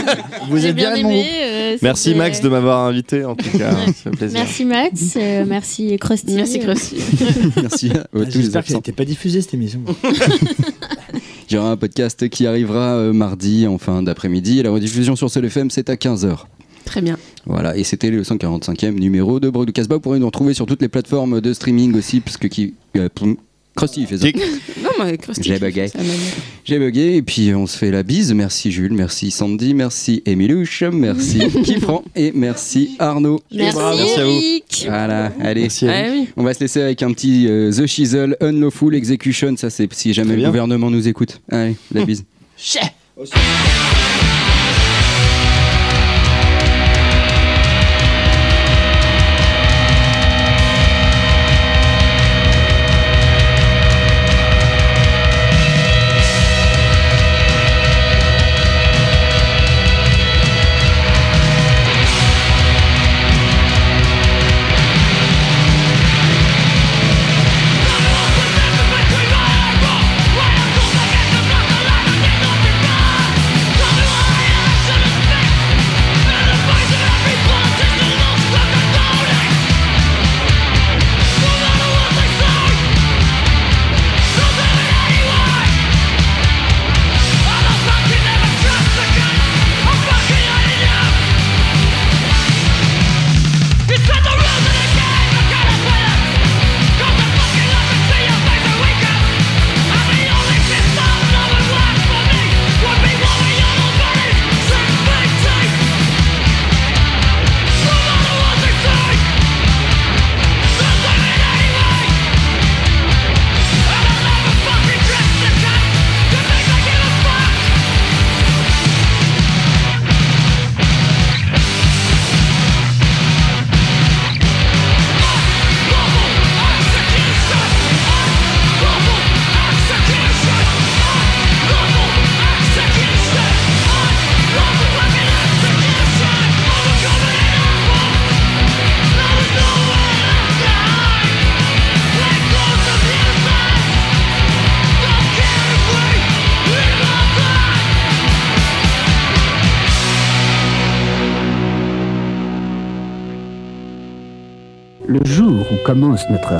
Vous 0.50 0.66
êtes 0.66 0.74
bien, 0.74 0.94
aimé. 0.94 1.02
groupe. 1.02 1.26
euh, 1.42 1.76
Merci 1.82 2.02
c'était- 2.08 2.18
Max 2.18 2.40
de 2.40 2.48
m'avoir 2.48 2.80
invité 2.86 3.24
en 3.24 3.34
tout 3.36 3.56
cas. 3.56 3.70
Ça 4.02 4.10
plaisir. 4.10 4.38
Merci 4.40 4.64
Max, 4.64 5.00
euh, 5.16 5.44
merci 5.46 5.96
Krusty. 5.98 6.34
Merci 6.34 6.58
Krusty. 6.58 6.96
merci 7.60 7.90
à 7.90 8.00
Ah, 8.00 8.08
tous 8.12 8.18
les 8.18 8.24
J'espère 8.30 8.50
qu'elle 8.50 8.58
absents. 8.58 8.74
n'était 8.78 8.92
pas 8.92 9.04
diffusée 9.04 9.40
cette 9.42 9.54
émission. 9.54 9.80
Il 11.50 11.54
y 11.54 11.58
aura 11.58 11.70
un 11.70 11.76
podcast 11.76 12.28
qui 12.30 12.46
arrivera 12.46 12.94
euh, 12.96 13.12
mardi 13.12 13.66
en 13.66 13.78
fin 13.78 14.02
d'après-midi. 14.02 14.58
Et 14.58 14.62
la 14.62 14.70
rediffusion 14.70 15.16
sur 15.16 15.30
Seul 15.30 15.44
FM, 15.44 15.70
c'est 15.70 15.90
à 15.90 15.94
15h. 15.94 16.38
Très 16.84 17.00
bien. 17.02 17.16
Voilà, 17.46 17.76
et 17.76 17.84
c'était 17.84 18.10
le 18.10 18.22
145e 18.22 18.92
numéro 18.98 19.38
de 19.38 19.50
Broadcast 19.50 19.74
Casbah. 19.74 19.96
Vous 19.96 20.00
pourrez 20.00 20.18
nous 20.18 20.26
retrouver 20.26 20.54
sur 20.54 20.66
toutes 20.66 20.82
les 20.82 20.88
plateformes 20.88 21.40
de 21.40 21.52
streaming 21.52 21.94
aussi, 21.96 22.20
parce 22.20 22.36
que 22.38 22.48
qui. 22.48 22.74
Krusty 23.74 24.02
il 24.02 24.06
fait 24.06 24.18
ça. 24.18 24.26
Non, 24.82 24.90
mais 25.02 25.16
Krusty. 25.16 25.42
J'ai 25.44 25.58
bugué. 25.58 25.86
J'ai 26.64 26.78
bugué, 26.78 27.16
et 27.16 27.22
puis 27.22 27.54
on 27.54 27.66
se 27.66 27.76
fait 27.78 27.90
la 27.90 28.02
bise. 28.02 28.32
Merci 28.34 28.70
Jules, 28.70 28.92
merci 28.92 29.30
Sandy, 29.30 29.74
merci 29.74 30.22
Emilouche, 30.26 30.82
merci 30.82 31.40
Kifran 31.64 32.04
et 32.14 32.32
merci 32.34 32.96
Arnaud. 32.98 33.40
Merci, 33.50 33.78
Merci 33.78 34.20
à 34.20 34.24
vous. 34.24 34.40
Voilà, 34.86 35.32
allez. 35.40 35.62
Merci 35.62 35.88
Ah 35.88 36.04
oui. 36.10 36.28
On 36.36 36.42
va 36.42 36.54
se 36.54 36.60
laisser 36.60 36.82
avec 36.82 37.02
un 37.02 37.12
petit 37.12 37.46
euh, 37.48 37.72
The 37.72 37.86
Chisel 37.86 38.36
Unlawful 38.40 38.94
Execution. 38.94 39.56
Ça, 39.56 39.70
c'est 39.70 39.92
si 39.92 40.12
jamais 40.12 40.36
le 40.36 40.46
gouvernement 40.46 40.90
nous 40.90 41.08
écoute. 41.08 41.40
Allez, 41.50 41.76
la 41.92 42.04
bise. 42.04 42.24
Thank 43.14 44.01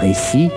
récit, 0.03 0.51